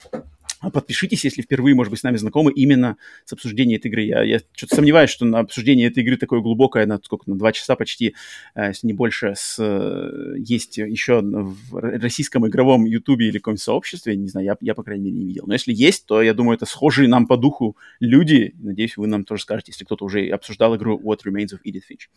[0.62, 4.02] подпишитесь, если впервые, может быть, с нами знакомы именно с обсуждением этой игры.
[4.04, 7.52] Я, я что-то сомневаюсь, что на обсуждение этой игры такое глубокое, на сколько, на два
[7.52, 8.16] часа почти,
[8.56, 14.16] э, если не больше, с, э, есть еще в российском игровом ютубе или каком-нибудь сообществе,
[14.16, 15.44] не знаю, я, я, по крайней мере, не видел.
[15.48, 18.54] Но если есть, то, я думаю, это схожие нам по духу люди.
[18.60, 22.08] Надеюсь, вы нам тоже скажете, если кто-то уже обсуждал игру What Remains of Edith Finch.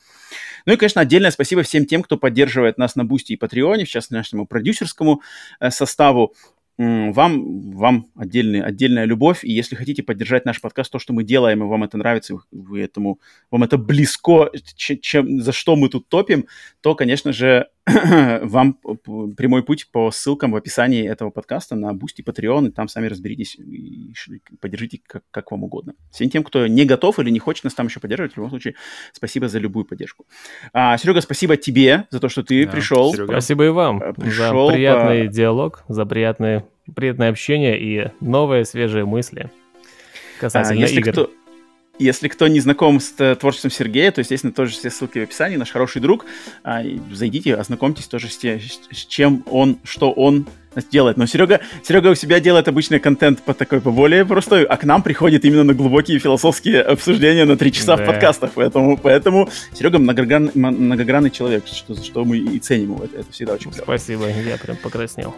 [0.67, 3.89] Ну и, конечно, отдельное спасибо всем тем, кто поддерживает нас на Бусти и Патреоне, в
[3.89, 5.23] частности, нашему продюсерскому
[5.60, 6.35] э, составу
[6.81, 9.44] вам, вам отдельный, отдельная любовь.
[9.44, 12.81] И если хотите поддержать наш подкаст, то, что мы делаем, и вам это нравится, вы
[12.81, 16.47] этому, вам это близко, чем, за что мы тут топим,
[16.81, 17.68] то, конечно же,
[18.43, 18.75] вам
[19.36, 23.57] прямой путь по ссылкам в описании этого подкаста на Boosty, Patreon, и там сами разберитесь
[23.57, 24.12] и
[24.60, 25.94] поддержите как, как вам угодно.
[26.10, 28.75] Всем тем, кто не готов или не хочет нас там еще поддерживать, в любом случае,
[29.12, 30.27] спасибо за любую поддержку.
[30.73, 33.12] А, Серега, спасибо тебе за то, что ты да, пришел.
[33.12, 33.33] Серега.
[33.33, 35.33] Спасибо и вам э, пришел за приятный по...
[35.33, 39.51] диалог, за приятное, приятное общение и новые свежие мысли
[40.41, 41.12] касательно а, если игр.
[41.12, 41.31] Кто
[42.01, 45.57] если кто не знаком с творчеством Сергея, то, естественно, тоже все ссылки в описании.
[45.57, 46.25] Наш хороший друг.
[46.65, 50.47] А, зайдите, ознакомьтесь тоже с, тем, с чем он, что он
[50.91, 51.17] делает.
[51.17, 54.85] Но Серега, Серега у себя делает обычный контент по такой, по более простой, а к
[54.85, 58.05] нам приходит именно на глубокие философские обсуждения на три часа да.
[58.05, 58.53] в подкастах.
[58.55, 63.05] Поэтому, поэтому Серега многогран, многогранный человек, что, что мы и ценим его.
[63.05, 63.85] Это, это всегда очень клево.
[63.85, 65.35] Спасибо, я прям покраснел.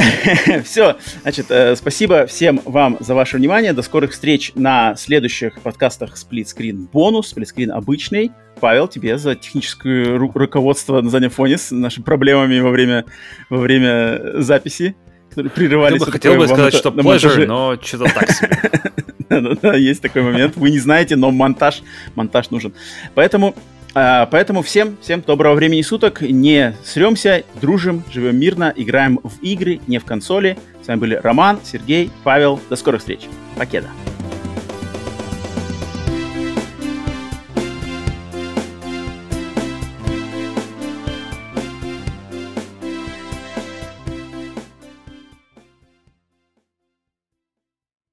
[0.64, 3.72] Все, значит, э, спасибо всем вам за ваше внимание.
[3.72, 8.30] До скорых встреч на следующих подкастах Screen бонус, Screen обычный.
[8.60, 13.06] Павел, тебе за техническое ру- руководство на заднем фоне с нашими проблемами во время,
[13.48, 14.96] во время записи,
[15.30, 16.00] которые прерывались.
[16.04, 18.60] Я хотел бы сказать, что pleasure, но что-то так себе.
[19.30, 20.56] Да-да-да, есть такой момент.
[20.56, 21.82] Вы не знаете, но монтаж,
[22.16, 22.74] монтаж нужен.
[23.14, 23.54] Поэтому
[23.94, 26.20] а, поэтому всем, всем доброго времени суток.
[26.22, 30.58] Не сремся, дружим, живем мирно, играем в игры, не в консоли.
[30.82, 32.60] С вами были Роман, Сергей, Павел.
[32.68, 33.20] До скорых встреч.
[33.56, 33.88] Покеда.